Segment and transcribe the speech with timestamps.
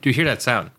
[0.00, 0.72] Do you hear that sound?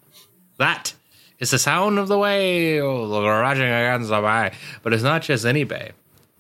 [0.58, 0.94] That
[1.40, 4.52] is the sound of the whale rushing against the bay.
[4.82, 5.92] But it's not just any bay.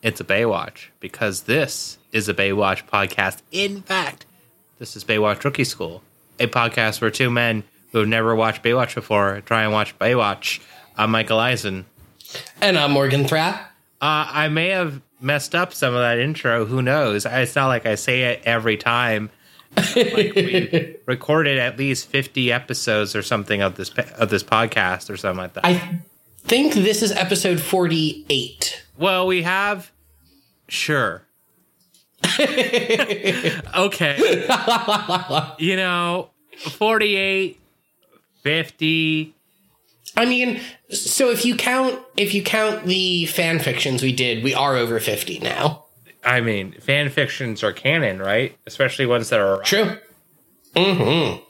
[0.02, 3.38] It's a Baywatch because this is a Baywatch podcast.
[3.54, 4.26] In fact,
[4.80, 6.04] this is Baywatch Rookie School,
[6.42, 10.60] a podcast where two men who have never watched Baywatch before try and watch Baywatch.
[10.98, 11.86] I'm Michael Eisen.
[12.60, 13.56] And I'm Morgan Thrapp.
[14.02, 16.66] Uh, I may have messed up some of that intro.
[16.66, 17.26] Who knows?
[17.26, 19.30] It's not like I say it every time.
[19.78, 25.18] Like we recorded at least 50 episodes or something of this of this podcast or
[25.18, 25.66] something like that.
[25.66, 26.02] I
[26.40, 28.86] think this is episode 48.
[28.98, 29.92] well, we have
[30.68, 31.24] sure.
[33.76, 34.46] okay.
[35.60, 37.60] you know, 48
[38.42, 39.36] 50
[40.16, 44.54] I mean, so if you count if you count the fan fictions we did, we
[44.54, 45.83] are over 50 now.
[46.26, 48.58] I mean, fan fictions are canon, right?
[48.66, 49.98] Especially ones that are True.
[50.76, 51.42] Mhm.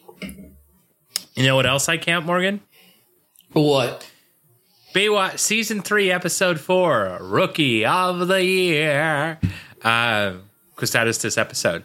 [1.36, 2.62] You know what else I count, Morgan?
[3.54, 4.10] What?
[4.94, 9.40] Baywatch season three, episode four, rookie of the year.
[9.78, 11.84] Because that is this episode.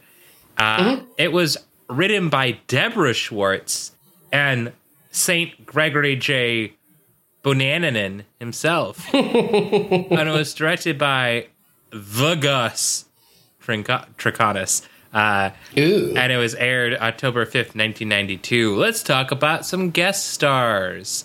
[0.59, 1.57] Uh, It was
[1.89, 3.93] written by Deborah Schwartz
[4.33, 4.73] and
[5.11, 6.75] Saint Gregory J.
[7.45, 11.47] Bonananen himself, and it was directed by
[11.91, 13.05] the Gus
[13.63, 14.87] Trikonis.
[15.13, 15.51] Uh,
[16.17, 18.77] and it was aired October 5th, 1992.
[18.77, 21.25] Let's talk about some guest stars.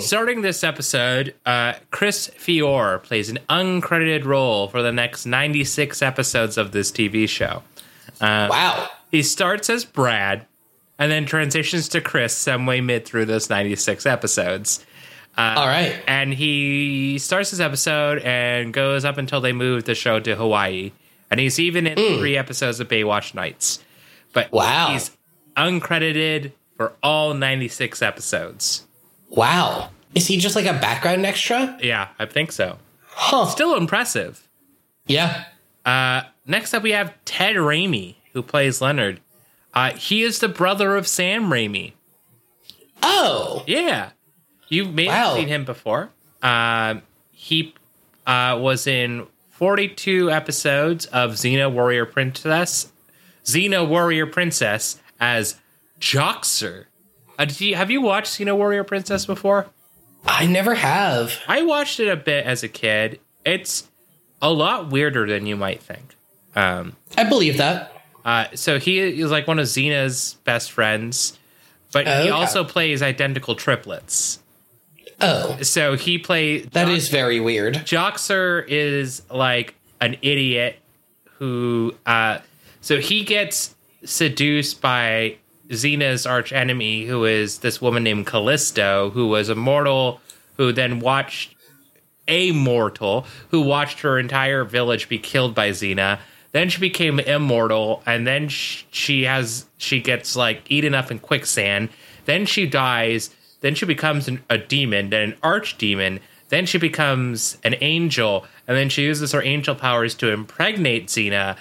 [0.00, 6.58] Starting this episode, uh, Chris Fiore plays an uncredited role for the next 96 episodes
[6.58, 7.62] of this TV show.
[8.20, 8.88] wow.
[9.12, 10.46] He starts as Brad
[10.98, 14.84] and then transitions to Chris some way mid through those 96 episodes.
[15.38, 16.02] All right.
[16.06, 20.92] And he starts his episode and goes up until they move the show to Hawaii.
[21.30, 23.82] And he's even in three episodes of Baywatch Nights.
[24.34, 24.88] But Wow.
[24.92, 25.10] he's
[25.56, 28.86] uncredited for all 96 episodes.
[29.30, 29.90] Wow.
[30.14, 31.78] Is he just like a background extra?
[31.82, 32.78] Yeah, I think so.
[33.06, 33.46] Huh.
[33.46, 34.46] Still impressive.
[35.06, 35.44] Yeah.
[35.86, 39.20] Uh, next up, we have Ted Raimi, who plays Leonard.
[39.72, 41.92] Uh, he is the brother of Sam Raimi.
[43.02, 43.64] Oh.
[43.66, 44.10] Yeah.
[44.68, 45.12] You may Wow.
[45.30, 46.10] have seen him before.
[46.42, 47.74] Um, he
[48.26, 52.90] uh, was in 42 episodes of Xena Warrior Princess.
[53.44, 55.56] Xena Warrior Princess as
[56.00, 56.86] Joxer.
[57.38, 59.66] Uh, did you, have you watched Xena Warrior Princess before?
[60.24, 61.38] I never have.
[61.48, 63.20] I watched it a bit as a kid.
[63.44, 63.88] It's
[64.40, 66.14] a lot weirder than you might think.
[66.54, 67.92] Um, I believe that.
[68.24, 71.38] uh, so he is like one of Xena's best friends,
[71.92, 72.28] but he Okay.
[72.30, 74.38] also plays identical triplets.
[75.22, 75.58] Oh.
[75.62, 77.74] So he plays That is very weird.
[77.74, 80.78] Joxer is like an idiot
[81.38, 82.38] who uh
[82.80, 83.74] so he gets
[84.04, 85.36] seduced by
[85.68, 90.20] Xena's arch enemy, who is this woman named Callisto, who was a mortal
[90.56, 91.54] who then watched
[92.28, 96.18] a mortal who watched her entire village be killed by Xena.
[96.52, 101.18] Then she became immortal, and then sh- she has she gets like eaten up in
[101.18, 101.88] quicksand.
[102.26, 103.30] Then she dies.
[103.62, 106.20] Then she becomes an, a demon, then an archdemon.
[106.50, 111.56] Then she becomes an angel, and then she uses her angel powers to impregnate Xena.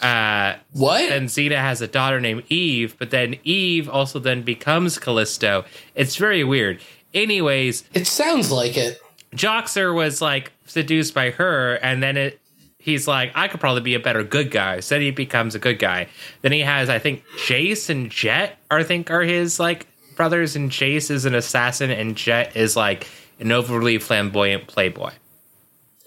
[0.00, 1.10] Uh, What?
[1.10, 5.64] and Xena has a daughter named Eve, but then Eve also then becomes Callisto.
[5.96, 6.78] It's very weird.
[7.14, 9.00] Anyways, it sounds like it.
[9.34, 12.40] Joxer was like seduced by her, and then it
[12.78, 14.78] he's like, I could probably be a better good guy.
[14.80, 16.06] So then he becomes a good guy.
[16.42, 20.70] Then he has, I think, Jace and Jet, I think, are his like brothers, and
[20.70, 23.06] Jace is an assassin, and Jet is like
[23.38, 25.12] an overly flamboyant playboy.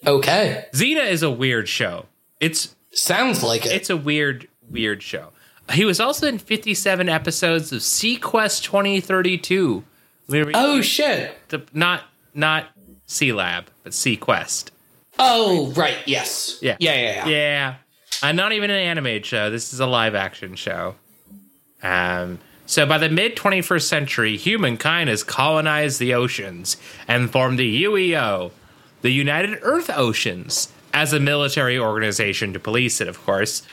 [0.05, 0.65] Okay.
[0.73, 2.05] Xena is a weird show.
[2.39, 3.71] It's Sounds like it.
[3.73, 5.29] it's a weird, weird show.
[5.71, 9.83] He was also in 57 episodes of seaQuest 2032.
[10.27, 11.35] Let me oh shit.
[11.49, 12.03] the, not
[12.33, 12.65] not
[13.07, 14.69] Sealab, but seaQuest.
[15.19, 15.97] Oh right.
[16.05, 16.57] Yes.
[16.61, 16.77] Yeah.
[16.79, 16.95] Yeah.
[16.95, 17.27] Yeah.
[17.27, 17.27] Yeah.
[17.27, 17.75] Yeah.
[18.21, 19.49] Uh, not even an animated show.
[19.49, 20.95] This is a live action show.
[21.83, 22.39] Um,
[22.69, 26.77] so by the mid 21st century, humankind has colonized the oceans
[27.07, 28.51] and formed the UEO,
[29.01, 33.63] the United Earth Oceans, as a military organization to police it, of course.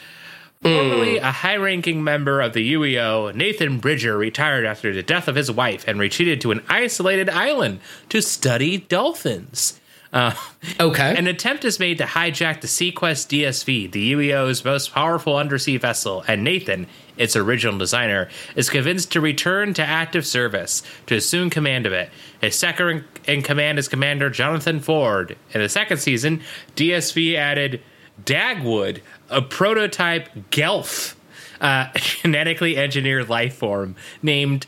[0.63, 5.37] Formerly a high ranking member of the UEO, Nathan Bridger retired after the death of
[5.37, 9.79] his wife and retreated to an isolated island to study dolphins.
[10.11, 10.33] Uh,
[10.81, 11.15] Okay.
[11.17, 16.25] an attempt is made to hijack the seaQuest DSV, the UEO's most powerful undersea vessel,
[16.27, 21.87] and Nathan, its original designer, is convinced to return to active service to assume command
[21.87, 22.11] of it.
[22.41, 25.37] His second in command is Commander Jonathan Ford.
[25.53, 26.43] In the second season,
[26.77, 27.83] DSV added
[28.25, 31.17] Dagwood, a prototype Gelf,
[31.61, 34.67] uh, genetically engineered life form named.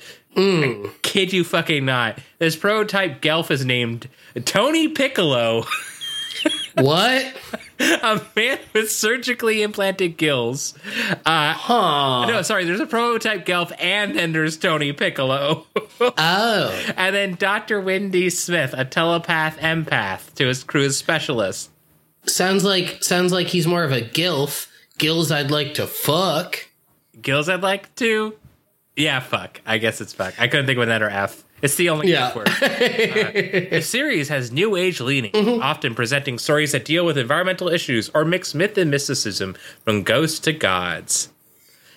[1.02, 2.20] Kid you fucking not.
[2.38, 4.08] This prototype Gelf is named
[4.44, 5.64] Tony Piccolo,
[6.80, 7.34] What?
[7.80, 10.74] a man with surgically implanted gills.
[11.24, 12.26] Uh, Huh.
[12.26, 15.66] no, sorry, there's a prototype Gelf and then there's Tony Piccolo.
[16.00, 16.92] Oh.
[16.96, 17.80] and then Dr.
[17.80, 21.70] Wendy Smith, a telepath empath to his crew's specialist.
[22.24, 24.68] Sounds like sounds like he's more of a gilf.
[24.98, 26.68] Gills I'd like to fuck.
[27.20, 28.36] Gills I'd like to.
[28.96, 29.60] Yeah, fuck.
[29.66, 30.34] I guess it's fuck.
[30.40, 31.42] I couldn't think of an letter F.
[31.60, 32.34] It's the only Yeah.
[32.36, 32.48] Word.
[32.48, 32.52] Uh,
[33.70, 38.24] the series has new age leaning, often presenting stories that deal with environmental issues or
[38.24, 41.30] mix myth and mysticism from ghosts to gods.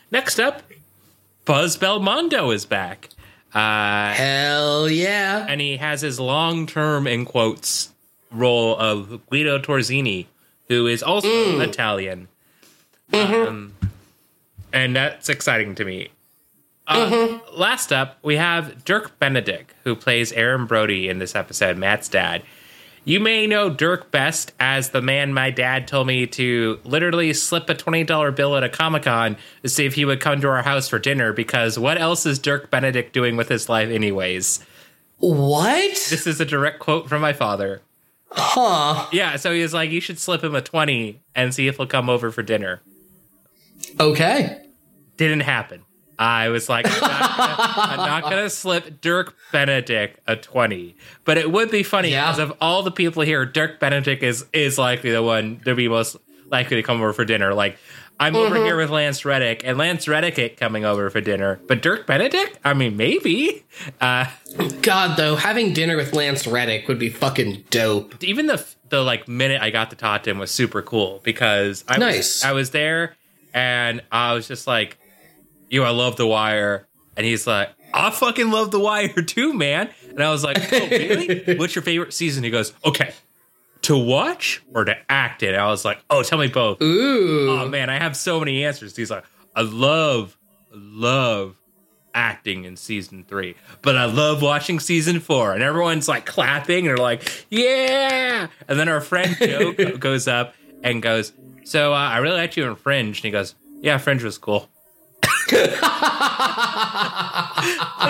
[0.10, 0.64] Next up,
[1.46, 3.10] Buzz Belmondo is back.
[3.54, 5.46] Uh, Hell yeah.
[5.48, 7.90] and he has his long term, in quotes,
[8.32, 10.26] role of Guido Torzini,
[10.70, 12.30] who is also Italian.
[13.14, 13.74] Um,
[14.72, 16.10] and that's exciting to me.
[16.92, 22.10] Uh, Last up, we have Dirk Benedict, who plays Aaron Brody in this episode, Matt's
[22.10, 22.44] dad.
[23.04, 27.68] You may know Dirk best as the man my dad told me to literally slip
[27.68, 30.62] a $20 bill at a Comic Con to see if he would come to our
[30.62, 34.64] house for dinner because what else is Dirk Benedict doing with his life, anyways?
[35.18, 35.92] What?
[36.10, 37.82] This is a direct quote from my father.
[38.30, 39.08] Huh.
[39.12, 41.88] Yeah, so he was like, you should slip him a 20 and see if he'll
[41.88, 42.82] come over for dinner.
[44.00, 44.62] Okay.
[45.18, 45.84] Didn't happen.
[46.22, 50.96] I was like, I'm not not gonna slip Dirk Benedict a 20.
[51.26, 52.28] But it would be funny Yeah.
[52.28, 55.88] because of all the people here, Dirk Benedict is is likely the one to be
[55.88, 56.18] most
[56.50, 57.54] likely to come over for dinner.
[57.56, 57.78] Like,
[58.20, 61.60] I'm over here with Lance Reddick, and Lance Reddick ain't coming over for dinner.
[61.68, 62.60] But Dirk Benedict?
[62.64, 63.66] I mean, maybe.
[64.00, 64.28] Uh,
[64.84, 68.24] God though, having dinner with Lance Reddick would be fucking dope.
[68.24, 71.84] even the the like minute I got to talk to him was super cool because
[71.88, 72.18] I Nice.
[72.18, 73.16] was, I was there
[73.56, 74.98] and I was just like,
[75.72, 76.88] "Yo, I love The Wire,"
[77.18, 80.88] and he's like, "I fucking love The Wire too, man." And I was like, "Oh,
[80.90, 81.56] really?
[81.58, 83.14] What's your favorite season?" He goes, "Okay."
[83.84, 85.56] To watch or to act in?
[85.56, 87.50] I was like, "Oh, tell me both." Ooh.
[87.50, 88.96] Oh man, I have so many answers.
[88.96, 89.24] He's like,
[89.56, 90.38] "I love,
[90.72, 91.56] love
[92.14, 95.54] acting in season three, but I love watching season four.
[95.54, 98.48] And everyone's like clapping and they're like, yeah.
[98.68, 100.54] And then our friend Joe goes up
[100.84, 101.34] and goes,
[101.64, 103.18] So uh, I really liked you in Fringe.
[103.18, 104.70] And he goes, Yeah, Fringe was cool.
[105.54, 107.00] I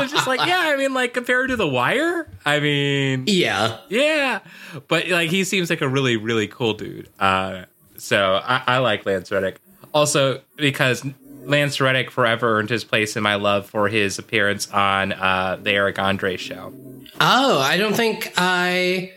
[0.02, 3.78] was just like, Yeah, I mean, like compared to The Wire, I mean, yeah.
[3.90, 4.40] yeah.
[4.88, 7.10] But like he seems like a really, really cool dude.
[7.20, 7.66] Uh,
[7.98, 9.60] so I, I like Lance Reddick.
[9.94, 11.06] Also, because
[11.44, 15.72] Lance Reddick forever earned his place in my love for his appearance on uh, the
[15.72, 16.74] Eric Andre show.
[17.20, 19.14] Oh, I don't think I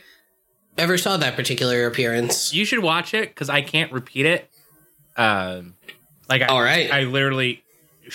[0.77, 2.53] ever saw that particular appearance.
[2.53, 4.51] You should watch it because I can't repeat it.
[5.17, 5.75] Um,
[6.29, 6.93] like, I, All right.
[6.93, 7.64] I literally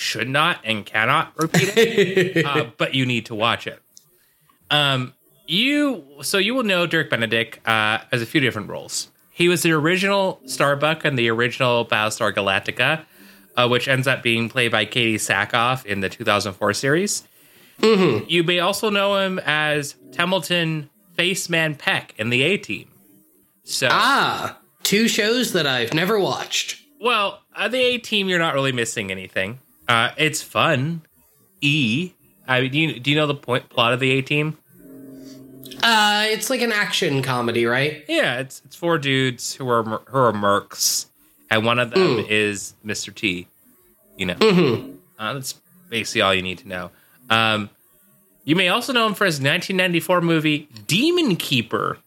[0.00, 2.44] should not and cannot repeat it.
[2.46, 3.80] uh, but you need to watch it.
[4.70, 5.14] Um,
[5.46, 9.10] you so you will know Dirk Benedict uh, as a few different roles.
[9.30, 13.04] He was the original Starbuck in the original Battlestar Galactica,
[13.56, 17.26] uh, which ends up being played by Katee Sackhoff in the 2004 series.
[17.82, 22.88] You may also know him as Templeton Faceman Peck in the A Team.
[23.64, 26.82] So, ah, two shows that I've never watched.
[27.00, 29.58] well, uh, the A Team, you're not really missing anything.
[29.90, 31.02] Uh, it's fun.
[31.60, 32.12] E.
[32.46, 34.56] I mean, do you, do you know the point plot of the A Team?
[35.82, 38.04] Uh, it's like an action comedy, right?
[38.06, 41.06] Yeah, it's it's four dudes who are who are mercs,
[41.50, 43.12] and one of them is Mr.
[43.12, 43.48] T.
[44.16, 45.54] You know, uh, that's
[45.88, 46.90] basically all you need to know.
[47.30, 47.70] Um,
[48.44, 51.98] you may also know him for his 1994 movie Demon Keeper.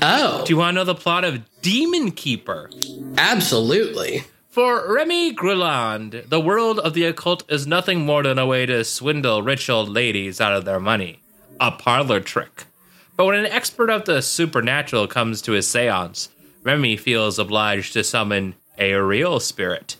[0.00, 2.70] Oh, Do you want to know the plot of Demon Keeper?
[3.18, 4.24] absolutely.
[4.56, 8.84] For Remy Grilland, the world of the occult is nothing more than a way to
[8.84, 11.20] swindle rich old ladies out of their money.
[11.60, 12.64] A parlor trick.
[13.18, 16.30] But when an expert of the supernatural comes to his seance,
[16.62, 19.96] Remy feels obliged to summon a real spirit.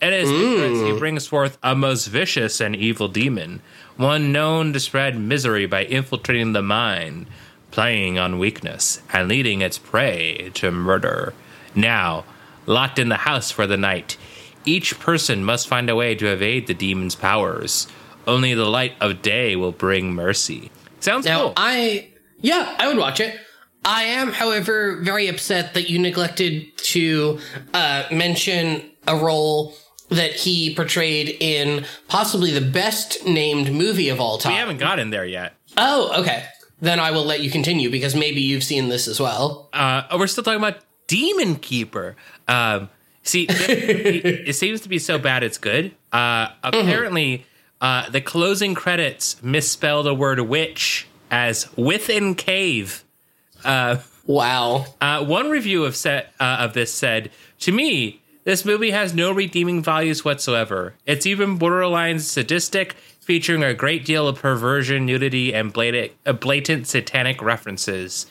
[0.00, 0.98] In his ignorance, he hmm.
[0.98, 3.60] brings forth a most vicious and evil demon,
[3.98, 7.26] one known to spread misery by infiltrating the mind,
[7.70, 11.34] playing on weakness, and leading its prey to murder.
[11.74, 12.24] Now,
[12.66, 14.16] locked in the house for the night,
[14.64, 17.86] each person must find a way to evade the demon's powers.
[18.26, 20.70] Only the light of day will bring mercy.
[21.00, 21.52] Sounds Now, cool.
[21.56, 22.08] I
[22.40, 23.38] yeah, I would watch it.
[23.84, 27.38] I am, however, very upset that you neglected to
[27.72, 29.74] uh, mention a role
[30.10, 34.52] that he portrayed in possibly the best named movie of all time.
[34.52, 35.54] we haven't gotten there yet.
[35.78, 36.44] Oh, okay.
[36.82, 39.70] Then I will let you continue because maybe you've seen this as well.
[39.72, 42.16] uh, we're still talking about Demon Keeper.
[42.50, 42.90] Um,
[43.22, 45.92] See, it, it seems to be so bad it's good.
[46.10, 47.44] Uh, apparently,
[47.80, 53.04] uh, the closing credits misspelled the word witch as within cave.
[53.62, 54.86] Wow.
[55.02, 57.30] Uh, one review of set uh, of this said,
[57.60, 60.94] "To me, this movie has no redeeming values whatsoever.
[61.04, 66.86] It's even borderline sadistic, featuring a great deal of perversion, nudity, and blatant, uh, blatant
[66.86, 68.26] satanic references.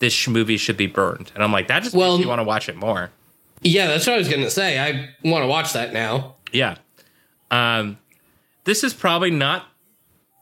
[0.00, 2.44] This movie should be burned." And I'm like, that just Well- makes me want to
[2.44, 3.10] watch it more.
[3.62, 4.78] Yeah, that's what I was going to say.
[4.78, 6.36] I want to watch that now.
[6.52, 6.76] Yeah.
[7.50, 7.98] Um,
[8.64, 9.66] this is probably not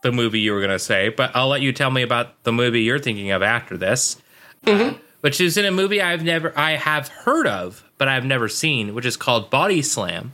[0.03, 2.51] the movie you were going to say, but I'll let you tell me about the
[2.51, 4.19] movie you're thinking of after this,
[4.65, 8.49] uh, which is in a movie I've never, I have heard of, but I've never
[8.49, 10.33] seen, which is called Body Slam,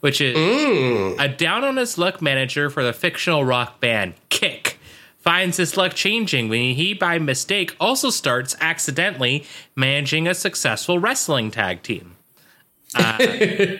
[0.00, 0.36] which is
[1.18, 4.69] a down on his luck manager for the fictional rock band Kick.
[5.20, 9.44] Finds his luck changing when he, by mistake, also starts accidentally
[9.76, 12.16] managing a successful wrestling tag team.
[12.94, 13.18] Uh,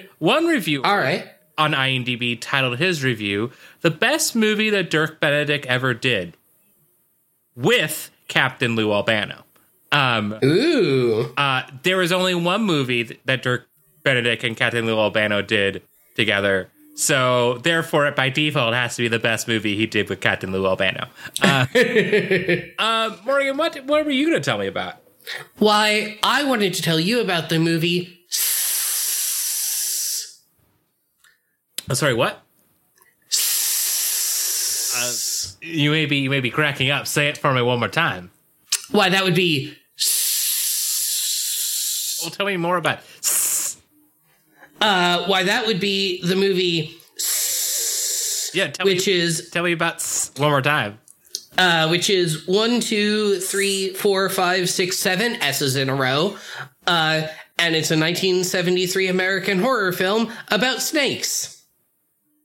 [0.19, 1.27] one review All right.
[1.57, 6.37] on IMDb titled his review "The Best Movie That Dirk Benedict Ever Did,"
[7.57, 9.45] with Captain Lou Albano.
[9.93, 11.33] Um, Ooh.
[11.37, 13.67] uh, there was only one movie that Dirk
[14.05, 15.83] Benedict and Captain Lou Albano did
[16.15, 16.69] together,
[17.01, 20.53] so therefore, it by default has to be the best movie he did with Captain
[20.53, 21.07] Lou Albano.
[21.41, 21.65] Uh,
[22.79, 24.97] uh, Morgan, what what were you going to tell me about?
[25.59, 28.19] Why, I wanted to tell you about the movie.
[31.89, 32.43] Oh, sorry, what?
[34.95, 35.13] Uh,
[35.63, 37.07] you may be you may be cracking up.
[37.07, 38.31] Say it for me one more time.
[38.91, 39.75] Why, that would be.
[42.23, 43.01] Well, tell me more about.
[44.81, 46.97] Uh, why, that would be the movie,
[48.55, 49.13] Yeah, tell which me.
[49.13, 50.03] is Tell me about
[50.37, 50.99] one more time.
[51.59, 56.37] uh, which is one, two, three, four, five, six, seven S's in a row.
[56.87, 57.27] Uh,
[57.59, 61.63] and it's a 1973 American horror film about snakes.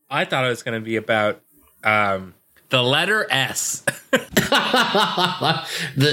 [0.10, 1.42] I thought it was going to be about
[1.86, 2.34] um,
[2.70, 3.80] the letter S.
[4.12, 4.20] the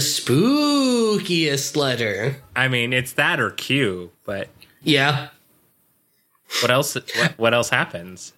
[0.01, 2.37] spookiest letter.
[2.55, 4.49] I mean, it's that or Q, but
[4.83, 5.29] Yeah.
[6.61, 6.95] What else?
[6.95, 8.33] What, what else happens?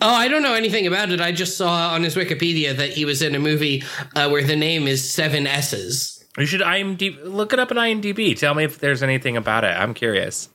[0.00, 1.20] Oh, I don't know anything about it.
[1.20, 3.82] I just saw on his Wikipedia that he was in a movie
[4.14, 6.24] uh, where the name is Seven S's.
[6.36, 8.38] You should IMDb look it up in IMDb.
[8.38, 9.68] Tell me if there's anything about it.
[9.68, 10.50] I'm curious.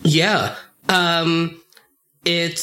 [0.00, 0.56] Yeah.
[0.88, 1.60] Um,
[2.24, 2.60] it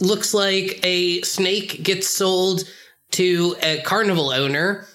[0.00, 2.64] looks like a snake gets sold
[3.12, 4.86] to a carnival owner,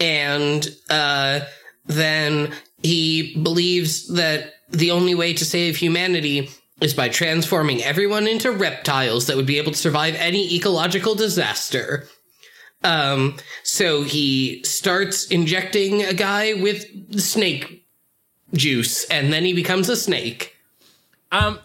[0.00, 1.40] and uh,
[1.86, 8.52] then he believes that the only way to save humanity is by transforming everyone into
[8.52, 12.06] reptiles that would be able to survive any ecological disaster.
[12.84, 17.84] Um, so he starts injecting a guy with snake
[18.54, 20.54] juice, and then he becomes a snake.
[21.32, 21.58] Um,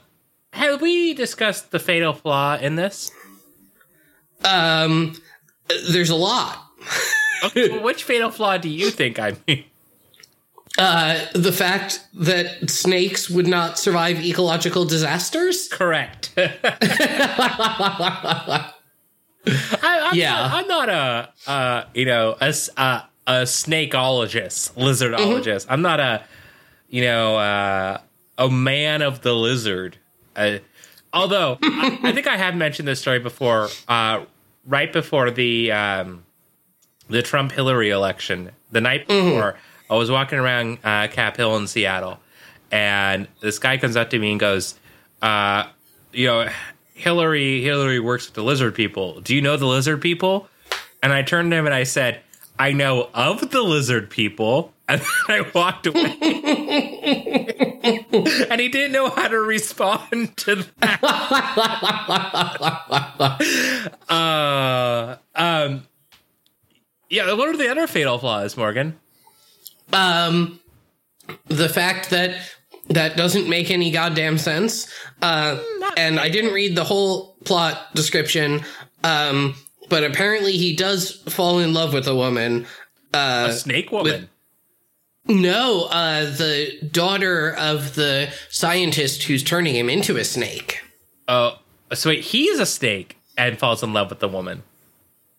[0.54, 3.12] have we discussed the fatal flaw in this?
[4.44, 5.16] Um,
[5.90, 6.60] there's a lot.
[7.46, 9.66] Okay, which fatal flaw do you think I mean?
[10.78, 15.68] Uh, the fact that snakes would not survive ecological disasters.
[15.68, 16.32] Correct.
[16.38, 18.72] I,
[19.46, 20.32] I'm Yeah.
[20.32, 25.68] Not, I'm not a, uh, you know, a, uh, a snakeologist, lizardologist.
[25.70, 26.24] I'm not a,
[26.90, 28.00] you know, uh,
[28.38, 29.98] a man of the lizard.
[30.36, 30.58] Uh,
[31.14, 33.70] although I, I think I have mentioned this story before.
[33.88, 34.26] Uh,
[34.66, 36.24] right before the um,
[37.10, 39.58] the Trump Hillary election, the night before,
[39.90, 42.20] I was walking around uh, Cap Hill in Seattle,
[42.72, 44.76] and this guy comes up to me and goes,
[45.22, 45.66] uh,
[46.12, 46.50] "You know,
[46.94, 49.20] Hillary Hillary works with the lizard people.
[49.22, 50.48] Do you know the lizard people?"
[51.02, 52.22] And I turned to him and I said,
[52.58, 56.04] "I know of the lizard people." And then I walked away.
[58.50, 61.02] and he didn't know how to respond to that.
[64.10, 65.88] uh, um,
[67.10, 69.00] yeah, what are the other fatal flaws, Morgan?
[69.92, 70.60] Um,
[71.48, 72.40] the fact that
[72.90, 74.92] that doesn't make any goddamn sense.
[75.22, 75.60] Uh,
[75.96, 78.62] and I didn't read the whole plot description.
[79.04, 79.56] Um,
[79.90, 82.66] but apparently he does fall in love with a woman.
[83.14, 84.30] Uh, A snake woman.
[85.28, 90.82] no, uh, the daughter of the scientist who's turning him into a snake.
[91.28, 91.60] Oh,
[91.94, 94.64] so wait, he's a snake and falls in love with the woman.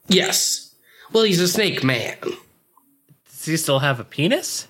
[0.09, 0.75] Yes.
[1.13, 2.17] Well, he's a snake man.
[3.45, 4.69] Does he still have a penis?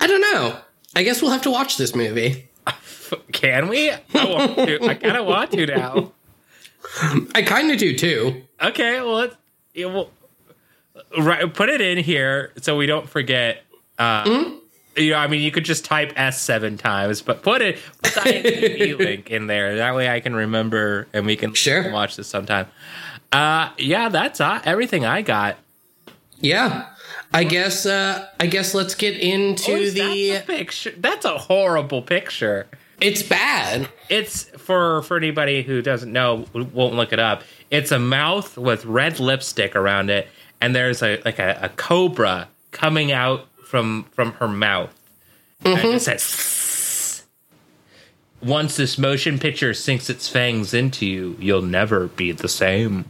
[0.00, 0.58] I don't know.
[0.96, 2.48] I guess we'll have to watch this movie.
[3.32, 3.90] Can we?
[3.90, 3.98] I.
[4.14, 6.12] I kind of want to now.
[7.34, 8.42] I kind of do too.
[8.62, 9.36] Okay, well, let's,
[9.74, 10.08] yeah, well,
[11.18, 13.62] right, put it in here so we don't forget.
[13.98, 14.52] Uh,
[14.96, 18.14] You know, I mean, you could just type S seven times, but put it put
[18.14, 19.76] the IMDb link in there.
[19.76, 21.90] That way, I can remember, and we can Sure.
[21.92, 22.66] watch this sometime.
[23.32, 25.56] Uh, yeah, that's uh, everything I got.
[26.40, 26.93] Yeah.
[27.34, 30.92] I guess uh I guess let's get into Oh, is that the picture.
[30.96, 32.66] That's a horrible picture.
[33.00, 33.88] it's bad.
[34.08, 37.42] It's for for anybody who doesn't know, won't look it up.
[37.70, 40.28] It's a mouth with red lipstick around it,
[40.60, 44.94] and there's a like a, a cobra coming out from from her mouth.
[45.64, 47.24] And it says,
[48.42, 53.06] "Once this motion picture sinks its fangs into you, you'll never be the same."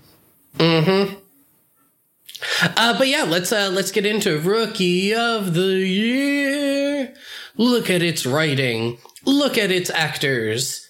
[2.63, 7.15] Uh but yeah, let's uh let's get into rookie of the year.
[7.57, 8.99] Look at its writing.
[9.25, 10.89] Look at its actors.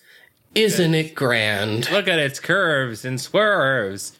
[0.54, 1.90] Isn't it grand?
[1.90, 4.16] Look at its curves and swerves.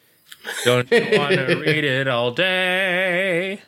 [0.64, 3.62] Don't you want to read it all day?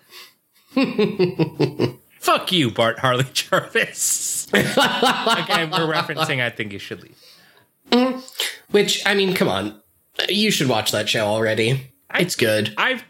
[2.20, 4.48] Fuck you, Bart Harley Jarvis.
[4.54, 8.22] okay, we're referencing I think you should leave.
[8.70, 9.80] Which I mean, come on.
[10.28, 11.92] You should watch that show already.
[12.14, 12.74] It's good.
[12.76, 13.04] I've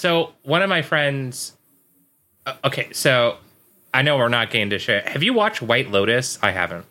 [0.00, 1.52] so one of my friends.
[2.46, 3.36] uh, Okay, so
[3.92, 5.02] I know we're not getting to share.
[5.06, 6.38] Have you watched White Lotus?
[6.42, 6.86] I haven't.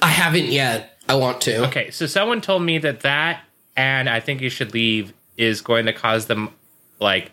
[0.00, 0.96] I haven't yet.
[1.08, 1.66] I want to.
[1.66, 3.42] Okay, so someone told me that that
[3.76, 6.50] and I think you should leave is going to cause them
[6.98, 7.30] like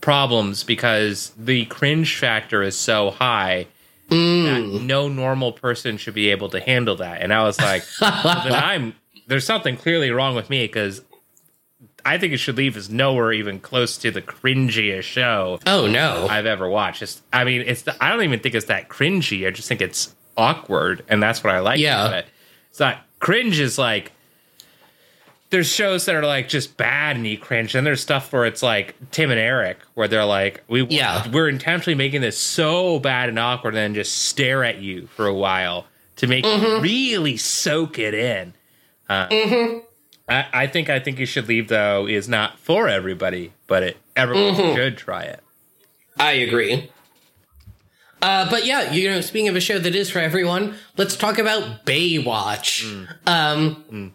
[0.00, 3.66] problems because the cringe factor is so high
[4.08, 7.22] that no normal person should be able to handle that.
[7.22, 8.94] And I was like, well, then I'm
[9.26, 11.02] there's something clearly wrong with me because
[12.06, 16.26] I think It should leave is nowhere even close to the cringiest show Oh no.
[16.30, 17.02] I've ever watched.
[17.02, 19.46] It's, I mean, it's the, I don't even think it's that cringy.
[19.46, 21.80] I just think it's awkward, and that's what I like.
[21.80, 22.06] Yeah.
[22.06, 22.26] about it.
[22.70, 23.58] it's not cringe.
[23.60, 24.12] Is like
[25.50, 28.62] there's shows that are like just bad and you cringe, and there's stuff where it's
[28.62, 31.28] like Tim and Eric, where they're like, we Yeah.
[31.30, 35.26] we're intentionally making this so bad and awkward, and then just stare at you for
[35.26, 35.86] a while
[36.16, 38.54] to make you really soak it in.
[39.08, 39.28] Uh,
[40.28, 43.96] I, I think I think you should leave though is not for everybody, but it
[44.14, 45.40] everyone should try it.
[46.18, 46.90] I agree.
[48.22, 51.38] Uh, but yeah, you know, speaking of a show that is for everyone, let's talk
[51.38, 53.06] about Baywatch.
[53.26, 54.14] Um,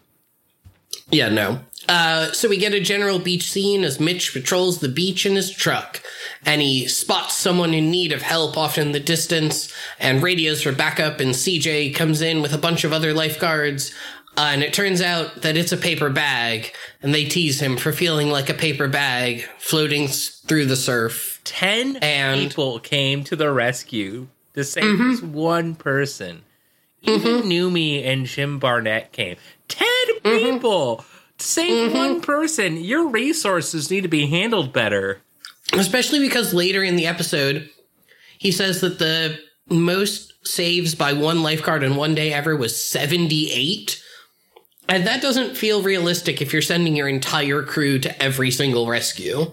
[1.10, 1.60] yeah, no.
[1.88, 5.50] Uh, so we get a general beach scene as Mitch patrols the beach in his
[5.50, 6.00] truck,
[6.44, 10.72] and he spots someone in need of help off in the distance, and radios for
[10.72, 11.20] backup.
[11.20, 13.92] And CJ comes in with a bunch of other lifeguards,
[14.36, 17.92] uh, and it turns out that it's a paper bag, and they tease him for
[17.92, 21.40] feeling like a paper bag floating s- through the surf.
[21.44, 25.10] 10 And- people came to the rescue to save Mm-hmm.
[25.10, 26.42] this one person.
[27.02, 29.36] Even Numi and Jim Barnett came.
[29.68, 29.86] 10
[30.24, 30.52] Mm-hmm.
[30.52, 31.04] people
[31.38, 32.76] to save one person.
[32.76, 35.20] Your resources need to be handled better.
[35.72, 37.68] Especially because later in the episode,
[38.38, 44.00] he says that the most saves by one lifeguard in one day ever was 78.
[44.92, 49.52] And that doesn't feel realistic if you're sending your entire crew to every single rescue.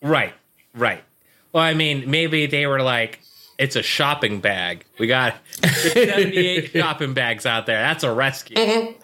[0.00, 0.32] Right,
[0.74, 1.04] right.
[1.52, 3.20] Well, I mean, maybe they were like,
[3.58, 4.86] it's a shopping bag.
[4.98, 7.78] We got 78 shopping bags out there.
[7.78, 8.56] That's a rescue.
[8.56, 8.94] Mm-hmm.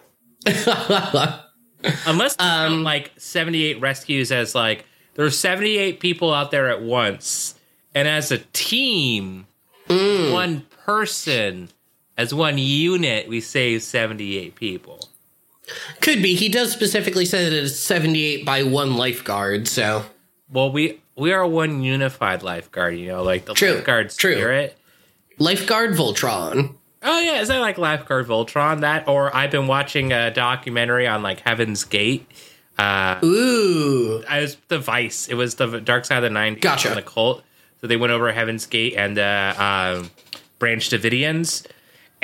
[2.06, 7.54] Unless Um, um, like 78 rescues as like there's 78 people out there at once,
[7.94, 9.46] and as a team,
[9.88, 10.32] Mm.
[10.32, 11.68] one person,
[12.16, 15.03] as one unit, we save 78 people.
[16.00, 16.34] Could be.
[16.34, 20.04] He does specifically say that it's 78 by one lifeguard, so.
[20.50, 24.34] Well, we we are one unified lifeguard, you know, like the True, lifeguard true.
[24.34, 24.76] spirit.
[25.38, 26.74] Lifeguard Voltron.
[27.02, 28.80] Oh yeah, is that like Lifeguard Voltron?
[28.80, 32.26] That or I've been watching a documentary on like Heaven's Gate.
[32.78, 34.24] Uh, Ooh.
[34.28, 35.28] I was the Vice.
[35.28, 36.60] It was the Dark Side of the '90s.
[36.60, 36.94] Gotcha.
[36.94, 37.42] The cult.
[37.80, 39.54] So they went over Heaven's Gate and uh,
[39.98, 40.10] um,
[40.58, 41.66] Branch Davidians,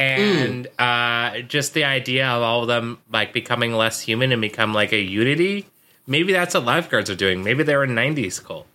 [0.01, 4.73] and uh, just the idea of all of them like becoming less human and become
[4.75, 5.67] like a unity.
[6.07, 7.45] Maybe that's what lifeguards are doing.
[7.45, 8.67] Maybe they're a '90s cult.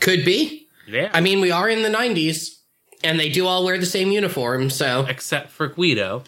[0.00, 0.66] Could be.
[0.88, 2.58] Yeah, I mean, we are in the 90s,
[3.02, 5.04] and they do all wear the same uniform, so.
[5.08, 6.22] except for Guido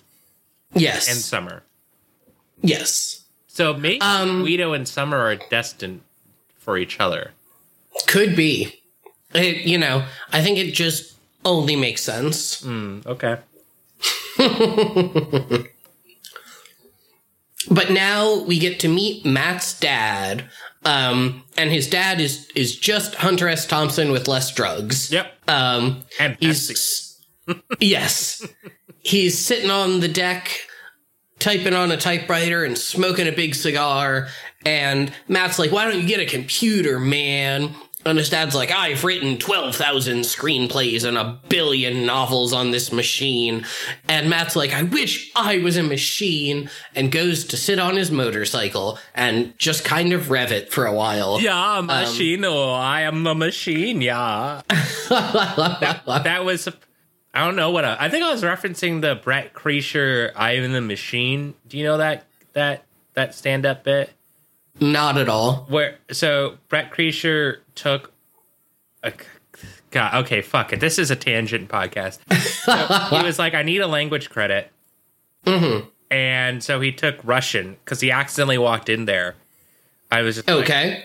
[0.74, 1.06] Yes.
[1.08, 1.62] and Summer.
[2.62, 3.22] yes.
[3.46, 6.00] So maybe Um, Guido and Summer are destined
[6.58, 7.32] for each other.
[8.06, 8.80] Could be.
[9.34, 11.14] It, you know, I think it just
[11.44, 12.60] only makes sense.
[12.62, 13.36] Hmm, okay.
[17.70, 20.44] But now we get to meet Matt's dad.
[20.84, 23.66] Um, and his dad is is just Hunter S.
[23.66, 25.12] Thompson with less drugs.
[25.12, 25.32] Yep.
[25.48, 27.20] Um, And he's
[27.80, 28.46] yes,
[29.00, 30.50] he's sitting on the deck,
[31.38, 34.28] typing on a typewriter and smoking a big cigar.
[34.64, 37.74] And Matt's like, "Why don't you get a computer, man?"
[38.06, 43.66] And his dad's like, I've written 12,000 screenplays and a billion novels on this machine.
[44.08, 48.10] And Matt's like, I wish I was a machine, and goes to sit on his
[48.10, 51.40] motorcycle and just kind of rev it for a while.
[51.40, 52.44] Yeah, um, machine.
[52.44, 54.00] oh, I am the machine.
[54.00, 54.62] Yeah.
[55.08, 56.68] that was.
[57.34, 60.72] I don't know what I, I think I was referencing the Bert Kreischer "I Am
[60.72, 62.84] the Machine." Do you know that that
[63.14, 64.10] that stand up bit?
[64.80, 65.66] Not at all.
[65.68, 68.12] Where so Bert Kreischer took
[69.02, 69.12] a
[69.90, 70.80] God, okay, fuck it.
[70.80, 72.18] This is a tangent podcast.
[72.64, 74.70] So he was like, I need a language credit.
[75.46, 75.88] Mm-hmm.
[76.10, 79.34] And so he took Russian because he accidentally walked in there.
[80.10, 81.04] I was just like, Okay.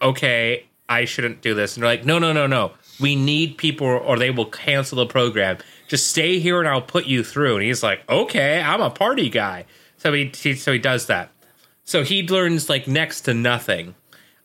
[0.00, 1.76] okay, I shouldn't do this.
[1.76, 2.72] And they're like, no, no, no, no.
[3.00, 5.58] We need people or they will cancel the program.
[5.86, 7.56] Just stay here and I'll put you through.
[7.56, 9.66] And he's like, okay, I'm a party guy.
[9.98, 11.30] So he, he so he does that.
[11.88, 13.94] So he learns like next to nothing.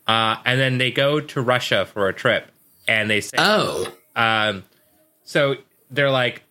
[0.06, 2.50] Uh, and then they go to Russia for a trip.
[2.88, 3.92] And they say, Oh.
[4.16, 4.64] um,
[5.24, 5.56] so
[5.90, 6.42] they're like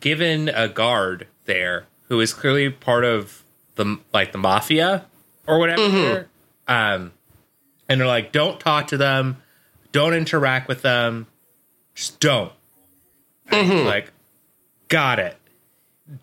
[0.00, 3.42] given a guard there who is clearly part of
[3.76, 5.06] the like the mafia
[5.46, 6.28] or whatever.
[6.66, 7.12] Um,
[7.88, 9.38] and they're like, don't talk to them,
[9.92, 11.26] don't interact with them,
[11.94, 12.52] just don't.
[13.48, 14.12] He's Like,
[14.88, 15.38] got it.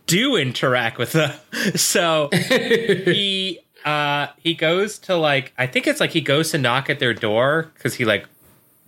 [0.05, 1.33] Do interact with them.
[1.75, 6.89] So he uh he goes to like I think it's like he goes to knock
[6.89, 8.25] at their door because he like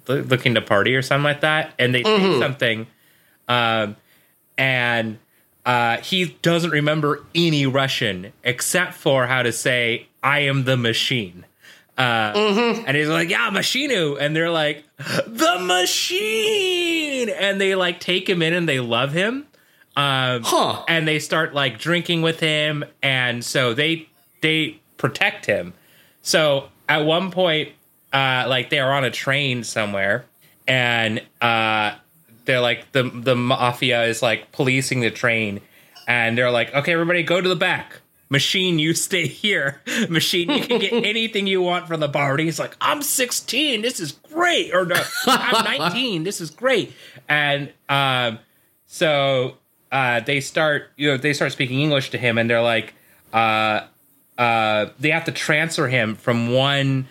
[0.08, 2.88] lo- looking to party or something like that, and they say something,
[3.48, 3.96] um,
[4.58, 5.20] and
[5.66, 11.46] uh, he doesn't remember any Russian except for how to say "I am the machine."
[11.98, 18.30] Uh, And he's like, "Yeah, machinu," and they're like, "The machine," and they like take
[18.30, 19.46] him in and they love him.
[19.96, 20.84] Um, Huh.
[20.88, 24.08] and they start like drinking with him and so they
[24.44, 25.74] they protect him.
[26.22, 27.70] So at one point
[28.14, 30.26] uh like they're on a train somewhere
[30.68, 31.96] and uh
[32.46, 35.60] they're like the the mafia is like policing the train
[36.08, 38.00] and they're like okay everybody go to the back.
[38.30, 39.82] Machine you stay here.
[40.10, 42.32] Machine you can get anything you want from the bar.
[42.32, 44.74] And he's like i'm 16 this is great.
[44.74, 46.94] Or no i'm 19 this is great.
[47.28, 48.40] And um
[48.88, 49.58] so
[49.92, 52.94] uh, they start, you know, they start speaking English to him, and they're like,
[53.34, 53.82] uh,
[54.38, 57.08] uh, they have to transfer him from one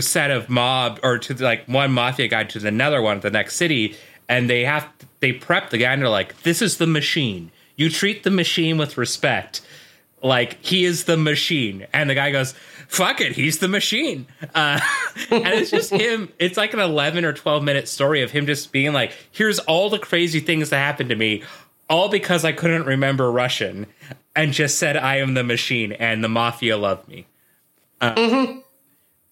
[0.00, 3.56] set of mob or to like one mafia guy to another one at the next
[3.56, 3.96] city,
[4.28, 4.88] and they have
[5.20, 7.50] they prep the guy, and they're like, "This is the machine.
[7.76, 9.60] You treat the machine with respect."
[10.22, 12.54] Like he is the machine, and the guy goes,
[12.86, 14.78] "Fuck it, he's the machine." Uh,
[15.30, 16.32] and it's just him.
[16.38, 19.90] It's like an eleven or twelve minute story of him just being like, "Here's all
[19.90, 21.42] the crazy things that happened to me,
[21.92, 23.86] all because I couldn't remember Russian,
[24.34, 27.26] and just said I am the machine, and the mafia loved me."
[28.00, 28.56] Uh,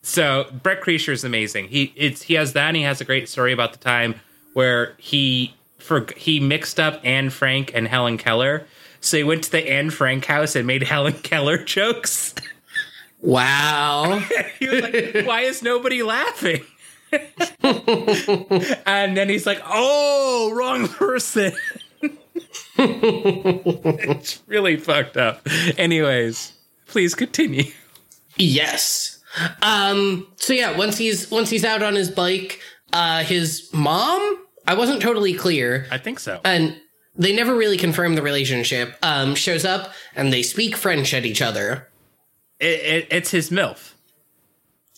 [0.02, 1.68] So Bert Kreischer is amazing.
[1.68, 4.14] He it's he has that, and he has a great story about the time
[4.54, 8.66] where he for he mixed up Anne Frank and Helen Keller.
[9.00, 12.34] So he went to the Anne Frank house and made Helen Keller jokes.
[13.20, 14.22] Wow.
[14.58, 16.64] he was like, "Why is nobody laughing?"
[17.62, 21.52] and then he's like, "Oh, wrong person."
[22.78, 25.46] It's really fucked up.
[25.76, 26.52] Anyways,
[26.86, 27.64] please continue.
[28.36, 29.22] Yes.
[29.62, 32.60] Um so yeah, once he's once he's out on his bike,
[32.92, 36.40] uh his mom, I wasn't totally clear, I think so.
[36.44, 36.80] and
[37.16, 38.96] they never really confirmed the relationship.
[39.02, 41.88] Um shows up and they speak French at each other.
[42.58, 43.92] It, it, it's his milf.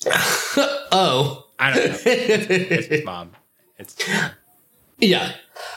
[0.95, 1.47] Oh.
[1.59, 1.99] I don't know.
[2.05, 3.31] It's, it's his mom.
[3.79, 3.97] It's
[4.99, 5.33] Yeah.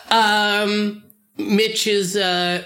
[0.09, 1.04] Um
[1.37, 2.63] Mitch is uh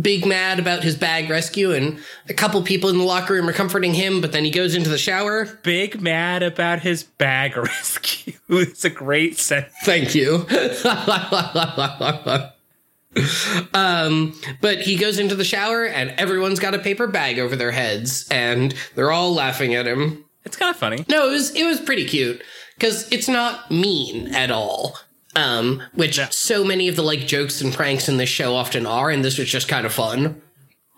[0.00, 1.98] big mad about his bag rescue and
[2.28, 4.88] a couple people in the locker room are comforting him, but then he goes into
[4.88, 5.46] the shower.
[5.62, 8.34] big mad about his bag rescue.
[8.48, 9.74] it's a great sentence.
[9.82, 10.46] Thank you.
[13.74, 17.72] um, but he goes into the shower and everyone's got a paper bag over their
[17.72, 20.24] heads and they're all laughing at him.
[20.44, 21.04] It's kind of funny.
[21.08, 22.40] No, it was it was pretty cute
[22.78, 24.96] because it's not mean at all.
[25.36, 26.28] Um, which Yeah.
[26.30, 29.38] so many of the like jokes and pranks in this show often are, and this
[29.38, 30.40] was just kind of fun.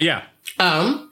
[0.01, 0.23] Yeah.
[0.59, 1.11] Um,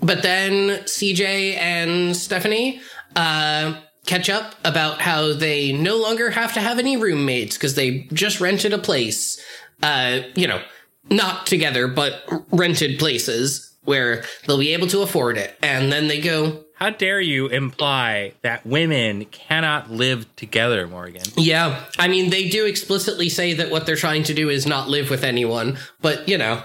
[0.00, 2.80] but then CJ and Stephanie
[3.16, 3.74] uh,
[4.06, 8.40] catch up about how they no longer have to have any roommates because they just
[8.40, 9.40] rented a place.
[9.82, 10.60] Uh, you know,
[11.08, 15.56] not together, but rented places where they'll be able to afford it.
[15.62, 21.22] And then they go, How dare you imply that women cannot live together, Morgan?
[21.36, 21.84] yeah.
[21.98, 25.10] I mean, they do explicitly say that what they're trying to do is not live
[25.10, 26.62] with anyone, but you know.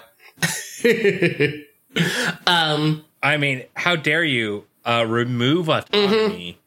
[2.47, 6.59] um, I mean, how dare you uh, remove autonomy?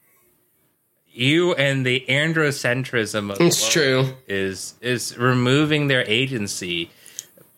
[1.11, 4.15] you and the androcentrism of It's true.
[4.29, 6.91] is is removing their agency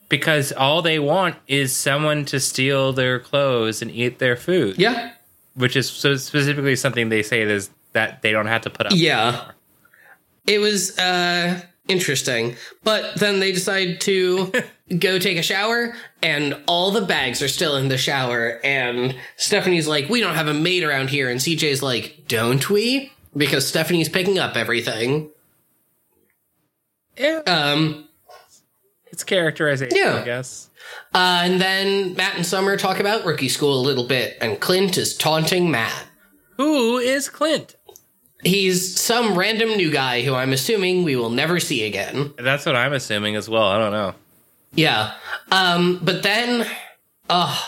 [0.09, 4.79] because all they want is someone to steal their clothes and eat their food.
[4.79, 5.12] Yeah.
[5.61, 8.92] Which is so specifically something they say is that they don't have to put up.
[8.94, 9.51] Yeah.
[10.46, 12.57] It was uh interesting.
[12.85, 14.53] But then they decide to
[14.99, 19.87] go take a shower and all the bags are still in the shower and Stephanie's
[19.88, 24.09] like, "We don't have a maid around here." And CJ's like, "Don't we?" Because Stephanie's
[24.09, 25.31] picking up everything.
[27.18, 28.09] Yeah, Um
[29.12, 30.20] it's characterization, Yeah.
[30.20, 30.70] I guess.
[31.14, 34.96] uh, and then Matt and Summer talk about rookie school a little bit and Clint
[34.99, 36.07] is taunting Matt.
[36.57, 37.77] Who is Clint?
[38.42, 42.33] He's some random new guy who I'm assuming we will never see again.
[42.38, 43.64] That's what I'm assuming as well.
[43.64, 44.14] I don't know.
[44.75, 45.14] Yeah.
[45.51, 46.66] Um, but then,
[47.29, 47.59] uh,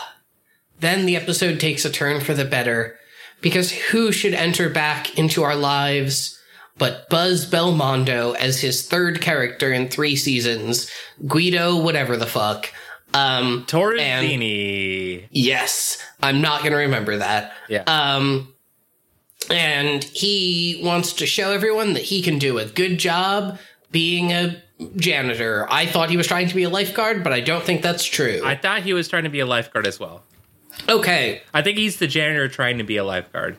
[0.79, 2.97] then the episode takes a turn for the better
[3.41, 6.39] because who should enter back into our lives
[6.77, 10.89] but Buzz Belmondo as his third character in three seasons,
[11.27, 12.71] Guido, whatever the fuck.
[13.13, 15.27] Um, Torresini.
[15.29, 17.53] yes, I'm not gonna remember that.
[17.69, 17.83] Yeah.
[17.85, 18.53] Um,
[19.51, 23.59] and he wants to show everyone that he can do a good job
[23.91, 24.61] being a
[24.95, 25.67] janitor.
[25.69, 28.41] I thought he was trying to be a lifeguard, but I don't think that's true.
[28.43, 30.23] I thought he was trying to be a lifeguard as well.
[30.89, 33.57] okay, I think he's the janitor trying to be a lifeguard.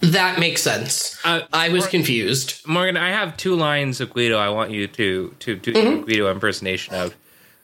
[0.00, 1.18] That makes sense.
[1.24, 2.66] Uh, I was confused.
[2.66, 6.02] Morgan, I have two lines of Guido I want you to to do Mm-hmm.
[6.02, 7.16] a Guido impersonation of.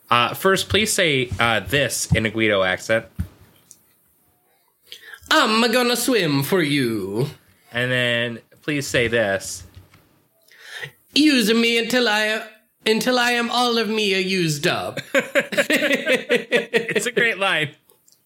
[0.09, 3.05] Uh, first, please say uh, this in a Guido accent,
[5.31, 7.27] I'm gonna swim for you.
[7.71, 9.63] and then please say this.
[11.15, 12.45] Use me until I
[12.85, 14.99] until I am all of me used up.
[16.95, 17.69] It's a great line.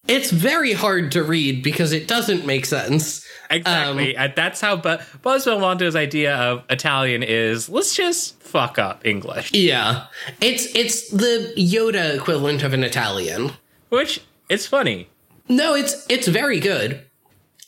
[0.06, 3.26] it's very hard to read because it doesn't make sense.
[3.50, 4.16] Exactly.
[4.16, 7.68] Um, That's how Bu- Buzz Belmondo's idea of Italian is.
[7.68, 10.04] Let's just fuck up English, Yeah.
[10.40, 13.52] It's it's the Yoda equivalent of an Italian.
[13.88, 15.08] which it's funny.
[15.48, 17.02] No, it's it's very good.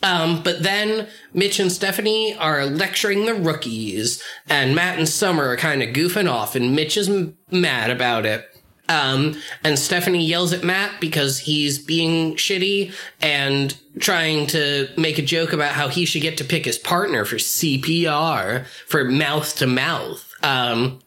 [0.03, 5.57] Um, but then Mitch and Stephanie are lecturing the rookies, and Matt and Summer are
[5.59, 8.50] kind of goofing off, and Mitch is m- mad about it.
[8.91, 15.23] Um, and Stephanie yells at Matt because he's being shitty and trying to make a
[15.23, 19.69] joke about how he should get to pick his partner for CPR, for mouth to
[19.69, 20.35] mouth.
[20.43, 20.99] Um,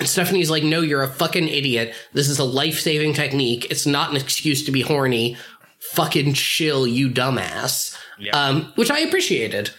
[0.00, 1.94] and Stephanie's like, no, you're a fucking idiot.
[2.12, 3.68] This is a life saving technique.
[3.70, 5.36] It's not an excuse to be horny.
[5.92, 7.96] Fucking chill, you dumbass.
[8.18, 8.32] Yeah.
[8.32, 9.70] Um, which I appreciated.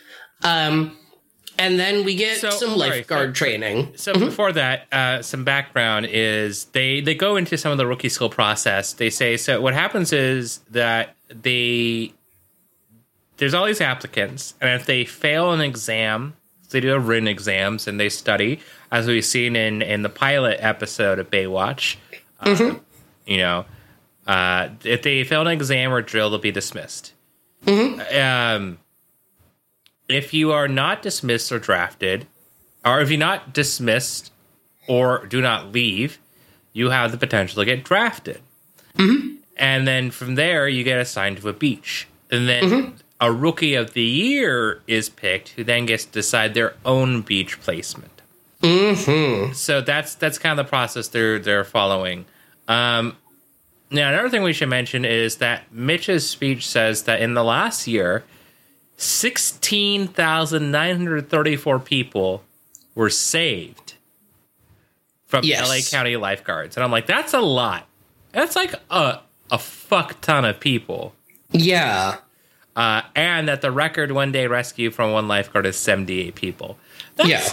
[0.41, 0.97] Um,
[1.57, 3.93] and then we get So, some lifeguard so- training.
[3.95, 8.09] So before that, uh, some background is they they go into some of the rookie
[8.09, 8.93] school process.
[8.93, 9.61] They say so.
[9.61, 12.13] What happens is that they
[13.37, 16.35] there's all these applicants, and if they fail an exam,
[16.69, 18.59] they do a written exams and they study,
[18.91, 21.95] as we've seen in in the pilot episode of Baywatch.
[22.39, 22.75] Uh,
[23.25, 23.65] you know,
[24.27, 27.13] uh, if they fail an exam or drill, they'll be dismissed.
[27.67, 28.77] Um,
[30.07, 32.27] if you are not dismissed or drafted,
[32.83, 34.31] or if you're not dismissed
[34.87, 36.19] or do not leave,
[36.73, 38.41] you have the potential to get drafted.
[38.97, 39.35] Mm-hmm.
[39.57, 42.07] And then from there, you get assigned to a beach.
[42.29, 42.95] And then mm-hmm.
[43.19, 47.59] a rookie of the year is picked, who then gets to decide their own beach
[47.61, 48.11] placement.
[48.61, 49.53] Mm-hmm.
[49.53, 52.25] So that's that's kind of the process they're they're following.
[52.67, 53.15] Um,
[53.91, 57.87] now, another thing we should mention is that Mitch's speech says that in the last
[57.87, 58.23] year,
[58.97, 62.43] 16,934 people
[62.93, 63.95] were saved
[65.25, 65.67] from Yes.
[65.69, 66.77] LA County lifeguards.
[66.77, 67.87] And I'm like, that's a lot.
[68.31, 69.19] That's like a,
[69.51, 71.13] a fuck ton of people.
[71.51, 72.17] Yeah.
[72.75, 76.77] Uh, and that the record one day rescue from one lifeguard is 78 people.
[77.15, 77.43] That's, Yeah.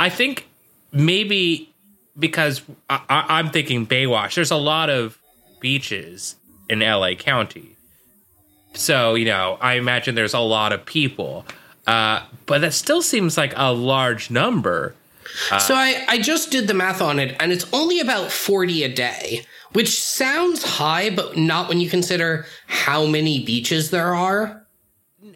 [0.00, 0.46] I think
[0.92, 1.74] maybe
[2.16, 5.18] because I, I, I'm thinking Baywatch, there's a lot of
[5.58, 6.36] beaches
[6.68, 7.74] in LA County.
[8.78, 11.44] So, you know, I imagine there's a lot of people.
[11.86, 14.94] Uh, but that still seems like a large number.
[15.58, 18.88] so I, I just did the math on it, and it's only about 40 a
[18.88, 24.66] day, which sounds high, but not when you consider how many beaches there are.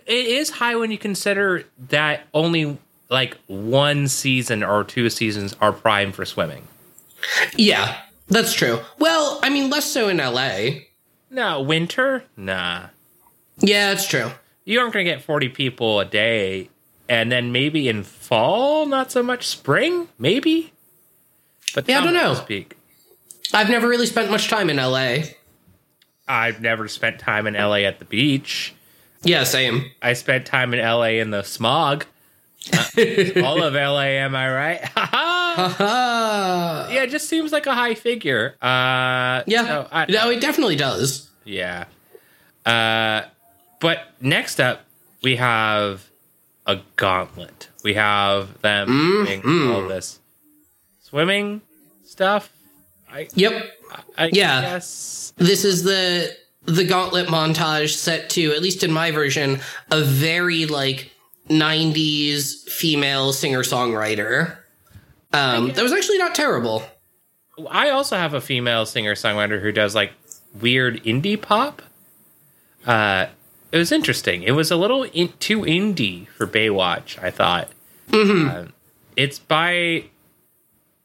[0.06, 2.78] It is high when you consider that only
[3.08, 6.68] like one season or two seasons are prime for swimming.
[7.56, 8.80] Yeah, that's true.
[8.98, 10.82] Well, I mean, less so in LA.
[11.30, 12.24] No, winter?
[12.36, 12.88] Nah.
[13.62, 14.30] Yeah, that's true.
[14.64, 16.68] you aren't going to get 40 people a day
[17.08, 20.72] and then maybe in fall not so much spring maybe
[21.74, 22.34] but Yeah, I don't know.
[22.34, 22.76] speak
[23.54, 25.16] I've never really spent much time in LA.
[26.28, 28.74] i've never spent time in la at the beach
[29.24, 29.90] Yeah, same.
[30.00, 32.06] I spent time in LA in the smog.
[32.72, 32.84] Uh,
[33.44, 34.80] all of LA, am I right?
[35.58, 38.54] Yeah, it just seems like a high figure.
[38.62, 39.64] Uh, yeah.
[39.66, 41.28] so I- no, it definitely does.
[41.44, 41.84] yeah.
[42.64, 43.22] Uh,
[43.82, 44.84] but next up,
[45.22, 46.08] we have
[46.66, 47.68] a gauntlet.
[47.84, 49.40] We have them Mm-hmm.
[49.48, 50.20] doing all this
[51.02, 51.60] swimming
[52.04, 52.50] stuff.
[53.12, 53.70] I, Yep.
[54.16, 54.60] I Yeah.
[54.62, 55.34] guess.
[55.36, 59.58] This is the the gauntlet montage set to, at least in my version,
[59.90, 61.10] a very like
[61.50, 64.56] 90s female singer songwriter.
[65.32, 66.84] Um, that was actually not terrible.
[67.68, 70.12] I also have a female singer songwriter who does like
[70.60, 71.82] weird indie pop.
[72.86, 73.26] Uh,
[73.72, 74.42] it was interesting.
[74.42, 77.22] It was a little in- too indie for Baywatch.
[77.22, 77.68] I thought.
[78.12, 78.66] Uh,
[79.16, 80.04] it's by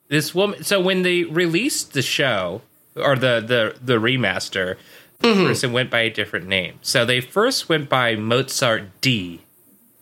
[0.10, 0.63] this woman.
[0.63, 2.62] So when they released the show
[2.95, 4.75] or the the the remaster,
[5.21, 6.80] the person went by a different name.
[6.82, 9.41] So they first went by Mozart D,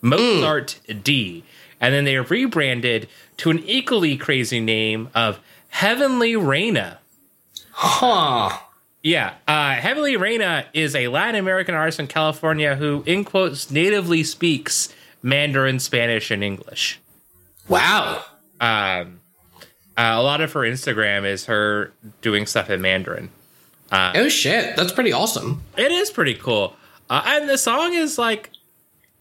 [0.01, 1.43] Mozart D,
[1.79, 6.99] and then they rebranded to an equally crazy name of Heavenly Reina.
[7.71, 8.57] Huh.
[9.05, 14.23] Yeah, uh, Heavenly Reina is a Latin American artist in California who, in quotes, natively
[14.23, 14.91] speaks
[15.21, 16.99] Mandarin, Spanish, and English.
[17.67, 18.25] Wow.
[18.59, 19.19] Um,
[19.95, 23.29] uh, a lot of her Instagram is her doing stuff in Mandarin.
[23.91, 25.61] Oh shit, that's pretty awesome.
[25.77, 26.75] It is pretty cool,
[27.07, 28.49] uh, and the song is like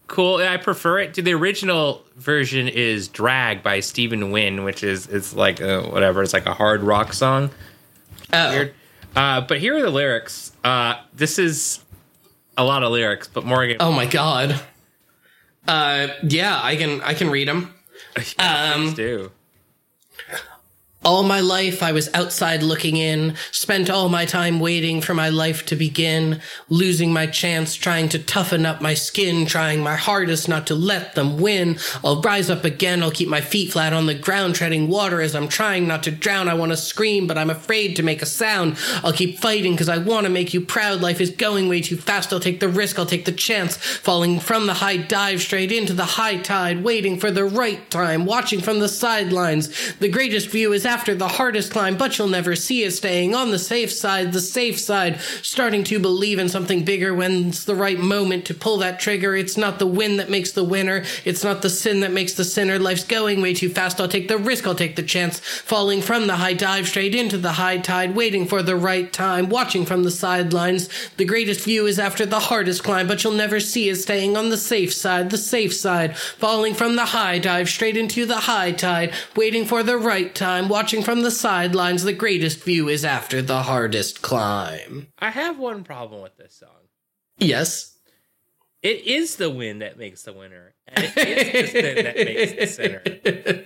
[0.07, 0.37] cool.
[0.37, 2.67] I prefer it to the original version.
[2.67, 6.23] Is "Drag" by Stephen Wynn, which is it's like uh, whatever.
[6.23, 7.51] It's like a hard rock song.
[8.33, 8.49] Oh.
[8.49, 8.73] Weird.
[9.15, 10.51] Uh, but here are the lyrics.
[10.63, 11.79] Uh, this is
[12.57, 14.59] a lot of lyrics, but Morgan, Oh my god.
[15.67, 17.73] Uh, yeah, I can I can read them.
[18.39, 19.31] Um, do.
[21.05, 25.29] All my life I was outside looking in, spent all my time waiting for my
[25.29, 30.49] life to begin, losing my chance, trying to toughen up my skin, trying my hardest
[30.49, 31.77] not to let them win.
[32.03, 35.35] I'll rise up again, I'll keep my feet flat on the ground, treading water as
[35.35, 36.49] I'm trying not to drown.
[36.49, 38.75] I want to scream, but I'm afraid to make a sound.
[39.03, 41.01] I'll keep fighting because I want to make you proud.
[41.01, 42.33] Life is going way too fast.
[42.33, 45.93] I'll take the risk, I'll take the chance, falling from the high dive straight into
[45.93, 49.93] the high tide, waiting for the right time, watching from the sidelines.
[49.97, 52.91] The greatest view is after the hardest climb, but you'll never see it.
[52.91, 57.49] Staying on the safe side, the safe side, starting to believe in something bigger when
[57.49, 59.35] it's the right moment to pull that trigger.
[59.35, 61.03] It's not the win that makes the winner.
[61.25, 62.79] It's not the sin that makes the sinner.
[62.79, 63.99] Life's going way too fast.
[63.99, 64.65] I'll take the risk.
[64.65, 65.37] I'll take the chance.
[65.39, 69.49] Falling from the high dive straight into the high tide, waiting for the right time,
[69.49, 70.87] watching from the sidelines.
[71.17, 73.97] The greatest view is after the hardest climb, but you'll never see it.
[73.97, 78.25] Staying on the safe side, the safe side, falling from the high dive straight into
[78.25, 82.03] the high tide, waiting for the right time, watching from the sidelines.
[82.03, 85.07] The greatest view is after the hardest climb.
[85.19, 86.69] I have one problem with this song.
[87.37, 87.97] Yes.
[88.81, 92.53] It is the win that makes the winner, and it is the sin that makes
[92.53, 93.01] the sinner.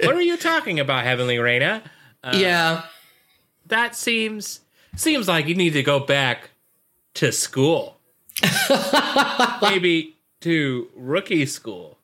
[0.07, 1.83] What are you talking about, Heavenly Reina?
[2.23, 2.83] Uh, yeah.
[3.65, 4.61] that seems
[4.95, 6.51] seems like you need to go back
[7.15, 7.99] to school,
[9.61, 11.97] maybe to rookie school.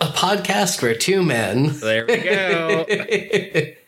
[0.00, 1.78] A podcast for two men.
[1.80, 2.86] There we go.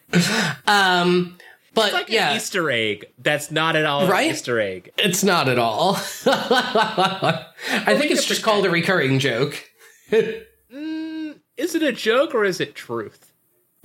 [0.66, 1.36] Um,
[1.74, 3.06] but like yeah, an Easter egg.
[3.18, 4.26] That's not at all Right?
[4.28, 4.90] an Easter egg.
[4.98, 5.96] it's not at all.
[6.26, 9.62] I think it's just called a recurring joke.
[10.10, 13.32] Mm, is it a joke or is it truth?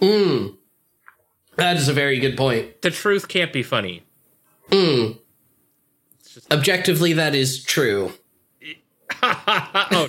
[0.02, 0.58] Mm.
[1.58, 2.82] That is a very good point.
[2.82, 4.04] The truth can't be funny.
[4.70, 5.20] Mm.
[6.50, 8.14] Objectively, that is true.
[9.24, 10.08] oh,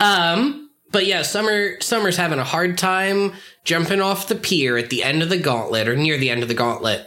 [0.00, 0.61] um,
[0.92, 3.32] but yeah, Summer Summer's having a hard time
[3.64, 6.48] jumping off the pier at the end of the gauntlet or near the end of
[6.48, 7.06] the gauntlet.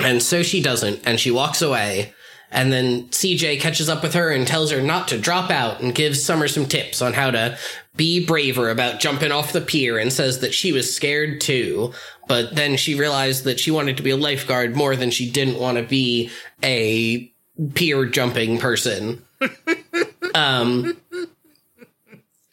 [0.00, 2.14] And so she doesn't, and she walks away.
[2.52, 5.94] And then CJ catches up with her and tells her not to drop out and
[5.94, 7.56] gives Summer some tips on how to
[7.94, 11.92] be braver about jumping off the pier and says that she was scared too.
[12.26, 15.60] But then she realized that she wanted to be a lifeguard more than she didn't
[15.60, 16.30] want to be
[16.62, 17.32] a
[17.74, 19.24] pier jumping person.
[20.34, 20.96] um,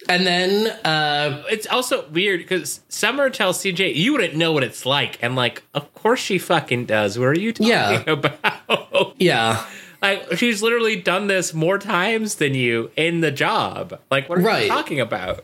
[0.09, 4.85] and then, uh, it's also weird because Summer tells CJ, "You wouldn't know what it's
[4.85, 7.17] like," and like, of course she fucking does.
[7.19, 8.03] What are you talking Yeah.
[8.07, 9.15] about?
[9.17, 9.65] yeah.
[10.01, 13.99] like, she's literally done this more times than you in the job.
[14.11, 14.63] Like, what are Right.
[14.63, 15.43] you talking about?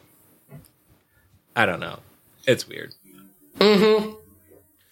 [1.56, 2.00] I don't know.
[2.48, 2.94] It's weird.
[3.60, 4.12] Hmm.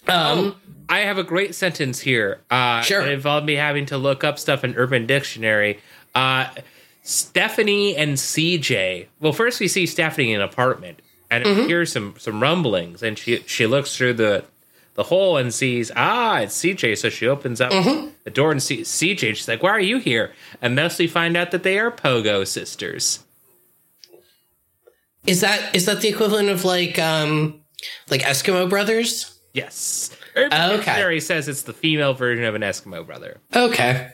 [0.07, 0.55] Um,
[0.89, 2.39] I have a great sentence here.
[2.49, 3.01] Uh, Sure.
[3.01, 5.79] It involved me having to look up stuff in Urban Dictionary.
[6.13, 6.47] Uh,
[7.03, 9.07] Stephanie and CJ.
[9.19, 11.67] Well, first we see Stephanie in an apartment, and Mm-hmm.
[11.67, 14.43] hears some some rumblings, and she she looks through the
[14.95, 16.97] the hole and sees ah it's CJ.
[16.97, 19.35] So she opens up the door and sees CJ.
[19.35, 22.45] She's like, "Why are you here?" And thus we find out that they are Pogo
[22.45, 23.19] sisters.
[25.25, 27.61] Is that is that the equivalent of like um
[28.09, 29.39] like Eskimo brothers?
[29.53, 30.15] Yes.
[30.35, 30.77] Urban Okay.
[30.77, 33.37] Dictionary says it's the female version of an Eskimo brother.
[33.55, 34.11] Okay.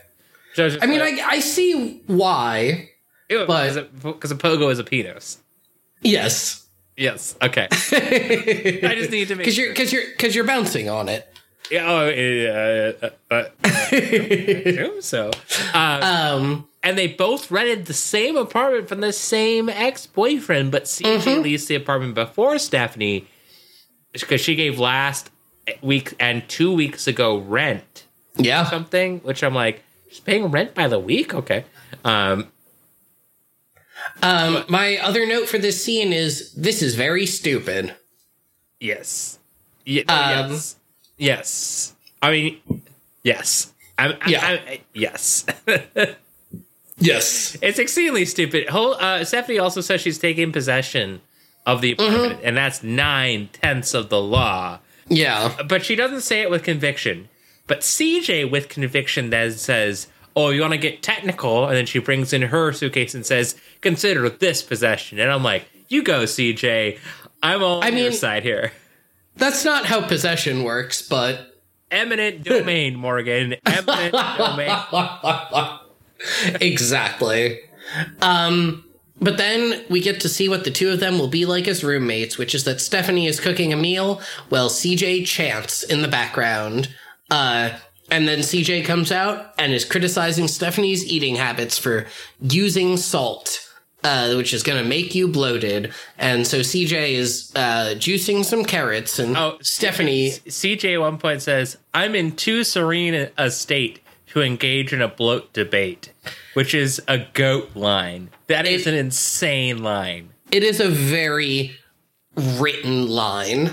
[0.54, 2.90] So I mean, like- I I see why.
[3.28, 5.38] Because a, pogo is a penis.
[6.02, 6.66] Yes.
[6.96, 7.36] Yes.
[7.42, 7.68] Okay.
[7.72, 11.28] I just need to make Because you're because you're because you're bouncing on it.
[11.70, 15.30] Yeah, oh, uh, uh, uh, assume so.
[15.74, 16.66] Uh, Um.
[16.82, 21.42] and they both rented the same apartment from the same ex-boyfriend, but CJ Mm-hmm.
[21.42, 23.26] leased the apartment before Stephanie
[24.12, 25.30] because she gave last
[25.82, 28.06] week and two weeks ago rent
[28.38, 28.64] Yeah.
[28.64, 31.34] something, which I'm like, she's paying rent by the week.
[31.34, 31.64] Okay.
[32.04, 32.48] Um,
[34.22, 34.64] Um.
[34.68, 37.94] My other note for this scene is this is very stupid.
[38.80, 39.38] yes.
[39.84, 40.76] Ye- Um, yes.
[41.16, 41.94] Yes.
[42.22, 42.82] I mean,
[43.22, 43.72] yes.
[43.96, 44.46] I'm, I'm- Yeah.
[44.46, 45.46] I'm- yes.
[47.00, 47.56] Yes.
[47.62, 48.68] It's exceedingly stupid.
[48.70, 51.20] Whole, uh, Stephanie also says she's taking possession
[51.64, 54.80] of the apartment, and that's nine tenths of the law.
[55.08, 55.54] Yeah.
[55.68, 57.28] But she doesn't say it with conviction.
[57.68, 62.00] But CJ, with conviction, then says, "Oh, you want to get technical?" And then she
[62.00, 66.98] brings in her suitcase and says, "Consider this possession." And I'm like, "You go, CJ.
[67.40, 68.72] I'm on your mean- side here."
[69.36, 71.54] That's not how possession works, but
[71.90, 73.54] Eminent domain, Morgan.
[73.64, 74.70] Eminent domain.
[76.60, 77.60] exactly.
[78.20, 78.84] Um,
[79.20, 81.82] but then we get to see what the two of them will be like as
[81.82, 86.94] roommates, which is that Stephanie is cooking a meal while CJ chants in the background.
[87.30, 87.70] Uh,
[88.10, 92.06] and then CJ comes out and is criticizing Stephanie's eating habits for
[92.40, 93.64] using salt.
[94.04, 95.92] Uh, which is going to make you bloated.
[96.18, 101.42] And so CJ is uh, juicing some carrots, and Oh, Stephanie CJ at one point
[101.42, 103.98] says, I'm in too serene a- state
[104.28, 106.12] to engage in a bloat debate,
[106.54, 108.30] which is a goat line.
[108.46, 110.28] That is It- an insane line.
[110.52, 111.72] it is a very
[112.36, 113.72] written line.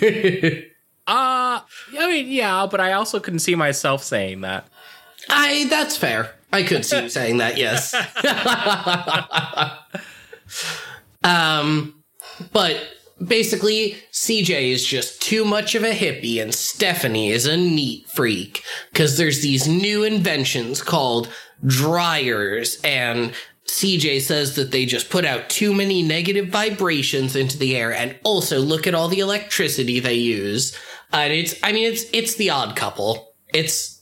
[1.10, 1.60] Uh,
[1.98, 4.68] I mean, yeah, but I also couldn't see myself saying that.
[5.28, 6.36] I that's fair.
[6.52, 7.94] I could see you saying that, yes.
[11.24, 12.00] um
[12.52, 12.76] but
[13.24, 18.62] basically CJ is just too much of a hippie and Stephanie is a neat freak
[18.94, 21.28] cuz there's these new inventions called
[21.66, 23.32] dryers and
[23.68, 28.18] CJ says that they just put out too many negative vibrations into the air and
[28.24, 30.74] also look at all the electricity they use.
[31.12, 33.34] And it's I mean it's it's the odd couple.
[33.52, 34.00] It's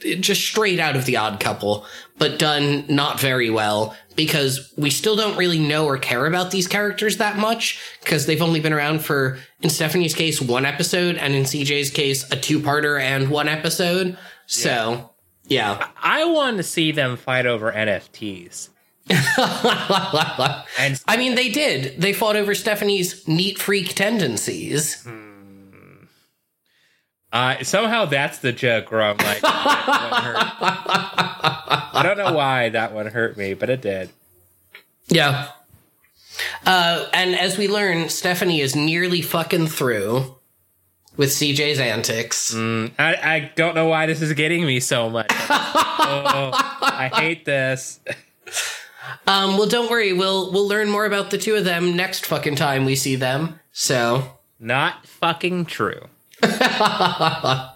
[0.00, 1.86] just straight out of the odd couple,
[2.18, 6.66] but done not very well because we still don't really know or care about these
[6.66, 11.34] characters that much because they've only been around for, in Stephanie's case, one episode, and
[11.34, 14.18] in CJ's case, a two parter and one episode.
[14.46, 15.10] So,
[15.46, 15.88] yeah.
[16.02, 18.68] I want to see them fight over NFTs.
[19.10, 22.00] I mean, they did.
[22.00, 25.02] They fought over Stephanie's neat freak tendencies.
[25.02, 25.29] Hmm.
[27.32, 30.36] Uh, somehow that's the joke where I'm like, hurt.
[31.92, 34.10] I don't know why that one hurt me, but it did.
[35.08, 35.48] Yeah.
[36.64, 40.36] Uh, and as we learn, Stephanie is nearly fucking through
[41.16, 42.54] with CJ's antics.
[42.54, 45.30] I, I don't know why this is getting me so much.
[45.32, 46.50] oh,
[46.82, 48.00] I hate this.
[49.26, 50.12] Um, well, don't worry.
[50.12, 53.60] We'll we'll learn more about the two of them next fucking time we see them.
[53.72, 56.08] So, Not fucking true.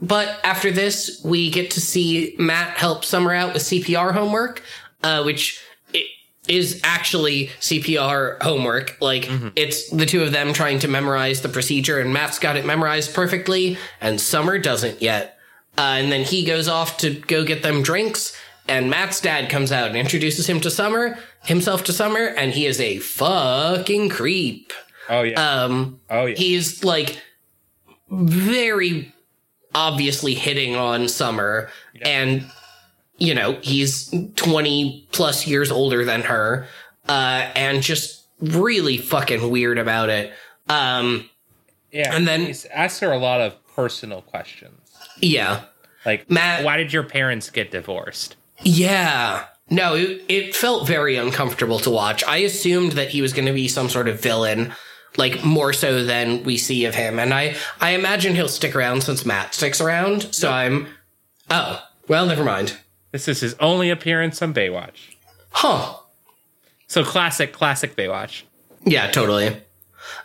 [0.00, 4.62] but after this, we get to see Matt help Summer out with CPR homework,
[5.02, 5.62] uh, which
[6.48, 8.96] is actually CPR homework.
[9.00, 12.64] Like it's the two of them trying to memorize the procedure, and Matt's got it
[12.64, 15.38] memorized perfectly, and Summer doesn't yet.
[15.78, 18.36] Uh, and then he goes off to go get them drinks,
[18.68, 22.66] and Matt's dad comes out and introduces him to Summer, himself to Summer, and he
[22.66, 24.72] is a fucking creep.
[25.08, 25.40] Oh yeah.
[25.64, 26.36] Um, oh yeah.
[26.36, 27.20] he's like
[28.10, 29.12] very
[29.74, 31.70] obviously hitting on Summer,
[32.02, 32.50] and
[33.18, 36.66] you know he's twenty plus years older than her,
[37.08, 40.32] uh, and just really fucking weird about it.
[40.68, 41.28] Um,
[41.92, 42.14] yeah.
[42.14, 44.80] and then- he's asked her a lot of personal questions,
[45.20, 45.62] yeah,
[46.04, 48.36] like Matt- why did your parents get divorced?
[48.62, 49.44] yeah.
[49.68, 52.22] No, it, it felt very uncomfortable to watch.
[52.22, 54.72] I assumed that he was going to be some sort of villain,
[55.16, 59.02] like more so than we see of him, and I I imagine he'll stick around
[59.02, 60.34] since Matt sticks around.
[60.34, 60.86] So I'm,
[61.50, 62.76] oh well, never mind.
[63.12, 65.14] This is his only appearance on Baywatch.
[65.50, 65.96] Huh.
[66.86, 68.42] So classic, classic Baywatch.
[68.84, 69.56] Yeah, totally.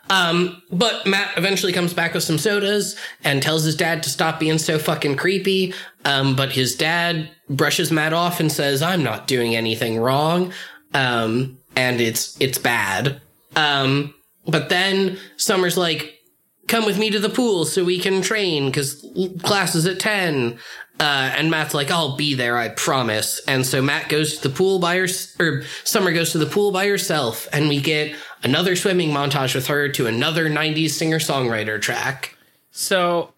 [0.09, 4.39] Um, but Matt eventually comes back with some sodas and tells his dad to stop
[4.39, 5.73] being so fucking creepy.
[6.05, 10.51] Um, but his dad brushes Matt off and says, I'm not doing anything wrong.
[10.93, 13.21] Um, and it's, it's bad.
[13.55, 14.13] Um,
[14.51, 16.19] but then Summer's like,
[16.67, 19.05] come with me to the pool so we can train because
[19.43, 20.59] class is at 10.
[20.99, 23.41] Uh, and Matt's like, I'll be there, I promise.
[23.47, 25.07] And so Matt goes to the pool by her,
[25.39, 29.67] or Summer goes to the pool by herself, and we get another swimming montage with
[29.67, 32.37] her to another 90s singer songwriter track.
[32.69, 33.33] So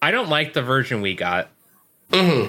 [0.00, 1.50] I don't like the version we got.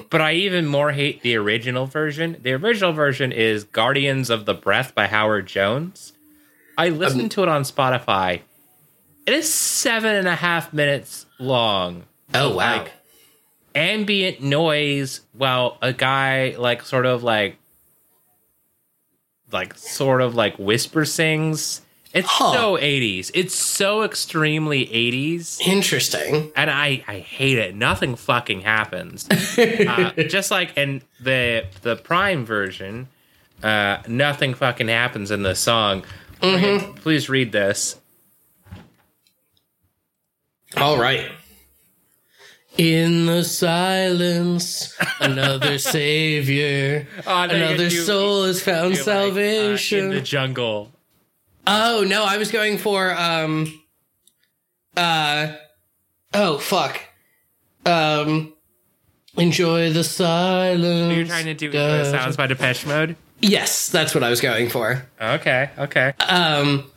[0.09, 2.37] But I even more hate the original version.
[2.41, 6.13] The original version is Guardians of the Breath by Howard Jones.
[6.77, 8.41] I listened to it on Spotify.
[9.25, 12.03] It is seven and a half minutes long.
[12.33, 12.77] Oh, wow.
[12.83, 12.91] Like
[13.73, 17.57] ambient noise while a guy like sort of like
[19.51, 21.81] like sort of like whisper sings.
[22.13, 22.53] It's Huh.
[22.53, 23.29] so 80s.
[23.33, 26.51] It's so extremely 80s Interesting.
[26.55, 27.75] and I I hate it.
[27.75, 29.27] Nothing fucking happens.
[29.57, 33.09] uh, just like in the the Prime version,
[33.61, 36.05] uh, nothing fucking happens in the song.
[37.01, 37.97] Please read this.
[40.77, 41.31] All right.
[42.77, 49.27] In the silence, another savior, Oh, I you another soul has found You're like, uh,
[49.27, 49.99] salvation.
[49.99, 50.91] in the jungle.
[51.65, 53.81] Oh no, I was going for um
[54.97, 55.53] uh
[56.33, 56.99] oh fuck.
[57.85, 58.53] Um
[59.37, 61.15] enjoy the silence.
[61.15, 63.15] You're trying to do uh, sounds by Depeche Mode.
[63.47, 65.05] Yes, that's what I was going for.
[65.21, 66.13] Okay, okay.
[66.19, 66.91] Um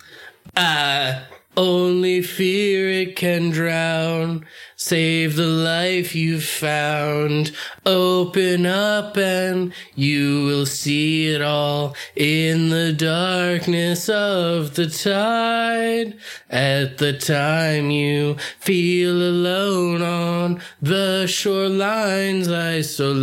[0.56, 1.20] uh
[1.58, 4.46] only fear it can drown.
[4.76, 7.50] Save the life you've found.
[7.84, 16.16] Open up and you will see it all in the darkness of the tide.
[16.48, 23.22] At the time you feel alone on the shoreline's isolation.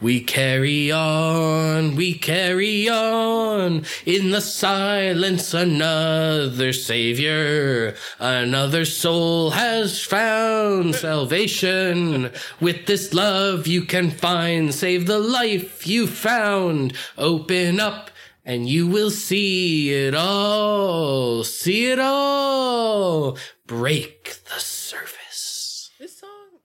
[0.00, 3.84] We carry on, we carry on.
[4.04, 12.30] In the silence, another savior, another soul has found salvation.
[12.60, 16.94] With this love you can find, save the life you found.
[17.16, 18.10] Open up
[18.44, 23.38] and you will see it all, see it all.
[23.66, 25.90] Break the surface.
[25.98, 26.60] This song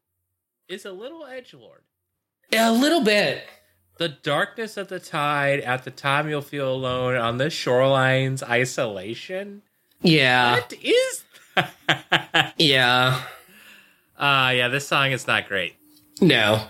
[0.68, 1.79] is a little edge lord.
[2.52, 3.44] A little bit.
[3.98, 5.60] The darkness of the tide.
[5.60, 9.62] At the time, you'll feel alone on the shoreline's isolation.
[10.02, 10.54] Yeah.
[10.56, 11.24] What is
[11.56, 12.54] that?
[12.58, 13.22] Yeah.
[14.18, 15.76] Uh, yeah, this song is not great.
[16.22, 16.68] No.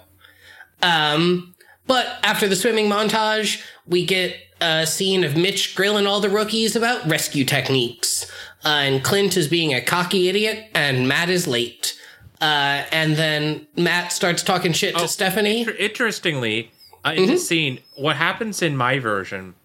[0.82, 1.56] Um,
[1.88, 6.76] but after the swimming montage, we get a scene of Mitch grilling all the rookies
[6.76, 8.30] about rescue techniques.
[8.66, 11.99] Uh, and Clint is being a cocky idiot, and Matt is late.
[12.42, 15.62] Uh, and then Matt starts talking shit to Stephanie.
[15.62, 16.72] Inter- Interestingly,
[17.06, 19.56] uh, in this scene, what happens in my version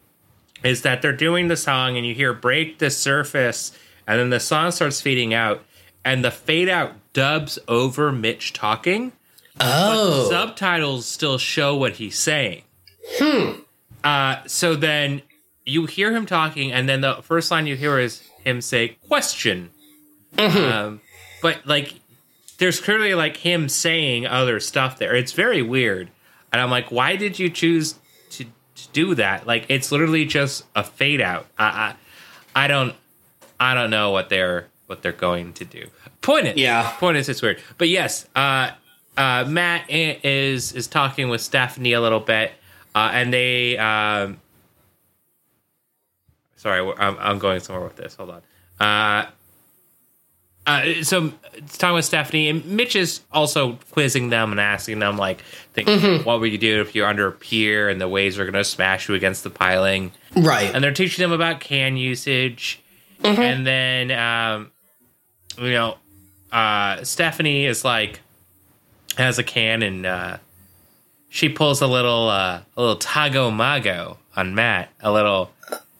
[0.64, 4.40] is that they're doing the song and you hear break the surface, and then the
[4.40, 5.62] song starts fading out,
[6.04, 9.12] and the fade out dubs over Mitch talking.
[9.60, 10.28] Oh.
[10.30, 12.62] Subtitles still show what he's saying.
[13.18, 13.60] Hmm.
[14.02, 15.22] Uh, so then
[15.64, 19.70] you hear him talking, and then the first line you hear is him say question.
[20.36, 21.00] Um,
[21.40, 21.94] but like,
[22.58, 25.14] there's clearly like him saying other stuff there.
[25.14, 26.10] It's very weird,
[26.52, 27.94] and I'm like, why did you choose
[28.30, 29.46] to, to do that?
[29.46, 31.46] Like, it's literally just a fade out.
[31.58, 31.94] I,
[32.54, 32.94] I, I don't,
[33.58, 35.86] I don't know what they're what they're going to do.
[36.20, 36.90] Point is, Yeah.
[36.98, 37.60] point is, it's weird.
[37.78, 38.70] But yes, uh,
[39.16, 42.52] uh, Matt is is talking with Stephanie a little bit,
[42.94, 43.76] uh, and they.
[43.78, 44.40] Um,
[46.56, 48.14] sorry, I'm, I'm going somewhere with this.
[48.16, 48.42] Hold on.
[48.86, 49.30] Uh,
[50.66, 55.18] uh, so it's talking with Stephanie, and Mitch is also quizzing them and asking them,
[55.18, 55.42] like,
[55.74, 58.54] think, what would you do if you're under a pier and the waves are going
[58.54, 60.12] to smash you against the piling?
[60.36, 60.74] right.
[60.74, 62.80] and they're teaching them about can usage
[63.22, 64.70] and then um
[65.58, 65.96] you know
[66.52, 68.20] uh stephanie is like
[69.16, 70.36] has a can and uh
[71.28, 75.50] she pulls a little uh a little tago mago on matt a little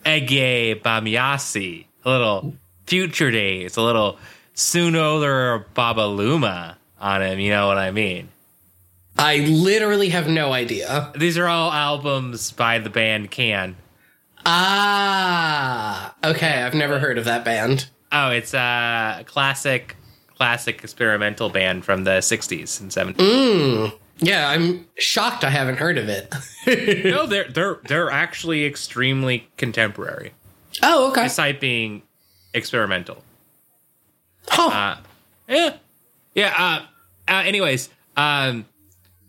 [0.04, 2.54] Ege Bamyasi a little
[2.86, 4.18] future days a little
[4.54, 8.28] sooner babaluma on him you know what i mean
[9.16, 11.12] I literally have no idea.
[11.16, 13.76] these are all albums by the band can
[14.46, 16.14] Ah.
[16.24, 17.88] Okay, I've never heard of that band.
[18.12, 19.96] Oh, it's a classic,
[20.36, 23.92] classic experimental band from the '60s and '70s.
[24.18, 26.32] Yeah, I'm shocked I haven't heard of it.
[27.04, 30.32] No, they're they're they're actually extremely contemporary.
[30.82, 31.24] Oh, okay.
[31.24, 32.02] Despite being
[32.54, 33.22] experimental.
[34.48, 34.68] Huh.
[34.68, 34.96] Uh,
[35.48, 35.76] yeah,
[36.34, 36.54] yeah.
[36.56, 38.66] Uh, uh, anyways, um,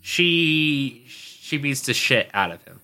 [0.02, 2.82] she she beats the shit out of him,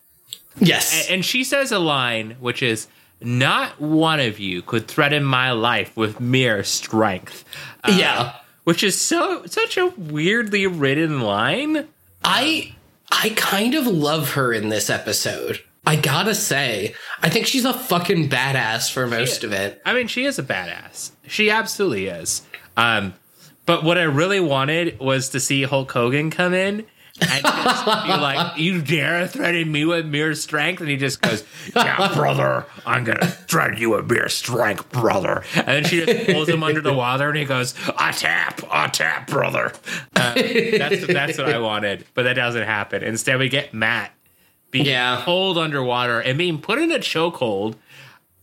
[0.60, 1.08] yes.
[1.10, 2.88] and she says a line which is,
[3.22, 7.46] "Not one of you could threaten my life with mere strength."
[7.84, 8.36] Uh, yeah.
[8.64, 11.88] which is so such a weirdly written line.
[12.24, 12.76] I
[13.12, 15.62] I kind of love her in this episode.
[15.86, 19.82] I gotta say, I think she's a fucking badass for most of it.
[19.84, 21.12] I mean, she is a badass.
[21.32, 22.42] She absolutely is.
[22.76, 23.14] Um,
[23.66, 26.86] but what I really wanted was to see Hulk Hogan come in
[27.22, 31.44] and just be like, "You dare threaten me with mere strength?" And he just goes,
[31.76, 36.50] "Yeah, brother, I'm gonna threaten you with mere strength, brother." And then she just pulls
[36.50, 39.72] him under the water, and he goes, "A tap, a tap, brother."
[40.16, 43.04] Uh, that's that's what I wanted, but that doesn't happen.
[43.04, 44.12] Instead, we get Matt
[44.72, 45.22] being Yeah.
[45.24, 47.76] pulled underwater and being put in a chokehold,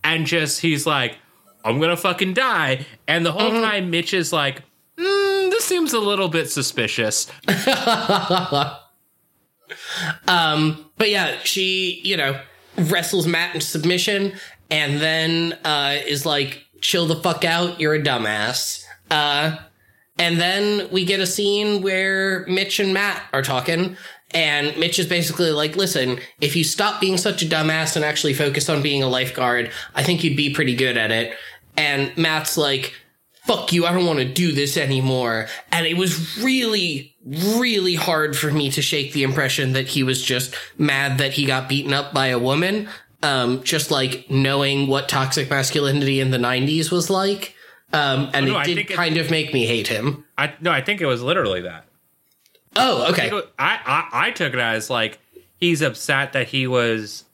[0.04, 1.16] and just he's like,
[1.64, 4.62] "I'm gonna fucking die," and the whole time Mitch is like.
[4.96, 7.30] Mm, this seems a little bit suspicious.
[10.26, 12.40] Um, but yeah, she, you know,
[12.76, 14.32] wrestles Matt in submission
[14.70, 18.84] and then uh, is like, chill the fuck out, you're a dumbass.
[19.10, 19.56] Uh,
[20.18, 23.96] and then we get a scene where Mitch and Matt are talking.
[24.32, 28.34] And Mitch is basically like, listen, if you stop being such a dumbass and actually
[28.34, 31.34] focus on being a lifeguard, I think you'd be pretty good at it.
[31.76, 32.92] And Matt's like,
[33.46, 35.46] fuck you, I don't want to do this anymore.
[35.72, 40.22] And it was really, really hard for me to shake the impression that he was
[40.22, 42.88] just mad that he got beaten up by a woman.
[43.22, 47.54] Um, just like knowing what toxic masculinity in the 90s was like.
[47.92, 50.24] Um, and Oh, no, it did think it- kind of make me hate him.
[50.36, 51.87] I no, I think it was literally that.
[52.76, 53.30] Oh, okay.
[53.58, 55.18] I, I I took it as like
[55.56, 57.24] he's upset that he was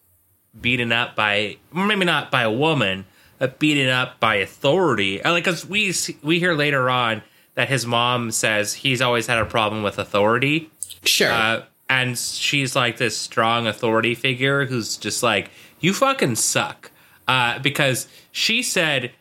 [0.60, 3.04] beaten up by maybe not by a woman,
[3.38, 5.20] but beaten up by authority.
[5.24, 7.22] Like because we we hear later on
[7.54, 10.70] that his mom says he's always had a problem with authority.
[11.04, 11.30] Sure.
[11.30, 16.90] Uh, and she's like this strong authority figure who's just like, you fucking suck.
[17.28, 19.12] Uh, because she said,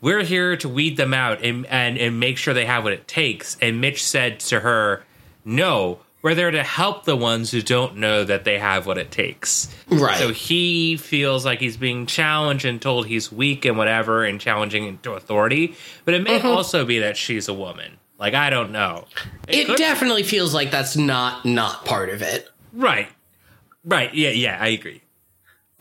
[0.00, 3.08] we're here to weed them out and, and, and make sure they have what it
[3.08, 3.56] takes.
[3.60, 5.04] And Mitch said to her,
[5.44, 9.10] no, we're there to help the ones who don't know that they have what it
[9.10, 9.74] takes.
[9.88, 10.18] Right.
[10.18, 14.84] So he feels like he's being challenged and told he's weak and whatever and challenging
[14.86, 15.74] into authority.
[16.04, 17.96] But it may also be that she's a woman.
[18.18, 19.06] Like, I don't know.
[19.48, 22.50] it could- definitely feels like that's not, not part of it.
[22.72, 23.08] Right.
[23.82, 24.12] Right.
[24.14, 25.00] Yeah, yeah, I agree.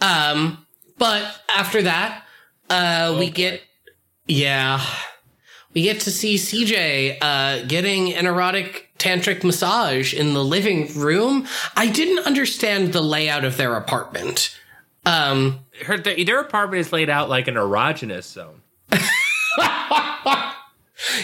[0.01, 0.65] Um,
[0.97, 2.23] but after that,
[2.69, 3.33] uh, we boy.
[3.33, 3.61] get,
[4.25, 4.81] yeah,
[5.73, 11.47] we get to see CJ, uh, getting an erotic tantric massage in the living room.
[11.75, 14.55] I didn't understand the layout of their apartment.
[15.05, 18.61] Um, Her their, their apartment is laid out like an erogenous zone.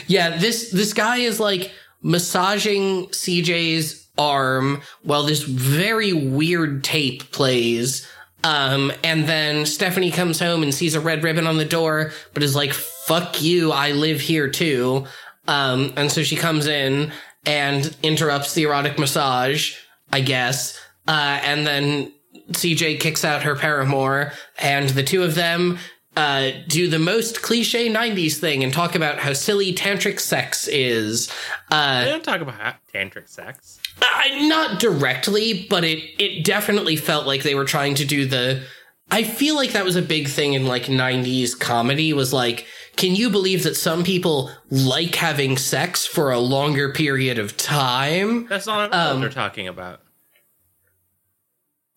[0.07, 1.71] yeah, this, this guy is like
[2.01, 8.07] massaging CJ's arm while this very weird tape plays.
[8.43, 12.43] Um, and then Stephanie comes home and sees a red ribbon on the door, but
[12.43, 15.05] is like, fuck you, I live here too.
[15.47, 17.11] Um, and so she comes in
[17.45, 19.75] and interrupts the erotic massage,
[20.11, 20.79] I guess.
[21.07, 22.11] Uh, and then
[22.51, 25.77] CJ kicks out her paramour, and the two of them
[26.15, 31.29] uh, do the most cliche 90s thing and talk about how silly tantric sex is.
[31.69, 33.79] Uh, They don't talk about tantric sex.
[34.01, 38.63] I, not directly, but it it definitely felt like they were trying to do the.
[39.11, 42.11] I feel like that was a big thing in like '90s comedy.
[42.13, 42.65] Was like,
[42.97, 48.47] can you believe that some people like having sex for a longer period of time?
[48.47, 50.01] That's not Um, what they're talking about.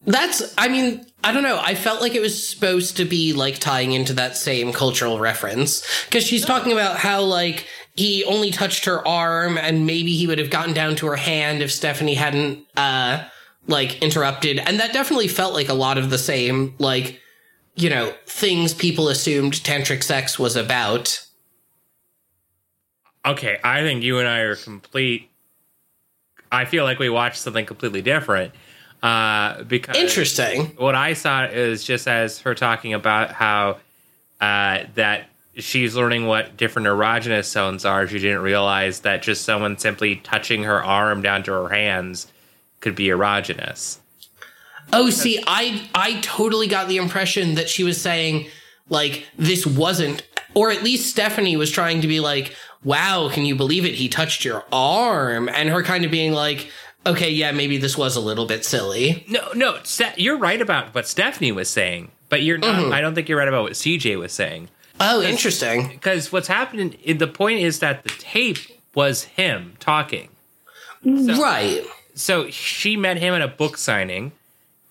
[0.06, 0.54] That's.
[0.56, 1.58] I mean, I don't know.
[1.60, 5.82] I felt like it was supposed to be like tying into that same cultural reference
[6.06, 10.38] because she's talking about how like he only touched her arm and maybe he would
[10.38, 13.24] have gotten down to her hand if Stephanie hadn't uh
[13.66, 17.20] like interrupted and that definitely felt like a lot of the same like
[17.78, 21.24] you know things people assumed tantric sex was about
[23.28, 25.28] Okay, I think you and I are complete.
[26.50, 28.54] I feel like we watched something completely different.
[29.02, 33.78] Uh, because interesting what I saw is just as her talking about how
[34.40, 38.08] uh, that she's learning what different erogenous zones are.
[38.08, 42.28] She didn't realize that just someone simply touching her arm down to her hands
[42.80, 43.98] could be erogenous.
[44.92, 48.48] Oh, see, I I totally got the impression that she was saying
[48.88, 53.54] like this wasn't, or at least Stephanie was trying to be like, "Wow, can you
[53.54, 53.94] believe it?
[53.94, 56.70] He touched your arm," and her kind of being like,
[57.06, 59.78] "Okay, yeah, maybe this was a little bit silly." No, no,
[60.16, 62.10] you're right about what Stephanie was saying.
[62.30, 62.74] but you're not.
[62.76, 62.92] Mm-hmm.
[62.92, 64.68] I don't think you're right about what CJ was saying.
[65.00, 65.88] Oh, interesting.
[65.88, 68.58] Because what's happening, the point is that the tape
[68.94, 70.28] was him talking.
[71.04, 71.82] right.
[72.14, 74.32] So she met him at a book signing,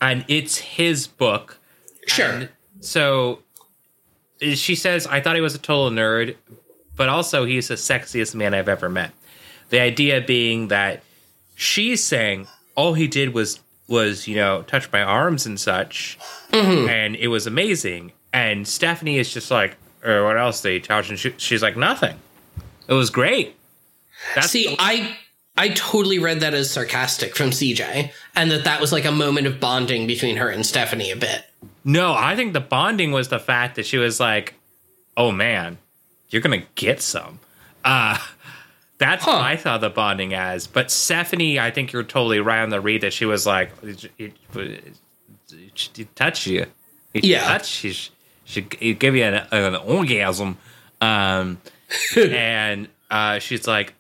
[0.02, 1.60] and it's his book.
[2.08, 2.30] Sure.
[2.30, 3.40] And so
[4.42, 6.36] eh, she says, I thought he was a total nerd,
[6.96, 9.12] but also he's the sexiest man I've ever met.
[9.70, 11.04] The idea being that
[11.56, 16.18] she's saying all he did was was you know touch my arms and such,
[16.52, 18.14] and it was amazing.
[18.34, 21.10] And Stephanie is just like, or what else he touch?
[21.10, 22.18] And she, she's like, nothing.
[22.88, 23.56] It was great.
[24.36, 25.18] That's See, I
[25.58, 29.48] I totally read that as sarcastic from CJ, and that that was like a moment
[29.48, 31.44] of bonding between her and Stephanie a bit.
[31.84, 34.54] No, I think the bonding was the fact that she was like,
[35.16, 35.78] "Oh man,
[36.30, 37.40] you're gonna get some."
[37.84, 38.18] Uh
[39.00, 39.32] that's Huh.
[39.32, 40.66] what I thought the bonding as.
[40.68, 44.12] But Stephanie, I think you're totally right on the read that she was like, "It,
[44.18, 46.66] it, it touch you,
[47.14, 47.48] It Yeah.
[47.48, 47.96] touch she
[48.46, 50.58] she give you an, an orgasm,"
[51.02, 51.60] um,
[52.18, 53.94] and uh, she's like,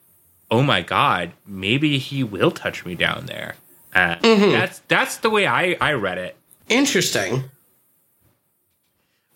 [0.52, 3.56] "Oh my god, maybe he will touch me down there."
[3.96, 6.36] Uh, That's that's the way I I read it.
[6.70, 7.46] Interesting.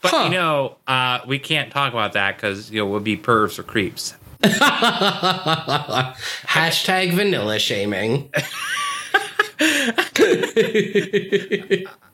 [0.01, 0.23] But Huh.
[0.25, 3.63] you know, uh, we can't talk about that because you know we'll be pervs or
[3.63, 4.15] creeps.
[6.47, 8.29] Hashtag vanilla shaming.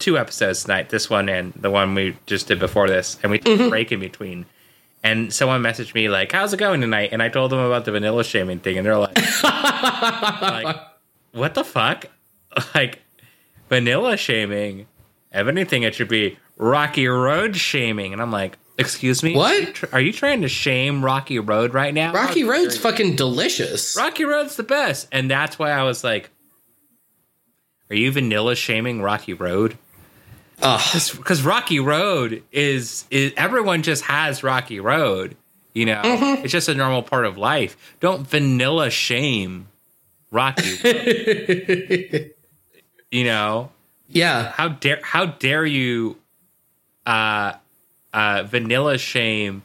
[0.00, 0.88] two episodes tonight.
[0.88, 3.92] This one and the one we just did before this, and we took a break
[3.92, 4.46] in between.
[5.02, 7.92] And someone messaged me like, "How's it going tonight?" And I told them about the
[7.92, 10.76] vanilla shaming thing, and they're like, like
[11.32, 12.06] "What the fuck?"
[12.74, 12.98] Like
[13.68, 14.88] vanilla shaming.
[15.32, 18.12] If anything, it should be Rocky Road shaming.
[18.12, 19.52] And I'm like, "Excuse me, What?
[19.54, 23.96] Are you, are you trying to shame Rocky Road right now?" Rocky Road's fucking delicious.
[23.96, 25.06] Rocky Road's the best.
[25.12, 26.30] And that's why I was like,
[27.90, 29.76] are you vanilla shaming Rocky Road?
[30.60, 35.36] Because Rocky Road is, is, everyone just has Rocky Road.
[35.74, 37.76] You know, it's just a normal part of life.
[38.00, 39.68] Don't vanilla shame
[40.32, 40.74] Rocky.
[40.84, 42.30] Road.
[43.10, 43.70] you know,
[44.08, 44.50] Yeah.
[44.52, 46.16] how dare, how dare you,
[47.06, 47.52] uh,
[48.12, 49.62] uh, vanilla shame,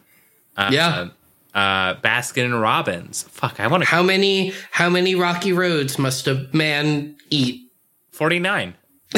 [0.56, 1.08] uh, Yeah.
[1.56, 3.24] uh, Baskin and Robbins.
[3.24, 7.64] Fuck, I want to How many how many rocky roads must a man eat?
[8.12, 8.76] 49.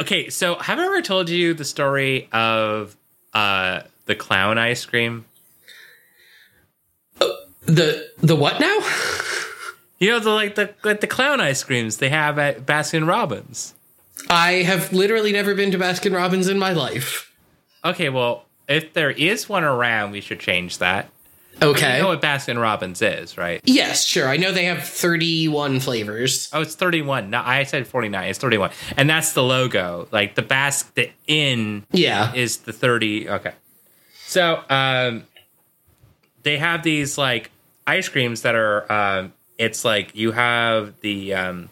[0.00, 2.96] okay, so have I ever told you the story of
[3.34, 5.24] uh the clown ice cream?
[7.66, 8.78] The the what now?
[9.98, 13.74] You know the like the like the clown ice creams they have at Baskin Robbins.
[14.30, 17.34] I have literally never been to Baskin Robbins in my life.
[17.84, 21.10] Okay, well, if there is one around, we should change that.
[21.60, 21.96] Okay.
[21.96, 23.60] You know what Baskin Robbins is, right?
[23.64, 24.28] yes, sure.
[24.28, 26.48] I know they have 31 flavors.
[26.52, 27.30] Oh, it's 31.
[27.30, 28.28] No, I said 49.
[28.28, 28.70] It's 31.
[28.96, 30.06] And that's the logo.
[30.12, 32.32] Like the Basque the in Yeah.
[32.34, 33.52] is the 30 okay
[34.26, 35.24] so um
[36.42, 37.50] they have these like
[37.86, 41.68] ice creams that are um it's like you have the um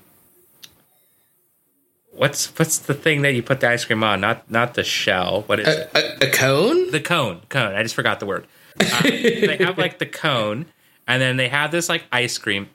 [2.12, 5.42] what's what's the thing that you put the ice cream on not not the shell
[5.46, 6.90] what is it A, a, a cone?
[6.90, 8.46] the cone cone i just forgot the word
[8.80, 10.66] uh, they have like the cone
[11.06, 12.68] and then they have this like ice cream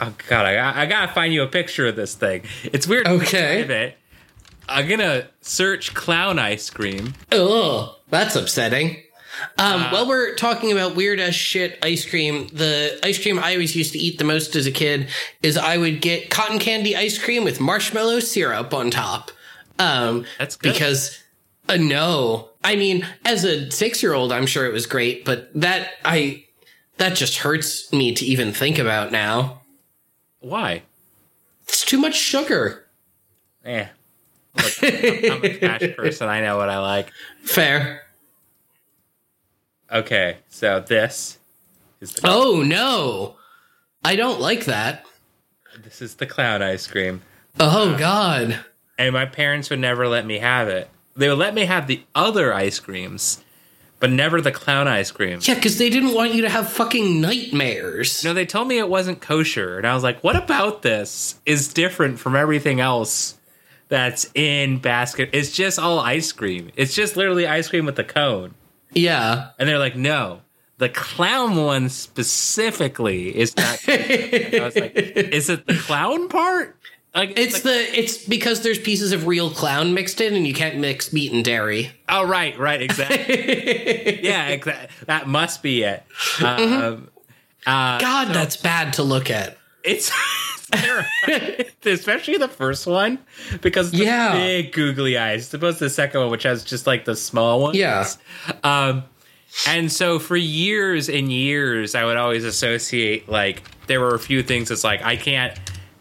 [0.00, 3.94] oh god i, I gotta find you a picture of this thing it's weird Okay.
[4.68, 9.02] i'm gonna search clown ice cream Oh, that's upsetting.
[9.56, 13.76] Um, while we're talking about weird as shit ice cream, the ice cream I always
[13.76, 15.08] used to eat the most as a kid
[15.42, 19.30] is I would get cotton candy ice cream with marshmallow syrup on top.
[19.78, 20.72] Um, That's good.
[20.72, 21.22] because
[21.68, 25.50] uh, no, I mean, as a six year old, I'm sure it was great, but
[25.60, 26.44] that I
[26.98, 29.60] that just hurts me to even think about now.
[30.40, 30.82] why
[31.64, 32.86] It's too much sugar.
[33.64, 33.86] Eh.
[34.56, 36.28] Look, I'm, I'm a cash person.
[36.28, 37.12] I know what I like.
[37.44, 38.02] Fair.
[39.90, 41.38] Okay, so this
[42.00, 43.36] is the, Oh no,
[44.04, 45.04] I don't like that.
[45.82, 47.22] this is the clown ice cream,
[47.60, 48.58] Oh god.
[48.98, 50.90] and my parents would never let me have it.
[51.18, 53.42] They would let me have the other ice creams,
[54.00, 55.40] but never the clown ice cream.
[55.42, 58.24] Yeah, because they didn't want you to have fucking nightmares.
[58.24, 61.72] No, they told me it wasn't kosher, and I was like, "What about this is
[61.72, 63.36] different from everything else
[63.88, 65.30] that's in basket?
[65.32, 66.70] It's just all ice cream.
[66.76, 68.54] It's just literally ice cream with the cone."
[68.92, 69.50] Yeah.
[69.58, 70.40] And they're like, no,
[70.78, 73.78] the clown one specifically is not.
[73.88, 76.77] I was like, is it the clown part?
[77.18, 80.54] Like, It's like- the it's because there's pieces of real clown mixed in and you
[80.54, 81.90] can't mix meat and dairy.
[82.08, 83.18] oh, right, right, exactly.
[84.22, 86.02] yeah, exa- that must be it.
[86.42, 87.08] Um,
[87.66, 89.58] uh, God, that's bad to look at.
[89.82, 90.10] it's
[91.84, 93.18] especially the first one
[93.62, 94.34] because the Yeah.
[94.34, 95.48] big googly eyes.
[95.48, 97.76] Suppose the second one, which has just like the small ones.
[97.76, 98.06] Yeah.
[98.62, 99.04] Um,
[99.66, 104.42] and so for years and years, I would always associate like there were a few
[104.42, 104.70] things.
[104.70, 105.58] It's like I can't,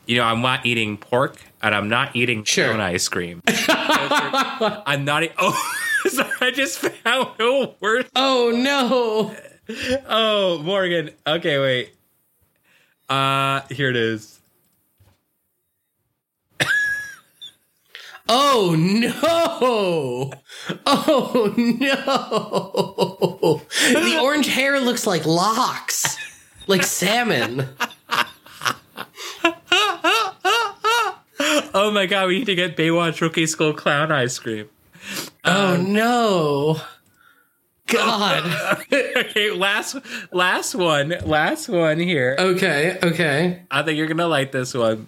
[0.07, 2.73] you know, I'm not eating pork and I'm not eating Sure.
[2.81, 3.43] ice cream.
[3.47, 5.23] I'm not.
[5.23, 5.73] E- oh,
[6.07, 8.07] sorry, I just found a word.
[8.15, 9.35] Oh no.
[10.07, 11.11] Oh, Morgan.
[11.27, 11.93] Okay, wait.
[13.09, 14.33] Uh, here it is.
[18.29, 20.33] Oh no!
[20.85, 23.61] Oh no!
[23.93, 26.17] The orange hair looks like locks,
[26.67, 27.69] like salmon.
[31.79, 34.67] Oh my god, we need to get Baywatch Rookie School clown ice cream.
[35.45, 36.81] Oh um, no!
[37.85, 38.83] God.
[38.91, 39.95] okay, last
[40.31, 42.35] last one, last one here.
[42.39, 43.61] Okay, okay.
[43.69, 45.05] I think you're gonna like this one.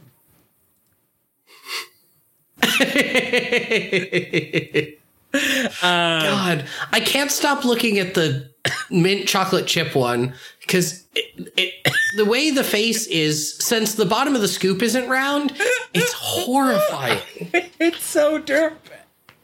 [5.31, 8.49] Um, god, I can't stop looking at the
[8.89, 10.33] mint chocolate chip one
[10.69, 15.09] because it, it, the way the face is, since the bottom of the scoop isn't
[15.09, 15.51] round,
[15.95, 17.21] it's horrifying.
[17.81, 18.75] It's so derp.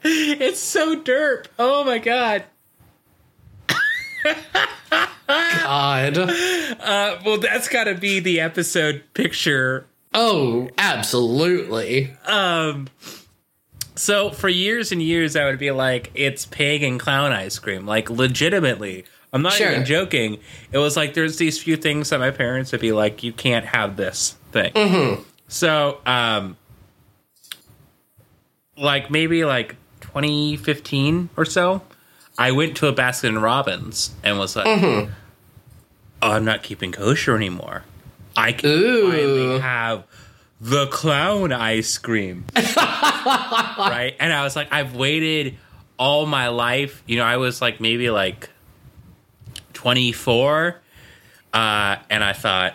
[0.03, 1.45] It's so derp.
[1.57, 2.43] Oh my god.
[5.28, 6.17] God.
[6.17, 9.88] Uh, well, that's got to be the episode picture.
[10.13, 12.13] Oh, absolutely.
[12.28, 12.89] Um.
[13.95, 17.86] So for years and years, I would be like, "It's pig and clown ice cream."
[17.88, 19.05] Like legitimately,
[19.36, 19.70] I'm not Sure.
[19.70, 20.38] even joking.
[20.72, 23.66] It was like there's these few things that my parents would be like, "You can't
[23.66, 26.56] have this thing." So, um,
[28.78, 31.82] like maybe like 2015 or so,
[32.38, 35.10] I went to a Baskin Robbins and was like, "Oh,
[36.22, 37.84] I'm not keeping kosher anymore.
[38.38, 39.12] I can Ooh.
[39.12, 40.04] finally have
[40.62, 44.16] the clown ice cream." right?
[44.20, 45.56] And I was like, I've waited
[46.00, 47.04] all my life.
[47.06, 48.50] You know, I was like maybe like
[49.96, 50.82] 24,
[51.54, 52.74] uh, and I thought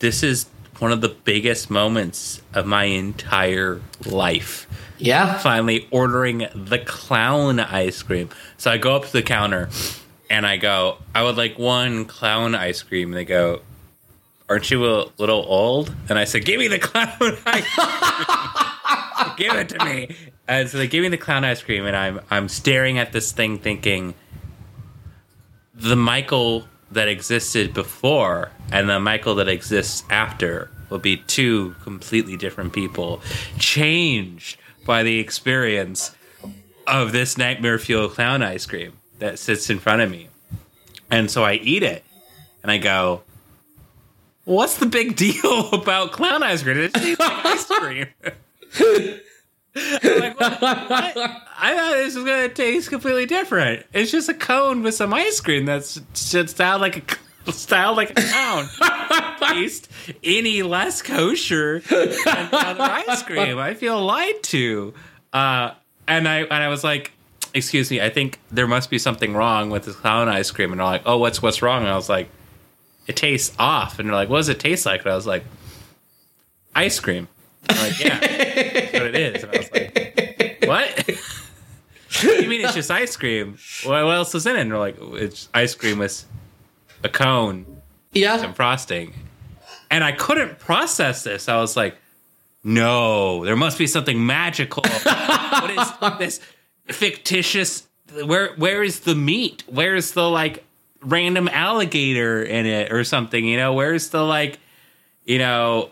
[0.00, 0.46] this is
[0.80, 4.66] one of the biggest moments of my entire life
[4.98, 5.38] Yeah.
[5.38, 8.30] finally ordering the clown ice cream.
[8.56, 9.68] So I go up to the counter
[10.28, 13.10] and I go, I would like one clown ice cream.
[13.10, 13.60] And they go,
[14.48, 15.94] Aren't you a little old?
[16.08, 17.12] And I said, Give me the clown
[17.46, 19.36] ice cream.
[19.36, 20.16] Give it to me.
[20.48, 23.30] And so they give me the clown ice cream, and I'm I'm staring at this
[23.32, 24.14] thing thinking
[25.74, 32.36] the Michael that existed before and the Michael that exists after will be two completely
[32.36, 33.20] different people,
[33.58, 36.14] changed by the experience
[36.86, 40.28] of this nightmare fuel clown ice cream that sits in front of me.
[41.10, 42.04] And so I eat it
[42.62, 43.22] and I go,
[44.44, 46.78] What's the big deal about clown ice cream?
[46.78, 48.06] It tastes like ice cream.
[49.74, 50.60] Like, what?
[50.60, 53.84] I thought this was gonna taste completely different.
[53.92, 58.10] It's just a cone with some ice cream that's should style like a style like
[58.10, 58.68] a clown.
[59.40, 59.90] taste
[60.22, 63.58] any less kosher than other ice cream.
[63.58, 64.94] I feel lied to.
[65.32, 65.72] Uh,
[66.06, 67.12] and I and I was like,
[67.52, 70.72] excuse me, I think there must be something wrong with this clown ice cream.
[70.72, 71.82] And they're like, oh, what's what's wrong?
[71.82, 72.28] And I was like,
[73.06, 73.98] it tastes off.
[73.98, 75.02] And they're like, what does it taste like?
[75.02, 75.44] And I was like,
[76.74, 77.28] ice cream.
[77.68, 79.42] I'm like, yeah, that's what it is.
[79.42, 81.06] And I was like, what?
[81.06, 83.58] what do you mean it's just ice cream?
[83.84, 84.60] What, what else is in it?
[84.60, 86.24] And they're like, it's ice cream with
[87.02, 87.66] a cone
[88.12, 88.36] Yeah.
[88.38, 89.12] some frosting.
[89.90, 91.48] And I couldn't process this.
[91.48, 91.96] I was like,
[92.62, 94.82] no, there must be something magical.
[95.04, 96.40] what is this
[96.88, 97.86] fictitious?
[98.24, 99.64] Where where is the meat?
[99.66, 100.64] Where's the like
[101.00, 103.44] random alligator in it or something?
[103.44, 104.58] You know, where's the like,
[105.24, 105.90] you know,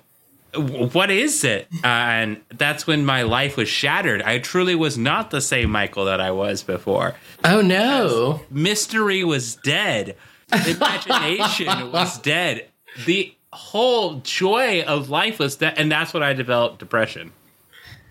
[0.55, 1.67] what is it?
[1.83, 4.23] Uh, and that's when my life was shattered.
[4.23, 8.43] I truly was not the same Michael that I was before Oh no.
[8.51, 10.17] mystery was dead.
[10.53, 12.69] Imagination was dead.
[13.07, 17.33] The whole joy of life was dead, and that's when I developed depression.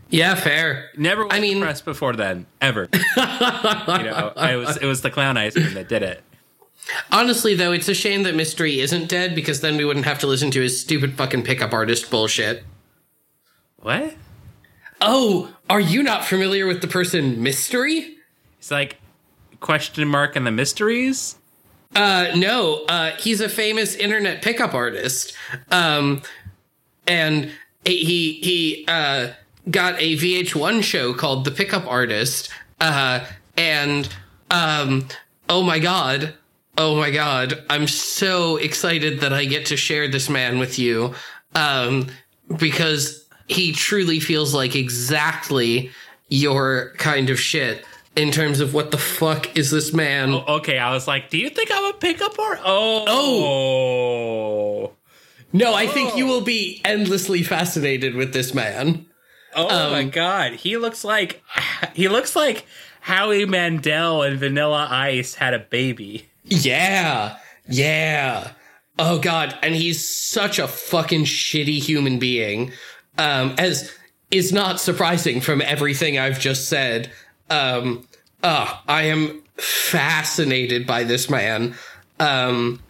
[0.09, 0.89] Yeah, fair.
[0.97, 2.89] Never was I mean- depressed before then, ever.
[2.93, 4.77] you know, I was.
[4.77, 6.21] It was the clown ice cream that did it.
[7.11, 10.27] Honestly, though, it's a shame that Mystery isn't dead because then we wouldn't have to
[10.27, 12.63] listen to his stupid fucking pickup artist bullshit.
[13.77, 14.15] What?
[14.99, 18.17] Oh, are you not familiar with the person Mystery?
[18.59, 18.97] It's like
[19.59, 21.35] question mark and the Mysterians.
[21.95, 25.33] Uh, no, uh, he's a famous internet pickup artist.
[25.71, 26.21] Um,
[27.07, 27.51] and
[27.83, 29.29] he, he, uh,
[29.69, 32.49] got a VH1 show called The Pickup Artist.
[32.79, 33.25] Uh,
[33.57, 34.09] and,
[34.49, 35.07] um,
[35.49, 36.33] oh my God.
[36.77, 37.63] Oh my God.
[37.69, 41.13] I'm so excited that I get to share this man with you.
[41.53, 42.07] Um,
[42.57, 45.91] because he truly feels like exactly
[46.29, 50.33] your kind of shit in terms of what the fuck is this man?
[50.33, 52.59] Okay, I was like, do you think I'm a pickup art?
[52.63, 53.05] Oh.
[53.07, 54.91] Oh.
[55.53, 59.05] No, I think you will be endlessly fascinated with this man.
[59.53, 61.43] Oh my god, he looks like
[61.93, 62.65] he looks like
[63.01, 66.29] Howie Mandel and Vanilla Ice had a baby.
[66.43, 67.37] Yeah.
[67.67, 68.51] Yeah.
[68.99, 72.71] Oh god, and he's such a fucking shitty human being.
[73.17, 73.91] Um as
[74.29, 77.11] is not surprising from everything I've just said.
[77.49, 78.07] Um
[78.43, 81.75] uh, I am fascinated by this man.
[82.19, 82.81] Um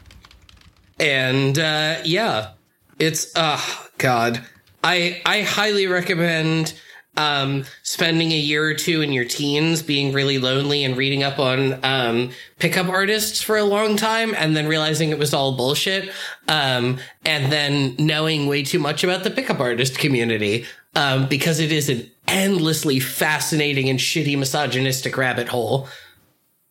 [1.00, 2.52] and uh yeah,
[3.00, 3.60] it's uh
[3.98, 4.44] god.
[4.84, 6.74] I I highly recommend
[7.18, 11.40] um, spending a year or two in your teens being really lonely and reading up
[11.40, 16.12] on um, pickup artists for a long time and then realizing it was all bullshit
[16.48, 21.72] um, and then knowing way too much about the pickup artist community um, because it
[21.72, 25.88] is an endlessly fascinating and shitty misogynistic rabbit hole.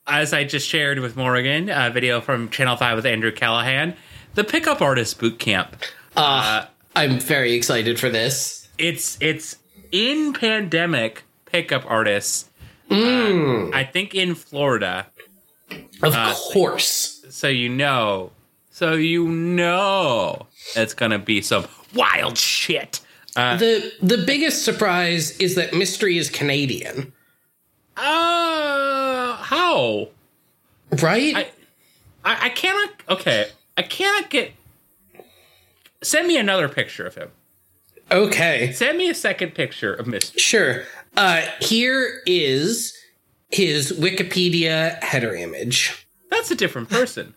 [0.06, 3.94] As I just shared with Morgan, a video from Channel 5 with Andrew Callaghan,
[4.34, 5.76] the pickup artist boot camp.
[6.16, 6.64] Uh,
[6.96, 8.68] I'm very excited for this.
[8.78, 9.56] It's it's
[9.92, 12.50] in pandemic pickup artists.
[12.90, 13.72] Mm.
[13.72, 15.06] Uh, I think in Florida.
[16.02, 16.14] Of
[16.52, 17.24] course.
[17.30, 18.32] So you know.
[18.70, 23.00] So you know it's gonna be some wild shit.
[23.36, 27.12] Uh, the the biggest surprise is that Mystery is Canadian.
[27.96, 30.08] Uh how?
[31.02, 31.36] Right?
[31.36, 31.40] I,
[32.24, 33.48] I I cannot okay.
[33.76, 34.52] I cannot get
[36.02, 37.30] send me another picture of him.
[38.10, 38.72] Okay.
[38.72, 40.38] Send me a second picture of Mr.
[40.38, 40.82] Sure.
[41.16, 42.96] Uh, here is
[43.50, 46.06] his Wikipedia header image.
[46.30, 47.34] That's a different person.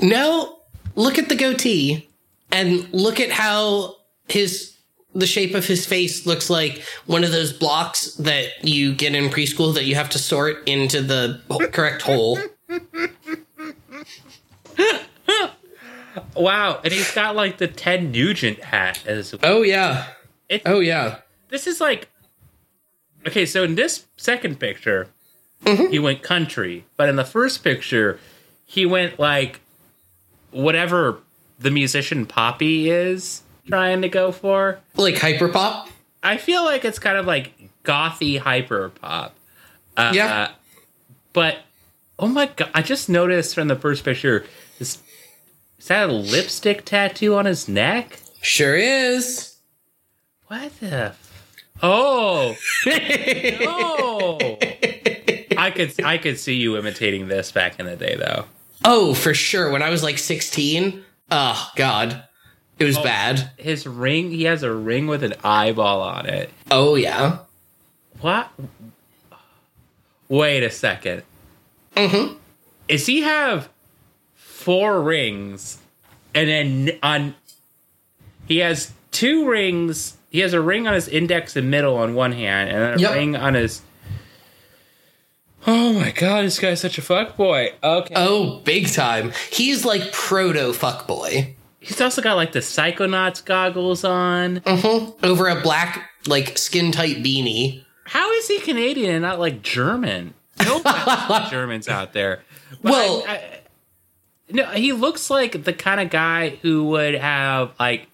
[0.00, 0.60] No,
[0.94, 2.08] look at the goatee
[2.50, 3.96] and look at how
[4.28, 4.76] his
[5.12, 9.28] the shape of his face looks like one of those blocks that you get in
[9.28, 11.40] preschool that you have to sort into the
[11.72, 12.38] correct hole.
[16.36, 19.40] wow, and he's got like the Ted Nugent hat as well.
[19.44, 20.06] Oh yeah.
[20.48, 21.16] It- oh yeah.
[21.48, 22.08] This is like
[23.26, 23.46] okay.
[23.46, 25.08] So in this second picture,
[25.64, 28.18] he went country, but in the first picture,
[28.64, 29.60] he went like
[30.50, 31.18] whatever
[31.58, 34.80] the musician Poppy is trying to go for.
[34.96, 35.88] Like hyper pop.
[36.22, 37.52] I feel like it's kind of like
[37.84, 39.34] gothy hyper pop.
[39.96, 40.50] Uh, Yeah.
[41.32, 41.58] but
[42.18, 42.70] oh my god!
[42.74, 44.44] I just noticed from the first picture,
[44.78, 44.98] this
[45.80, 48.20] is that a lipstick tattoo on his neck?
[48.42, 49.56] Sure is.
[50.46, 51.14] What the?
[51.14, 51.52] F-
[51.82, 52.54] oh
[52.86, 54.58] no!
[55.56, 58.44] I could I could see you imitating this back in the day, though.
[58.84, 59.70] Oh, for sure.
[59.70, 62.24] When I was like 16, oh god.
[62.78, 63.50] It was bad.
[63.58, 66.50] His ring, he has a ring with an eyeball on it.
[66.70, 67.38] Oh yeah.
[68.20, 68.50] What?
[70.28, 71.22] Wait a 2nd
[71.96, 72.34] Mm-hmm.
[72.88, 73.68] Is he have
[74.70, 75.78] four rings,
[76.34, 77.34] and then on
[78.46, 80.16] he has two rings.
[80.30, 83.00] He has a ring on his index and middle on one hand, and then a
[83.02, 83.14] Yep.
[83.14, 83.82] ring on his.
[85.66, 87.72] Oh my god, this guy's such a fuck boy.
[87.82, 89.32] Okay, Oh, big time.
[89.50, 91.54] He's like proto fuckboy.
[91.80, 94.60] he's also got like the Psychonauts goggles on.
[94.60, 95.24] Mm-hmm.
[95.26, 97.84] Over a black, like skin tight beanie.
[98.04, 100.34] How is he Canadian and not like German?
[100.62, 100.80] No
[101.50, 102.42] Germans out there.
[102.82, 103.59] But Well- I- I-
[104.52, 108.06] no, he looks like the kind of guy who would have like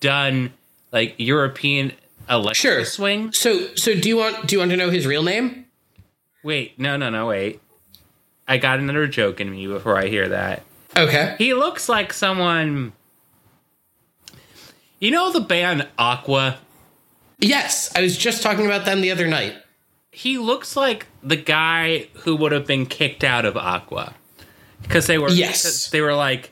[0.00, 0.52] done
[0.92, 1.92] like European
[2.28, 2.84] electric Sure.
[2.84, 3.32] swing.
[3.32, 5.66] So, so do you want do you want to know his real name?
[6.42, 7.60] Wait, no, no, no, wait.
[8.48, 10.62] I got another joke in me before I hear that.
[10.96, 11.36] Okay.
[11.38, 12.92] He looks like someone.
[14.98, 16.58] You know the band Aqua?
[17.38, 19.54] Yes, I was just talking about them the other night.
[20.12, 24.14] He looks like the guy who would have been kicked out of Aqua
[24.82, 25.90] because they were Yes.
[25.90, 26.50] they were like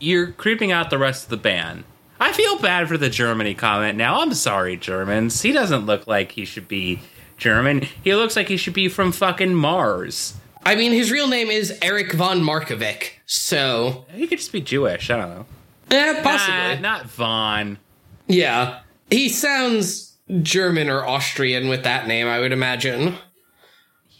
[0.00, 1.84] you're creeping out the rest of the band.
[2.20, 4.20] I feel bad for the Germany comment now.
[4.20, 5.42] I'm sorry, Germans.
[5.42, 7.00] He doesn't look like he should be
[7.36, 7.86] German.
[8.02, 10.34] He looks like he should be from fucking Mars.
[10.64, 13.10] I mean, his real name is Erik von Markovik.
[13.26, 15.10] So, He could just be Jewish.
[15.10, 15.46] I don't know.
[15.90, 16.74] Yeah, possibly.
[16.74, 17.78] Nah, not von.
[18.26, 18.80] Yeah,
[19.10, 22.26] he sounds German or Austrian with that name.
[22.26, 23.14] I would imagine.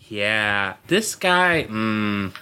[0.08, 1.66] Yeah, this guy.
[1.68, 2.32] Mm,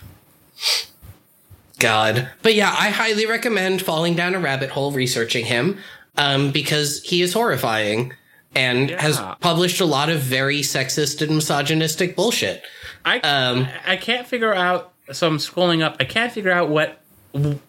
[1.79, 2.31] God.
[2.43, 5.79] But yeah, I highly recommend falling down a rabbit hole researching him
[6.17, 8.15] um, because he is horrifying
[8.55, 12.63] and has published a lot of very sexist and misogynistic bullshit.
[13.05, 14.93] I Um, I can't figure out.
[15.13, 15.97] So I'm scrolling up.
[16.01, 17.01] I can't figure out what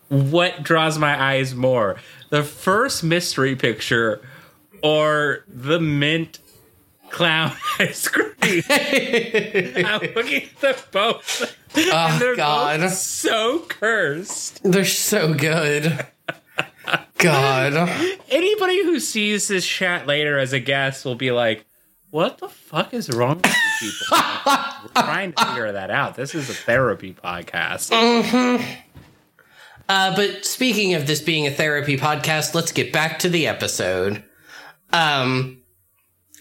[0.08, 1.98] what draws my eyes more,
[2.30, 4.22] the first mystery picture
[4.82, 6.40] or the mint
[7.18, 8.32] clown ice cream?
[8.43, 11.57] I'm looking at them both.
[11.76, 14.61] Oh they're God, both so cursed.
[14.63, 16.05] they're so good.
[17.18, 17.74] God,
[18.30, 21.65] Anybody who sees this chat later as a guest will be like,
[22.11, 24.18] "What the fuck is wrong with you people?"
[24.95, 26.15] We're trying to figure that out.
[26.15, 27.91] This is a therapy podcast.
[29.89, 34.24] Uh, but speaking of this being a therapy podcast, let's get back to the episode.
[34.93, 35.61] Um,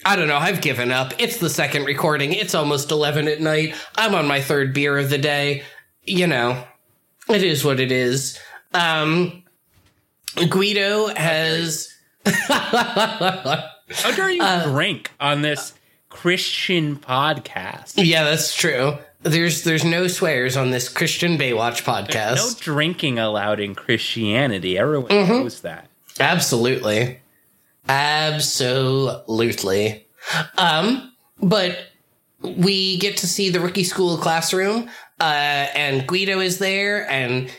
[0.07, 0.37] I don't know.
[0.37, 1.13] I've given up.
[1.17, 2.31] It's the second recording.
[2.31, 3.75] It's almost 11 at night.
[3.97, 5.63] I'm on my third beer of the day.
[6.03, 6.63] You know,
[7.27, 8.39] it is what it is.
[8.73, 9.43] Um,
[10.49, 11.93] Guido has.
[12.25, 15.73] How dare you drink on this
[16.07, 17.95] Christian podcast?
[17.97, 18.97] yeah, that's true.
[19.23, 22.35] There's there's no swears on this Christian Baywatch podcast.
[22.37, 24.77] No drinking allowed in Christianity.
[24.77, 25.89] Everyone knows that.
[26.17, 27.19] Absolutely.
[27.89, 29.27] Absolutely.
[30.57, 31.77] Um, but
[32.41, 37.49] we get to see the rookie school classroom, uh, and Guido is there, and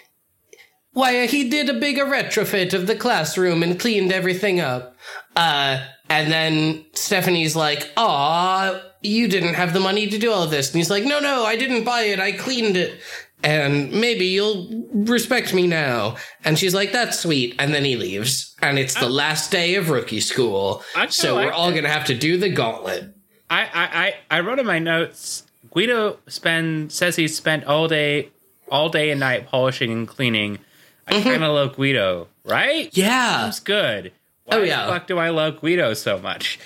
[0.93, 4.97] why, he did a bigger retrofit of the classroom and cleaned everything up.
[5.37, 10.51] Uh, and then Stephanie's like, Aw, you didn't have the money to do all of
[10.51, 10.69] this.
[10.69, 12.19] And he's like, No, no, I didn't buy it.
[12.19, 13.01] I cleaned it.
[13.43, 16.17] And maybe you'll respect me now.
[16.45, 17.55] And she's like, That's sweet.
[17.59, 18.57] And then he leaves.
[18.61, 20.83] And it's the last day of rookie school.
[20.97, 23.15] I So we're all going to have to do the gauntlet.
[23.51, 25.45] I, I, I, I wrote in my notes.
[25.71, 28.31] Guido spend says he spent all day,
[28.71, 30.59] all day and night polishing and cleaning.
[31.07, 31.23] I mm-hmm.
[31.23, 32.91] kind of love Guido, right?
[32.97, 33.45] Yeah.
[33.45, 34.13] That's good.
[34.45, 36.59] Why Oh, the fuck do I love Guido so much?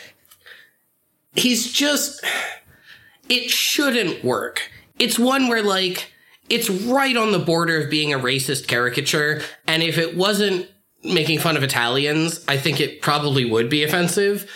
[1.35, 2.25] he's just
[3.29, 4.71] it shouldn't work.
[4.99, 6.12] It's one where like
[6.53, 10.69] it's right on the border of being a racist caricature and if it wasn't
[11.03, 14.49] making fun of Italians, I think it probably would be offensive.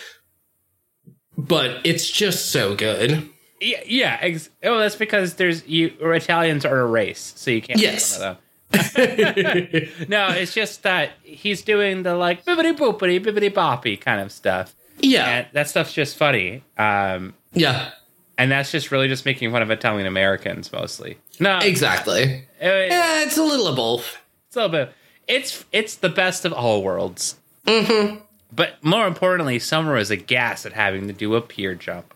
[1.37, 3.29] But it's just so good.
[3.59, 4.17] Yeah, yeah.
[4.21, 7.77] Ex- oh, that's because there's you or Italians are a race, so you can't.
[7.79, 8.17] make Yes.
[8.17, 8.43] fun of them.
[10.09, 14.73] no, it's just that he's doing the like bibbity boopity bibbity boppy kind of stuff,
[14.99, 15.25] Yeah.
[15.29, 16.63] and that stuff's just funny.
[16.77, 17.91] Um, Yeah.
[18.37, 21.17] And that's just really just making fun of Italian Americans mostly.
[21.39, 22.45] No, Exactly.
[22.59, 24.17] it- Yeah, it's a little of both.
[24.47, 24.93] it's a little bit.
[25.27, 27.35] It's it's the best of all worlds.
[27.65, 28.17] Mm-hmm.
[28.55, 32.13] But more importantly, Summer is aghast at having to do a pier jump.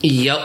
[0.00, 0.40] Yep.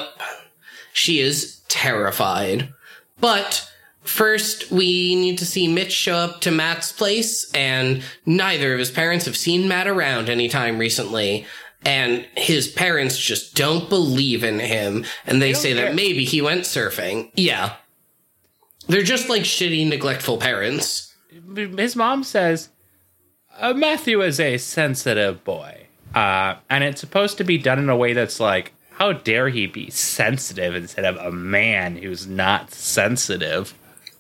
[0.94, 2.74] She is terrified.
[3.22, 3.70] But
[4.04, 8.92] first, we need to see Mitch show up to Matt's place, and neither of his
[8.92, 11.46] parents have seen Matt around anytime recently.
[11.84, 15.86] And his parents just don't believe in him, and they, don't say care.
[15.86, 17.32] that maybe he went surfing.
[17.34, 17.74] Yeah.
[18.88, 21.16] They're just like shitty, neglectful parents.
[21.56, 22.70] his mom says
[23.60, 27.96] uh, Matthew is a sensitive boy, uh, and it's supposed to be done in a
[27.96, 33.74] way that's like, how dare he be sensitive instead of a man who's not sensitive?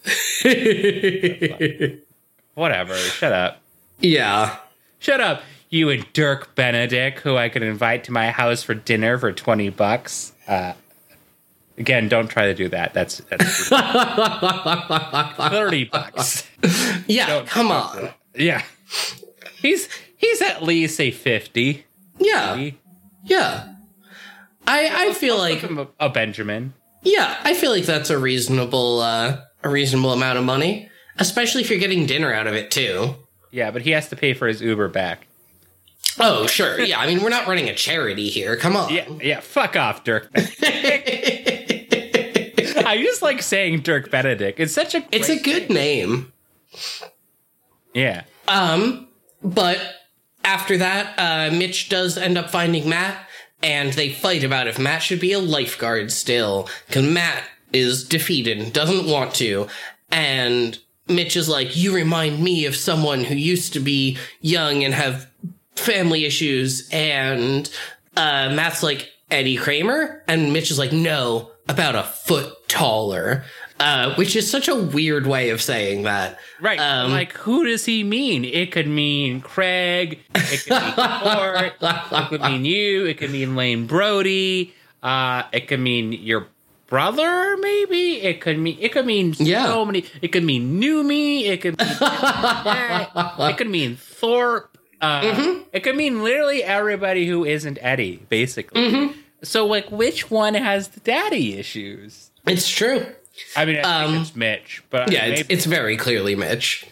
[2.55, 2.95] Whatever.
[2.95, 3.61] Shut up.
[3.99, 4.57] Yeah.
[4.99, 5.43] Shut up.
[5.71, 9.69] You and Dirk Benedict, who I could invite to my house for dinner for twenty
[9.69, 10.33] bucks.
[10.47, 10.73] Uh,
[11.77, 12.93] again, don't try to do that.
[12.93, 13.69] That's, that's
[15.49, 16.45] thirty bucks.
[17.07, 18.09] Yeah, come on.
[18.35, 18.63] Yeah.
[19.61, 21.85] He's he's at least a 50.
[22.19, 22.69] Yeah.
[23.23, 23.73] Yeah.
[24.67, 26.73] I, I feel like a, a Benjamin.
[27.03, 31.69] Yeah, I feel like that's a reasonable uh a reasonable amount of money, especially if
[31.69, 33.15] you're getting dinner out of it too.
[33.51, 35.27] Yeah, but he has to pay for his Uber back.
[36.19, 36.79] Oh, sure.
[36.79, 38.55] Yeah, I mean, we're not running a charity here.
[38.57, 38.93] Come on.
[38.93, 40.29] Yeah, yeah, fuck off, Dirk.
[42.83, 44.59] I just like saying Dirk Benedict.
[44.59, 46.31] It's such a It's a good name.
[47.93, 48.23] Yeah.
[48.47, 49.07] Um,
[49.43, 49.79] but
[50.43, 53.27] after that, uh Mitch does end up finding Matt
[53.63, 58.57] and they fight about if Matt should be a lifeguard still cuz Matt is defeated
[58.57, 59.67] and doesn't want to
[60.09, 64.93] and Mitch is like, "You remind me of someone who used to be young and
[64.93, 65.27] have
[65.81, 67.69] family issues." And
[68.15, 73.43] uh, Matt's like, "Eddie Kramer," and Mitch is like, "No, about a foot taller,"
[73.79, 76.39] uh, which is such a weird way of saying that.
[76.59, 76.79] Right.
[76.79, 78.45] Um, like, who does he mean?
[78.45, 80.19] It could mean Craig.
[80.35, 81.73] It could mean Court.
[81.81, 83.05] It could mean you.
[83.05, 84.73] It could mean Lane Brody.
[85.01, 86.45] Uh, it could mean your
[86.85, 88.21] brother, maybe.
[88.21, 88.77] It could mean.
[88.79, 89.65] It could mean Yeah.
[89.65, 90.05] so many.
[90.21, 91.45] It could mean new me.
[91.47, 91.79] It could.
[91.79, 91.87] Mean,
[93.49, 94.70] it could mean Thorpe.
[95.01, 95.61] Uh, Mm-hmm.
[95.73, 98.81] It could mean literally everybody who isn't Eddie, basically.
[98.81, 99.19] Mm-hmm.
[99.43, 102.29] So, like, which one has the daddy issues?
[102.45, 103.05] It's true.
[103.55, 106.85] I mean, I Um, it's Mitch, but Yeah, it's, it's very clearly Mitch.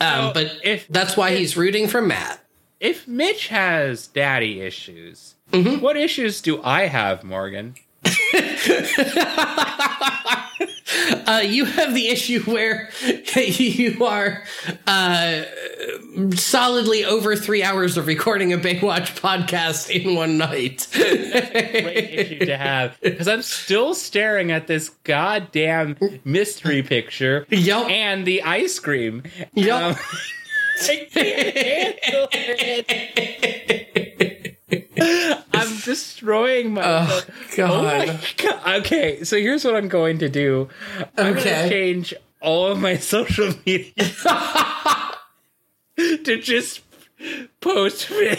[0.00, 2.40] Um, So, but if- that's why he's rooting for Matt.
[2.80, 5.80] If Mitch has daddy issues, Mm-hmm.
[5.80, 7.76] what issues do I have, Morgan?
[11.26, 12.88] Uh, you have the issue where
[13.36, 14.44] you are
[14.86, 15.42] uh,
[16.34, 20.86] solidly over three hours of recording a Baywatch podcast in one night.
[20.92, 27.90] Great issue to have because I'm still staring at this goddamn mystery picture Yup.
[27.90, 29.24] and the ice cream.
[29.54, 29.96] Yup.
[29.96, 30.02] Um,
[30.82, 34.55] I can't handle it.
[34.70, 37.30] I'm destroying myself.
[37.30, 38.08] Oh, oh God.
[38.08, 38.80] my God.
[38.80, 40.68] Okay, so here's what I'm going to do.
[41.16, 41.44] I'm Okay.
[41.50, 43.92] gonna change all of my social media
[45.96, 46.80] to just
[47.60, 48.36] post me.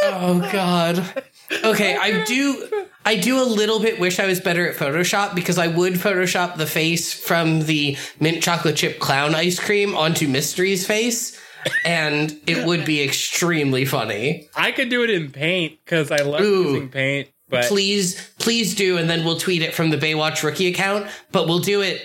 [0.00, 1.24] Oh God.
[1.64, 2.84] Okay, I do.
[3.04, 6.56] I do a little bit wish I was better at Photoshop because I would Photoshop
[6.56, 11.40] the face from the mint chocolate chip clown ice cream onto Mystery's face,
[11.84, 14.48] and it would be extremely funny.
[14.54, 16.64] I could do it in paint because I love Ooh.
[16.72, 17.28] using paint.
[17.50, 21.06] But Please, please do, and then we'll tweet it from the Baywatch rookie account.
[21.32, 22.02] But we'll do it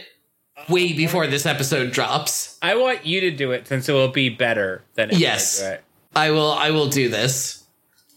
[0.69, 2.57] way before this episode drops.
[2.61, 5.61] I want you to do it since it will be better than if I Yes.
[5.61, 5.83] it.
[6.15, 6.51] I will.
[6.51, 7.63] I will do this.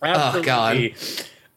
[0.03, 0.93] Oh, God.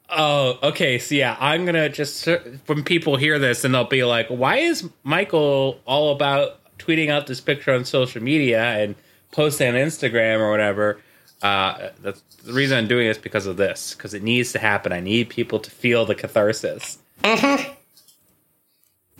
[0.10, 0.98] Oh, okay.
[0.98, 2.28] So yeah, I'm gonna just
[2.66, 7.28] when people hear this and they'll be like, "Why is Michael all about tweeting out
[7.28, 8.96] this picture on social media and
[9.32, 11.00] posting on Instagram or whatever?"
[11.42, 14.92] Uh, that's the reason I'm doing this because of this because it needs to happen.
[14.92, 16.98] I need people to feel the catharsis.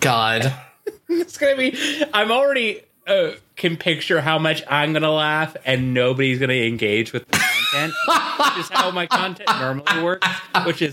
[0.00, 0.52] God.
[1.12, 1.76] It's gonna be.
[2.14, 7.26] I'm already uh, can picture how much I'm gonna laugh and nobody's gonna engage with
[7.26, 7.92] the content.
[8.38, 10.28] which is how my content normally works.
[10.64, 10.92] Which is,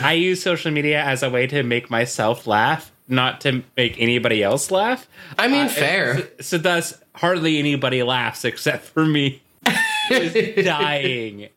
[0.00, 4.42] I use social media as a way to make myself laugh, not to make anybody
[4.42, 5.06] else laugh.
[5.38, 6.16] I mean, Uh, fair.
[6.18, 9.42] So, so thus, hardly anybody laughs except for me,
[10.08, 11.48] who's dying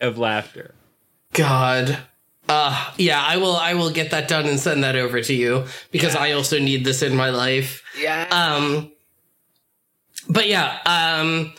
[0.00, 0.74] of laughter.
[1.32, 1.98] God.
[2.48, 5.64] Uh yeah, I will I will get that done and send that over to you
[5.90, 7.82] because I also need this in my life.
[7.98, 8.26] Yeah.
[8.30, 8.92] Um
[10.28, 11.54] but yeah, um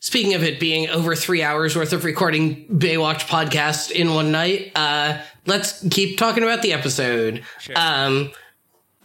[0.00, 4.72] speaking of it being over 3 hours worth of recording Baywatch podcast in one night,
[4.76, 7.42] uh let's keep talking about the episode.
[7.58, 7.74] Sure.
[7.78, 8.32] Um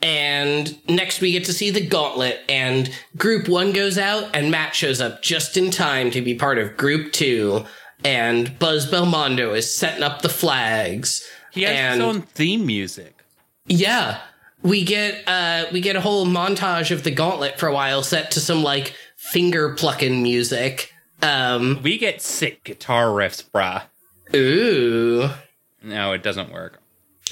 [0.02, 4.76] and next we get to see the gauntlet and group 1 goes out and Matt
[4.76, 7.66] shows up just in time to be part of group 2
[8.04, 11.28] and Buzz Belmondo is setting up the flags.
[11.52, 13.16] he has and his own theme music.
[13.66, 14.20] yeah,
[14.62, 18.32] we get uh we get a whole montage of the gauntlet for a while set
[18.32, 20.94] to some like finger plucking music.
[21.24, 23.84] Um We get sick guitar riffs, brah.
[24.36, 25.30] ooh.
[25.84, 26.80] No, it doesn't work.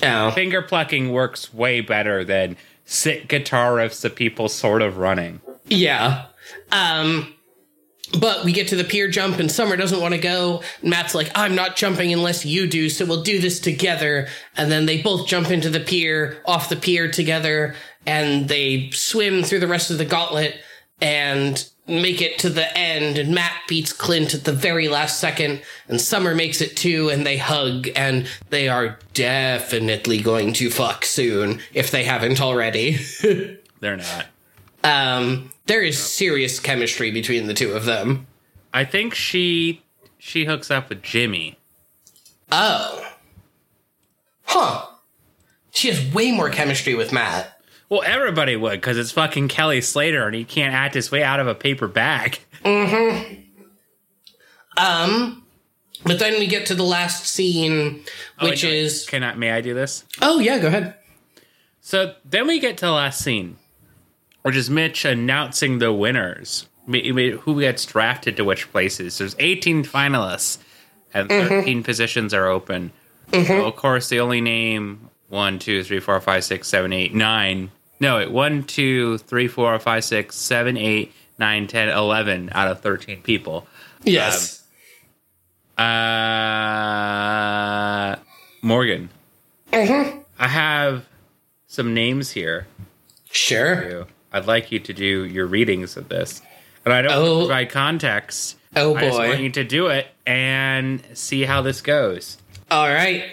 [0.04, 0.32] Oh.
[0.32, 5.42] finger plucking works way better than sick guitar riffs of people sort of running.
[5.68, 6.26] Yeah.
[6.72, 7.34] Um
[8.20, 10.62] but we get to the pier jump and Summer doesn't want to go.
[10.84, 14.28] Matt's like, I'm not jumping unless you do, so we'll do this together.
[14.56, 19.44] And then they both jump into the pier, off the pier together, and they swim
[19.44, 20.56] through the rest of the gauntlet
[21.02, 23.18] and make it to the end.
[23.18, 27.26] And Matt beats Clint at the very last second, and Summer makes it too, and
[27.26, 32.98] they hug, and they are definitely going to fuck soon, if they haven't already.
[33.80, 34.26] They're not.
[34.84, 38.28] Um, there is serious chemistry between the two of them.
[38.74, 39.84] I think she
[40.18, 41.58] she hooks up with Jimmy.
[42.52, 43.06] Oh.
[44.44, 44.86] Huh.
[45.72, 47.55] She has way more chemistry with Matt.
[47.90, 51.40] Well, everybody would because it's fucking Kelly Slater and he can't act his way out
[51.40, 52.40] of a paper bag.
[52.64, 53.42] Mm-hmm.
[54.78, 55.44] Um,
[56.04, 58.04] but then we get to the last scene,
[58.40, 59.06] oh, which Oh, is.
[59.06, 60.04] Can I, may I do this?
[60.22, 60.96] Oh, yeah, go ahead.
[61.82, 63.58] So then we get to the last scene,
[64.42, 69.20] which is Mitch announcing the winners, who gets drafted to which places.
[69.20, 70.58] There's 18 finalists,
[71.14, 71.48] and mm-hmm.
[71.48, 72.92] 13 positions are open.
[73.32, 73.46] Mm-hmm.
[73.48, 77.72] So of course, the only name one, two, three, four, five, six, seven, eight, nine.
[78.00, 82.82] No, wait, one, two, three, four, five, six, seven, eight, nine, ten, eleven out of
[82.82, 83.68] 13 people.
[84.04, 84.64] Yes.
[86.46, 88.16] Uh,
[88.62, 89.10] Morgan.
[89.74, 91.06] I have
[91.68, 92.68] some names here.
[93.32, 94.08] sure.
[94.32, 96.42] I'd like you to do your readings of this.
[96.84, 97.40] And I don't Oh.
[97.46, 98.58] provide context.
[98.76, 99.00] Oh, boy!
[99.00, 102.38] I just want you to do it and see how this goes.
[102.70, 103.24] All right.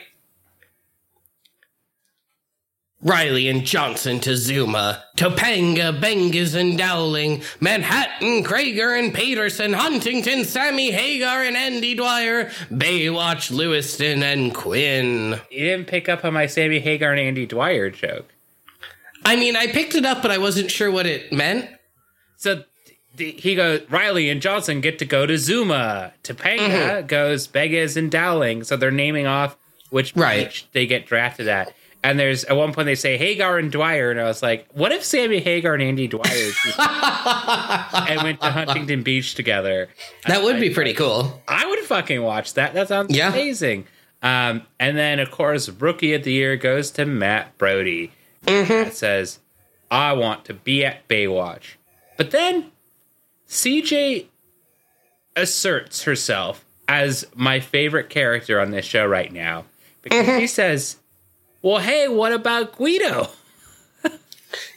[3.03, 10.93] Riley and Johnson to Zuma, Topanga, Bengas and Dowling, Manhattan, Krager and Peterson, Huntington, Sammy
[10.93, 15.41] Hagar and Andy Dwyer, Baywatch, Lewiston and Quinn.
[15.51, 18.29] You didn't pick up on my Sammy Hagar and Andy Dwyer joke.
[19.24, 21.69] I mean, I picked it up, but I wasn't sure what it meant.
[22.37, 22.62] So
[23.16, 26.12] he goes, Riley and Johnson get to go to Zuma.
[26.23, 27.07] Topanga Mm-hmm.
[27.09, 28.62] goes Beges and Dowling.
[28.65, 29.57] So they're naming off
[29.91, 30.65] which Right.
[30.73, 31.74] they get drafted at.
[32.05, 34.91] And there's at one point they say Hagar and Dwyer, and I was like, what
[34.91, 36.51] if Sammy Hagar and Andy Dwyer
[38.09, 39.89] and went to Huntington Beach together?
[40.27, 41.41] That would be pretty cool.
[41.47, 42.74] I would fucking watch that.
[42.74, 43.29] That sounds Yeah.
[43.33, 43.87] amazing.
[44.20, 48.11] Um, and then, of course, Rookie of the Year goes to Matt Brody.
[48.47, 48.69] Mm-hmm.
[48.73, 49.39] That says,
[49.91, 51.74] I want to be at Baywatch.
[52.16, 52.73] But then
[53.49, 54.27] CJ
[55.37, 59.65] asserts herself as my favorite character on this show right now
[60.03, 60.39] because Mm-hmm.
[60.41, 60.97] she says,
[61.63, 63.29] Well, hey, what about Guido?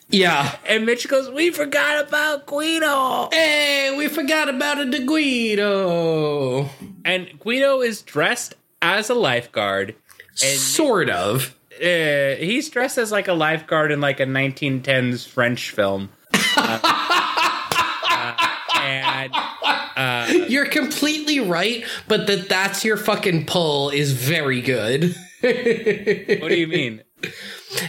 [0.07, 0.56] Yeah.
[0.68, 3.28] And Mitch goes, We forgot about Guido.
[3.34, 6.70] Hey, we forgot about a De Guido.
[7.03, 8.53] And Guido is dressed
[8.84, 9.95] as a lifeguard.
[10.44, 11.56] And Sort of.
[11.82, 16.10] uh, he's dressed as like a lifeguard in like a 1910s French film.
[16.57, 16.80] Uh,
[19.98, 25.16] uh, and You're completely right, but that that's your fucking pull is very good.
[25.41, 27.03] What do you mean?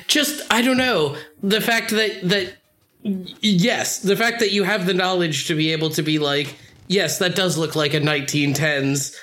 [0.06, 2.56] Just I don't know the fact that that
[3.02, 6.56] yes, the fact that you have the knowledge to be able to be like
[6.88, 9.14] yes, that does look like a 1910s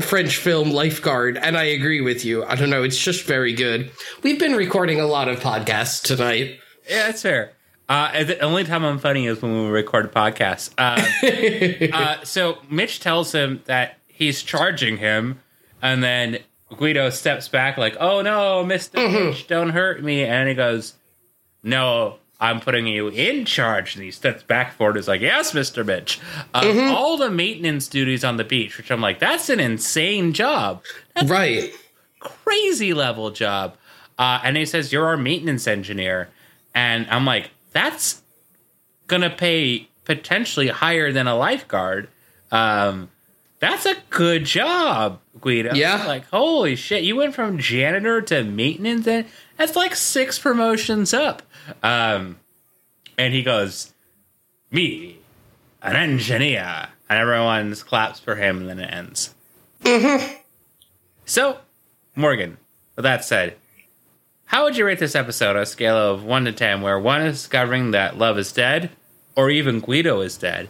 [0.00, 2.44] French film lifeguard, and I agree with you.
[2.44, 3.90] I don't know, it's just very good.
[4.22, 6.58] We've been recording a lot of podcasts tonight.
[6.88, 7.52] Yeah, that's fair.
[7.88, 10.70] Uh, the only time I'm funny is when we record a podcast.
[10.78, 15.40] Uh, uh, so Mitch tells him that he's charging him,
[15.82, 16.38] and then
[16.76, 20.94] Guido steps back like, "Oh no, Mister Mitch, don't hurt me!" And he goes,
[21.62, 24.96] "No, I'm putting you in charge." And he steps back forward.
[24.96, 26.18] Is like, "Yes, Mister Mitch."
[26.54, 30.82] Uh, All the maintenance duties on the beach, which I'm like, that's an insane job,
[31.24, 31.72] Right.
[32.20, 33.76] crazy level job.
[34.18, 36.28] Uh, and he says, "You're our maintenance engineer,"
[36.74, 38.22] and I'm like, "That's
[39.06, 42.08] gonna pay potentially higher than a lifeguard."
[42.50, 43.08] Um,
[43.58, 45.74] that's a good job, Guido.
[45.74, 46.06] Yeah.
[46.06, 49.26] Like, holy shit, you went from janitor to maintenance, and
[49.58, 51.42] that's like six promotions up.
[51.82, 52.36] Um,
[53.18, 53.92] and he goes,
[54.70, 55.18] "Me,
[55.82, 59.34] an engineer," and everyone claps for him, and then it ends.
[61.24, 61.58] So,
[62.16, 62.56] Morgan,
[62.96, 63.56] with that said,
[64.46, 67.22] how would you rate this episode on a scale of 1 to 10, where 1
[67.22, 68.90] is discovering that love is dead,
[69.34, 70.68] or even Guido is dead,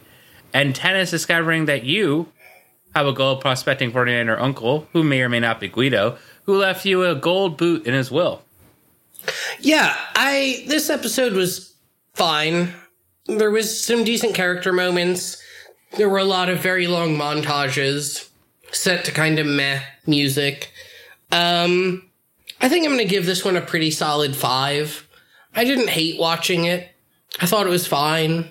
[0.54, 2.28] and 10 is discovering that you
[2.94, 6.84] have a gold prospecting 49er uncle, who may or may not be Guido, who left
[6.84, 8.42] you a gold boot in his will?
[9.60, 11.74] Yeah, I this episode was
[12.14, 12.72] fine.
[13.26, 15.40] There was some decent character moments.
[15.96, 18.28] There were a lot of very long montages
[18.72, 20.72] set to kind of meh music.
[21.30, 22.10] Um
[22.62, 25.08] I think I'm going to give this one a pretty solid 5.
[25.56, 26.88] I didn't hate watching it.
[27.40, 28.50] I thought it was fine.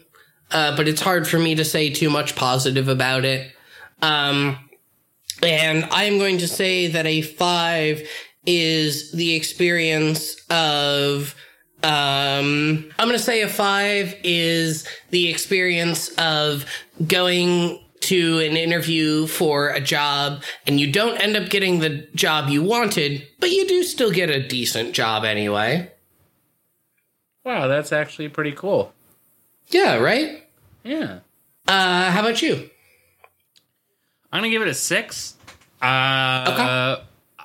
[0.52, 3.54] Uh, but it's hard for me to say too much positive about it.
[4.02, 4.58] Um
[5.44, 8.08] and I'm going to say that a five
[8.46, 11.36] is the experience of,
[11.84, 16.66] um, I'm going to say a five is the experience of
[17.08, 22.50] going to an interview for a job and you don't end up getting the job
[22.50, 25.92] you wanted, but you do still get a decent job anyway.
[27.46, 28.94] Wow, that's actually pretty cool.
[29.68, 30.48] Yeah, right?
[30.84, 31.20] Yeah.
[31.68, 32.71] Uh, how about you?
[34.32, 35.36] I'm going to give it a 6.
[35.82, 35.86] Uh,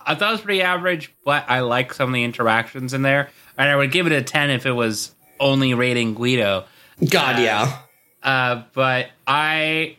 [0.08, 3.30] I thought it was pretty average, but I like some of the interactions in there.
[3.58, 6.64] And I would give it a 10 if it was only rating Guido.
[7.08, 7.78] God, yeah.
[8.22, 9.96] Uh, but I,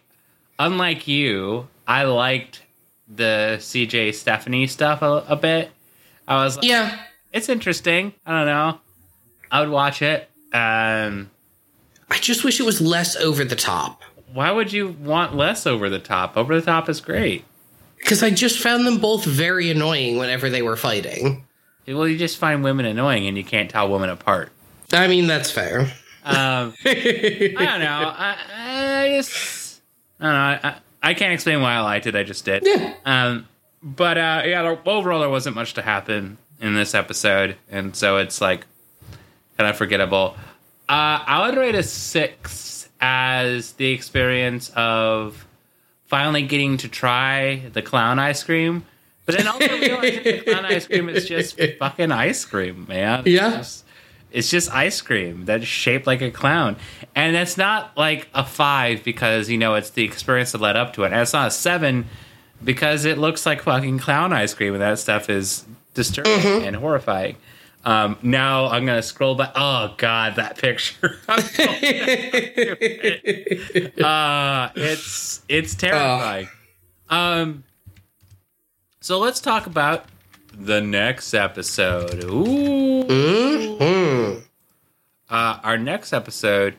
[0.60, 2.62] unlike you, I liked
[3.08, 5.72] the CJ Stephanie stuff a, a bit.
[6.28, 6.98] I was like, Yeah.
[7.34, 8.14] it's interesting.
[8.26, 8.80] I don't know.
[9.52, 10.30] I would watch it.
[10.54, 11.32] Um,
[12.10, 14.02] I just wish it was less over the top.
[14.34, 16.38] Why would you want less over the top?
[16.38, 17.46] Over the top is great.
[17.98, 21.46] Because I just found them both very annoying whenever they were fighting.
[21.88, 24.52] Well, you just find women annoying and you can't tell women apart.
[24.92, 25.82] I mean, that's fair.
[26.24, 28.14] Um, I don't know.
[28.16, 29.82] I, I just,
[30.20, 30.70] I don't know.
[30.70, 32.16] I, I, can't explain why I liked it.
[32.16, 32.64] I just did.
[32.66, 32.94] Yeah.
[33.06, 33.48] Um,
[33.82, 38.42] but uh, yeah, overall, there wasn't much to happen in this episode, and so it's
[38.42, 38.66] like
[39.58, 40.36] kind of forgettable.
[40.90, 45.46] Uh, I would rate a six as the experience of
[46.06, 48.86] finally getting to try the clown ice cream,
[49.26, 53.20] but then also realizing the clown ice cream is just fucking ice cream, man.
[53.20, 53.58] It's Yeah.
[53.58, 53.84] just-
[54.30, 56.76] it's just ice cream that's shaped like a clown.
[57.16, 60.94] And it's not like a five because, you know, it's the experience that led up
[60.94, 61.14] to it.
[61.14, 62.06] And it's not a seven
[62.64, 65.64] because it looks like fucking clown ice cream and that stuff is
[65.94, 66.68] disturbing mm-hmm.
[66.68, 67.38] and horrifying.
[67.88, 69.54] Um, now I'm gonna scroll back.
[69.56, 71.20] Oh God, that picture.
[74.04, 76.50] Uh, it's it's terrifying.
[77.10, 77.64] Um,
[79.00, 80.06] so let's talk about
[80.54, 82.26] the next episode.
[82.26, 83.06] Ooh.
[83.06, 84.42] Mhm.
[85.30, 86.76] Uh, our next episode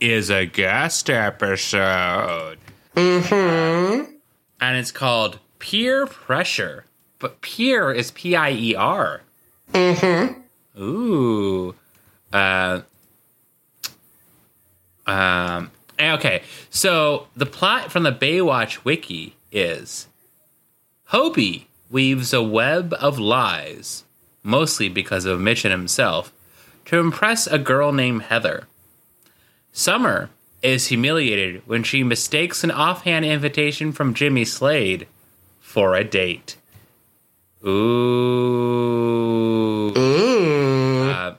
[0.00, 2.58] is a guest episode.
[2.96, 4.14] Mhm.
[4.60, 6.86] And it's called Peer Pressure.
[7.20, 9.22] But peer is P I E R.
[9.72, 10.42] Mhm.
[10.78, 11.74] Ooh.
[12.32, 12.80] Uh,
[15.06, 15.70] um,
[16.00, 20.06] okay, so the plot from the Baywatch wiki is
[21.10, 24.04] Hobie weaves a web of lies,
[24.42, 26.32] mostly because of Mitch and himself,
[26.86, 28.66] to impress a girl named Heather.
[29.72, 30.30] Summer
[30.62, 35.06] is humiliated when she mistakes an offhand invitation from Jimmy Slade
[35.60, 36.56] for a date.
[37.64, 38.72] Ooh.
[39.94, 41.14] Mm.
[41.14, 41.34] Uh,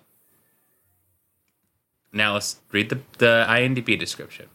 [2.11, 4.47] now let's read the, the IMDb description.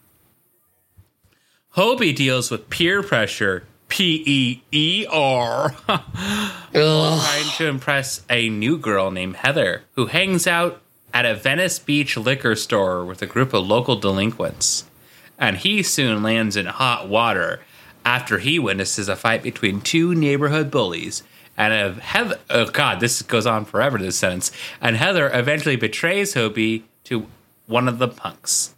[1.75, 9.11] Hobie deals with peer pressure, P E E R, trying to impress a new girl
[9.11, 10.81] named Heather who hangs out
[11.13, 14.85] at a Venice Beach liquor store with a group of local delinquents.
[15.37, 17.61] And he soon lands in hot water
[18.03, 21.23] after he witnesses a fight between two neighborhood bullies.
[21.59, 23.97] And Heather, oh god, this goes on forever.
[23.97, 27.27] This sentence, and Heather eventually betrays Hobie to
[27.67, 28.73] one of the punks.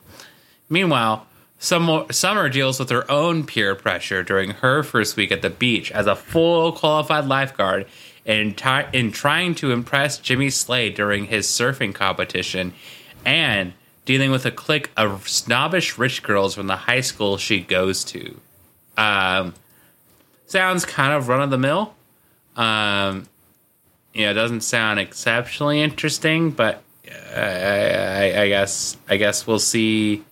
[0.68, 1.28] Meanwhile,
[1.60, 6.08] Summer, deals with her own peer pressure during her first week at the beach as
[6.08, 7.86] a full qualified lifeguard
[8.26, 8.56] in,
[8.94, 12.74] in trying to impress Jimmy Slade during his surfing competition
[13.24, 13.74] and
[14.06, 18.40] dealing with a clique of snobbish rich girls from the high school she goes to.
[18.98, 19.54] Um,
[20.48, 21.94] sounds kind of run of the mill.
[22.62, 23.28] Um,
[24.14, 29.48] you know, it doesn't sound exceptionally interesting, but uh, I, I, I guess I guess
[29.48, 30.24] we'll see.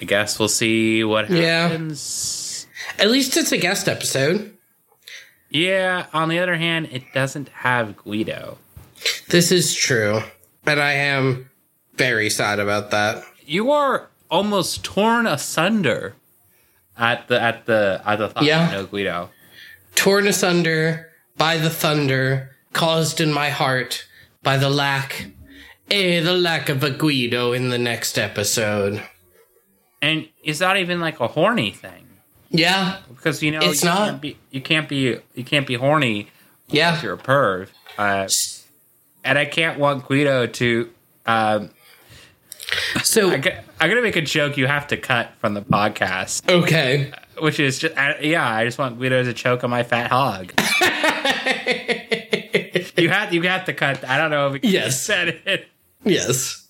[0.00, 1.68] I guess we'll see what Yeah.
[1.68, 2.66] happens.
[2.98, 4.54] At least it's a guest episode.
[5.48, 6.06] Yeah.
[6.12, 8.58] On the other hand, it doesn't have Guido.
[9.28, 10.20] This is true.
[10.66, 11.48] And I am
[11.94, 13.24] very sad about that.
[13.46, 16.14] You are almost torn asunder
[16.98, 18.66] at the at the at the thought Yeah.
[18.66, 19.30] of no Guido.
[19.96, 24.06] Torn asunder by the thunder, caused in my heart
[24.42, 25.26] by the lack,
[25.90, 29.02] eh, the lack of a Guido in the next episode.
[30.00, 32.06] And is that even like a horny thing
[32.50, 33.98] Yeah, because you know It's you not.
[33.98, 36.28] Can't be, you can't be you can't be horny
[36.68, 36.96] yeah.
[36.96, 37.68] if you're a perv.
[37.98, 38.28] Uh,
[39.24, 40.90] and I can't want Guido to.
[41.24, 41.70] Um,
[43.02, 43.36] So, I,
[43.80, 47.12] I'm gonna make a joke you have to cut from the podcast, okay.
[47.40, 48.48] which is just I, yeah.
[48.48, 50.52] I just want Guido to choke on my fat hog.
[52.96, 54.04] you have you have to cut.
[54.08, 55.00] I don't know if you Yes.
[55.04, 55.68] said it.
[56.04, 56.66] Yes.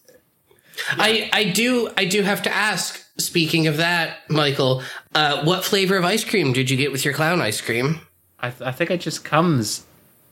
[0.90, 3.02] I I do I do have to ask.
[3.18, 4.82] Speaking of that, Michael,
[5.14, 8.00] uh, what flavor of ice cream did you get with your clown ice cream?
[8.38, 9.86] I, th- I think it just comes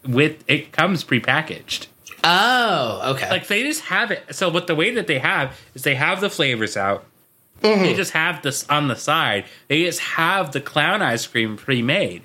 [0.07, 1.87] with it comes prepackaged.
[2.25, 3.31] Oh, okay.
[3.31, 4.35] Like they just have it.
[4.35, 7.05] So what the way that they have is they have the flavors out.
[7.61, 7.97] They mm-hmm.
[7.97, 9.45] just have this on the side.
[9.69, 12.23] They just have the clown ice cream pre-made.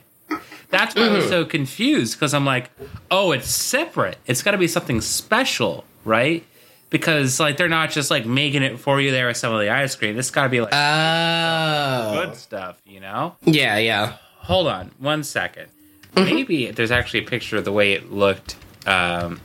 [0.69, 1.30] That's why I was mm-hmm.
[1.30, 2.69] so confused because I'm like,
[3.09, 4.17] oh, it's separate.
[4.26, 6.45] It's got to be something special, right?
[6.89, 9.69] Because like they're not just like making it for you there with some of the
[9.69, 10.15] ice cream.
[10.15, 13.35] This got to be like oh, good stuff, you know?
[13.45, 14.17] yeah, yeah.
[14.38, 15.69] Hold on one second.
[16.15, 16.35] Mm-hmm.
[16.35, 18.55] Maybe there's actually a picture of the way it looked,
[18.85, 19.39] um,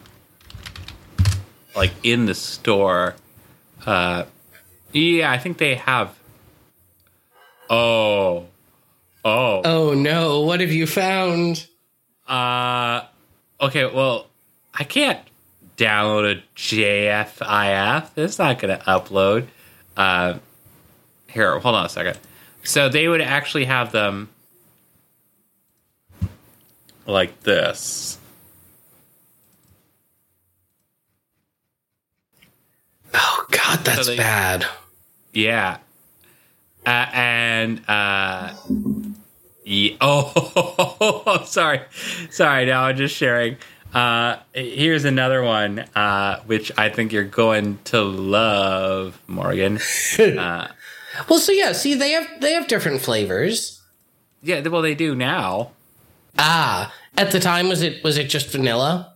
[1.77, 3.15] like in the store.
[3.85, 4.25] Uh,
[4.93, 6.17] yeah, I think they have.
[7.71, 8.47] Oh,
[9.25, 11.67] oh, Oh no, what have you found?
[12.29, 13.03] uh,
[13.61, 13.87] okay.
[13.87, 14.27] Well,
[14.73, 15.21] I can't
[15.77, 18.11] download a JFIF.
[18.17, 19.47] It's not going to upload.
[19.97, 20.39] Uh,
[21.29, 22.19] here, hold on a second.
[22.63, 24.29] So they would actually have them
[27.07, 28.19] like this.
[33.15, 34.67] Oh god, that's So they- bad.
[35.33, 35.79] Yeah.
[36.87, 38.53] Uh, and uh
[39.65, 41.81] yeah, oh sorry.
[42.31, 43.57] Sorry, now I'm just sharing.
[43.95, 49.79] Uh here's another one uh which I think you're going to love, Morgan.
[50.19, 50.69] uh
[51.29, 53.81] Well, so yeah, see, they have they have different flavors.
[54.43, 55.71] yeah, well they do now.
[56.39, 59.14] Ah, at the time was it was it just vanilla?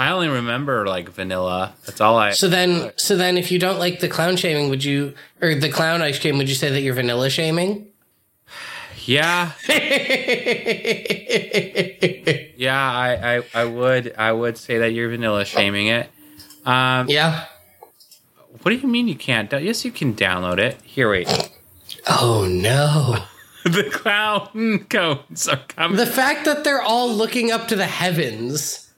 [0.00, 1.74] I only remember like vanilla.
[1.84, 4.82] That's all I So then, so then, if you don't like the clown shaming, would
[4.82, 5.12] you
[5.42, 6.38] or the clown ice cream?
[6.38, 7.86] Would you say that you're vanilla shaming?
[9.04, 9.52] Yeah,
[12.56, 16.08] yeah, I, I, I would, I would say that you're vanilla shaming it.
[16.64, 17.44] Um, yeah.
[18.62, 19.52] what do you mean you can't?
[19.52, 20.80] Yes, you can download it.
[20.82, 21.28] Here, wait.
[22.08, 23.24] Oh no.
[23.64, 25.98] the clown cones are coming.
[25.98, 28.89] The fact that they're all looking up to the heavens.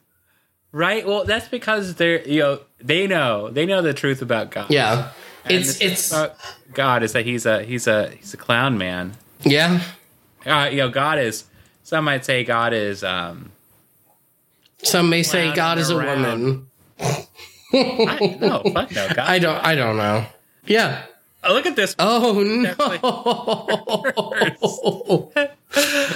[0.72, 1.06] Right?
[1.06, 4.70] Well, that's because they're you know they know they know the truth about God.
[4.70, 5.10] Yeah.
[5.44, 6.36] And It's it's about
[6.72, 9.14] God is that he's a he's a he's a clown man.
[9.42, 9.80] yeah.
[10.44, 11.44] Uh, you know, God is.
[11.84, 13.02] Some might say God is.
[13.04, 13.50] um
[14.82, 16.66] Some may say God is a woman.
[17.00, 19.08] I, No, fuck no.
[19.14, 19.18] God.
[19.18, 20.26] I don't I don't know.
[20.66, 21.02] Yeah.
[21.44, 21.94] Oh, look at this.
[21.98, 22.74] Oh no.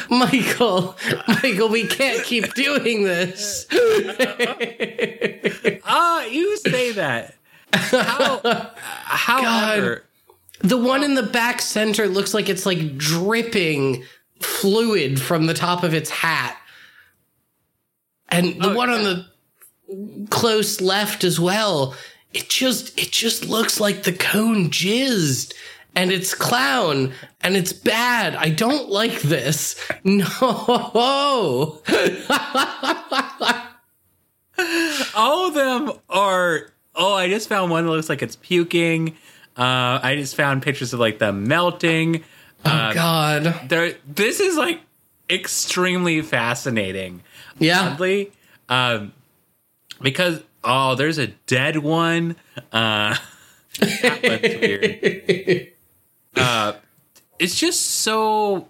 [0.11, 0.97] Michael,
[1.27, 3.67] Michael, we can't keep doing this.
[5.89, 7.35] Ah, you say that.
[7.73, 8.41] How?
[9.05, 10.03] However,
[10.61, 14.03] The one in the back center looks like it's like dripping
[14.41, 16.57] fluid from the top of its hat.
[18.29, 21.95] And the Oh, one on the close left as well,
[22.37, 25.55] it just it just looks like the cone jizzed.
[25.95, 28.37] And it's clown and it's bad.
[28.37, 29.81] I don't like this.
[30.05, 30.21] No.
[35.15, 36.71] all of them are.
[36.95, 39.17] Oh, I just found one that looks like it's puking.
[39.57, 42.23] Uh, I just found pictures of like them melting.
[42.67, 43.69] oh god.
[43.69, 44.81] There, this is like
[45.31, 47.23] extremely fascinating.
[47.59, 47.93] Yeah.
[47.93, 48.33] Oddly,
[48.69, 49.13] um,
[50.03, 52.37] because oh, there's a dead one.
[52.73, 53.17] Uh,
[53.81, 55.73] that one's weird.
[56.37, 56.73] Uh,
[57.39, 58.69] it's just so.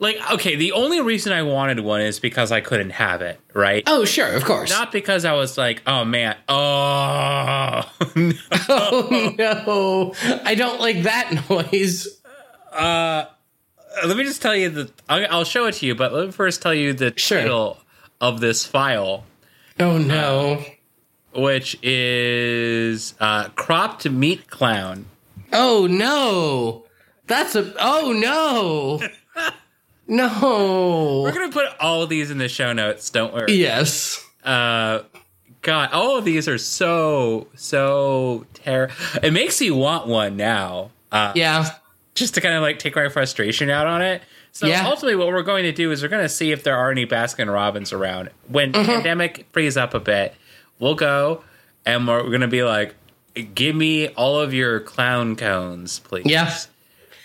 [0.00, 3.84] Like okay, the only reason I wanted one is because I couldn't have it, right?
[3.86, 4.68] Oh, sure, of course.
[4.68, 8.32] Not because I was like, oh man, oh no.
[8.68, 10.14] oh no.
[10.44, 12.08] I don't like that noise.
[12.74, 14.90] let me just tell you the.
[15.08, 17.40] I'll, I'll show it to you, but let me first tell you the Sure.
[17.40, 17.78] title
[18.20, 19.24] of this file,
[19.80, 20.64] Oh no.
[21.34, 25.06] which is uh, "Cropped Meat Clown."
[25.52, 26.84] Oh no.
[27.26, 29.00] That's a Oh no.
[30.06, 31.22] No.
[31.24, 33.08] We're gonna put all these in the show notes.
[33.08, 33.52] Don't worry.
[33.54, 34.22] Yes.
[34.44, 35.00] Uh,
[35.62, 38.90] God, all of these are so so ter.
[39.22, 40.90] It makes you want one now.
[41.10, 41.70] Uh, Yeah.
[42.14, 44.20] just to kind of like take my frustration out on it.
[44.54, 44.86] So Yeah.
[44.86, 47.04] ultimately, what we're going to do is we're going to see if there are any
[47.06, 48.30] Baskin Robbins around.
[48.48, 48.86] When Mm-hmm.
[48.86, 50.34] pandemic frees up a bit,
[50.78, 51.42] we'll go
[51.84, 52.94] and we're, we're going to be like,
[53.54, 56.56] "Give me all of your clown cones, please." Yeah.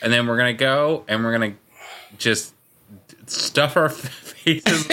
[0.02, 1.58] And then we're going to go and we're going to
[2.18, 2.54] just
[3.28, 4.88] stuff our faces.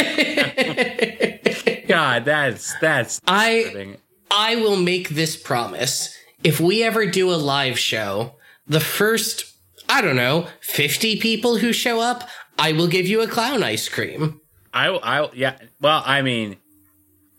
[1.88, 3.20] God, that's that's.
[3.26, 3.96] I
[4.30, 6.14] I will make this promise.
[6.44, 8.34] If we ever do a live show,
[8.66, 9.55] the first
[9.88, 13.88] I don't know, 50 people who show up, I will give you a clown ice
[13.88, 14.40] cream.
[14.72, 15.56] I, I, yeah.
[15.80, 16.56] Well, I mean,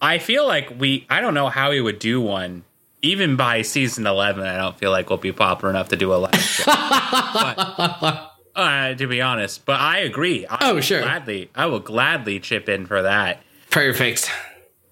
[0.01, 1.05] I feel like we.
[1.09, 2.63] I don't know how we would do one.
[3.03, 6.15] Even by season eleven, I don't feel like we'll be popular enough to do a
[6.15, 6.63] live show.
[6.65, 10.47] but, uh, to be honest, but I agree.
[10.49, 11.01] I Oh, sure.
[11.01, 13.43] Gladly, I will gladly chip in for that.
[13.69, 14.31] Perfect.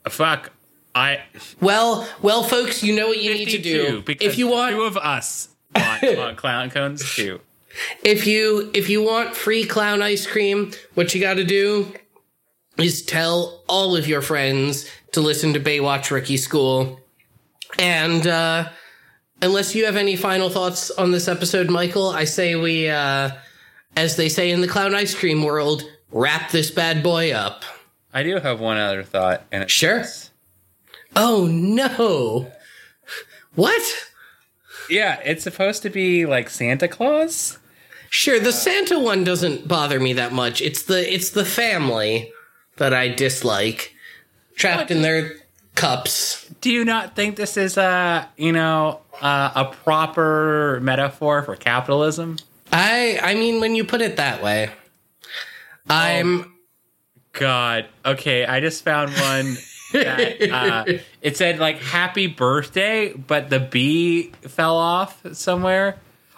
[0.08, 0.52] Fuck,
[0.94, 1.22] I.
[1.62, 4.04] Well, well folks, you know what you need to do.
[4.08, 7.40] If you want two of us want, want clown cones too.
[8.04, 11.94] If you if you want free clown ice cream, what you got to do
[12.78, 17.00] is tell all of your friends to listen to Baywatch Rookie School.
[17.80, 18.70] And uh,
[19.42, 23.32] unless you have any final thoughts on this episode, Michael, I say we, uh,
[23.96, 27.64] as they say in the clown ice cream world, wrap this bad boy up.
[28.14, 30.00] I do have one other thought, and it's Sure.
[30.00, 30.32] this.
[31.18, 32.52] Oh no!
[33.56, 33.82] What?
[34.90, 37.58] Yeah, it's supposed to be like Santa Claus.
[38.10, 40.62] Sure, the Santa one doesn't bother me that much.
[40.62, 42.32] It's the it's the family
[42.78, 43.94] that I dislike.
[44.56, 45.34] Trapped in their
[45.76, 46.48] cups.
[46.62, 52.38] Do you not think this is a you know uh, a proper metaphor for capitalism?
[52.72, 54.72] I I mean when you put it that way.
[55.90, 56.54] I'm
[57.34, 57.88] God.
[58.06, 59.58] Okay, I just found one
[60.04, 60.86] that uh,
[61.22, 65.98] it said like "Happy Birthday," but the B fell off somewhere.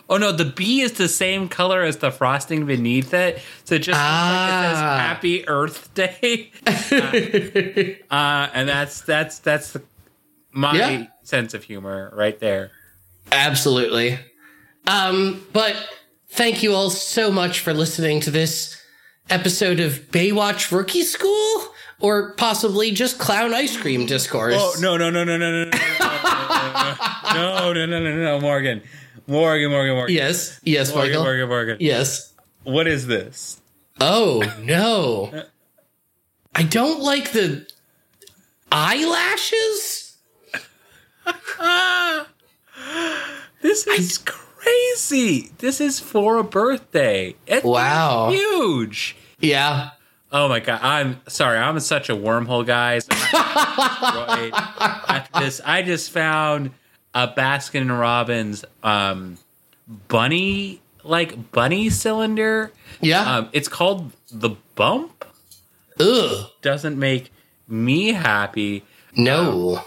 [0.09, 3.79] Oh no, the B is the same color as the frosting beneath it, so it
[3.79, 4.97] just looks like it says Ah.
[4.99, 6.51] "Happy Earth Day,"
[8.09, 9.81] uh, uh, and that's that's that's the,
[10.51, 11.05] my Yeah.
[11.23, 12.71] sense of humor right there.
[13.31, 14.17] absolutely.
[14.87, 15.75] Um but
[16.29, 18.81] thank you all so much for listening to this
[19.29, 21.67] episode of Baywatch Rookie School
[21.99, 24.55] or possibly just clown ice cream discourse.
[24.57, 25.69] Oh no no no no no no no
[27.33, 28.81] no no no no no Morgan
[29.29, 30.15] Morgan, Morgan, Morgan.
[30.15, 30.59] Yes.
[30.63, 31.23] Yes, Morgan, Michael.
[31.25, 31.77] Morgan, Morgan.
[31.81, 32.33] Yes.
[32.63, 33.59] What is this?
[33.99, 35.43] Oh no.
[36.55, 37.67] I don't like the
[38.71, 40.17] eyelashes.
[41.59, 42.27] Ah,
[43.61, 45.51] this is crazy.
[45.57, 47.35] This is for a birthday.
[47.47, 48.29] It's Wow.
[48.31, 49.15] huge.
[49.39, 49.89] Yeah.
[50.31, 50.79] Oh my god!
[50.83, 51.57] I'm sorry.
[51.57, 53.07] I'm such a wormhole, guys.
[53.33, 54.51] Right.
[54.53, 56.71] After this, I just found
[57.13, 59.37] a Baskin and Robbins um,
[60.09, 62.71] bunny like bunny cylinder.
[63.01, 63.37] Yeah.
[63.37, 65.23] Um, it's called the Bump.
[65.99, 66.47] Ugh.
[66.61, 67.31] Doesn't make
[67.67, 68.83] me happy,
[69.15, 69.81] No.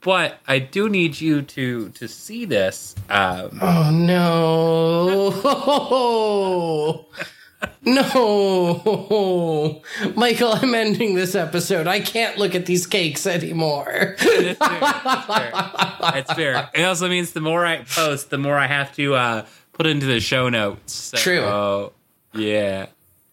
[0.00, 2.96] but I do need you to to see this.
[3.08, 5.30] Um, Oh no.
[7.84, 9.82] No.
[10.16, 11.86] Michael, I'm ending this episode.
[11.86, 14.16] I can't look at these cakes anymore.
[14.18, 14.78] it's fair.
[14.82, 16.12] It's fair.
[16.16, 16.70] It's fair.
[16.74, 20.06] It also means the more I post, the more I have to uh, put into
[20.06, 20.92] the show notes.
[20.92, 21.92] So, True.
[22.40, 22.86] yeah.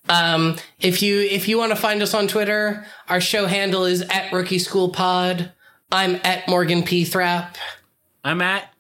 [0.10, 4.02] Um, if you if you want to find us on Twitter, our show handle is
[4.02, 5.52] at Rookie School Pod.
[5.92, 7.06] I'm at Morgan P.
[7.06, 7.56] Thrap.
[8.24, 8.74] I'm at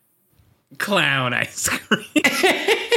[0.79, 2.05] clown ice cream.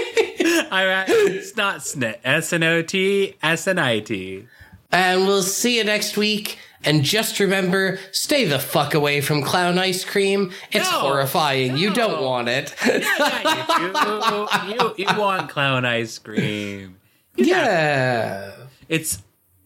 [0.71, 2.19] I'm at uh, snot snit.
[2.25, 4.47] S N O T S N I T.
[4.93, 6.59] And we'll see you next week.
[6.85, 10.53] And just remember, stay the fuck away from clown ice cream.
[10.71, 11.77] It's No, horrifying.
[11.77, 12.75] You don't want it.
[12.87, 16.99] Yeah, you, you, you want clown ice cream.
[17.35, 18.53] yeah.
[18.89, 19.23] It's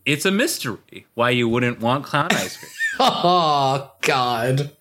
[0.06, 2.70] it's a mystery why you wouldn't want clown ice cream.
[3.02, 4.72] Oh God.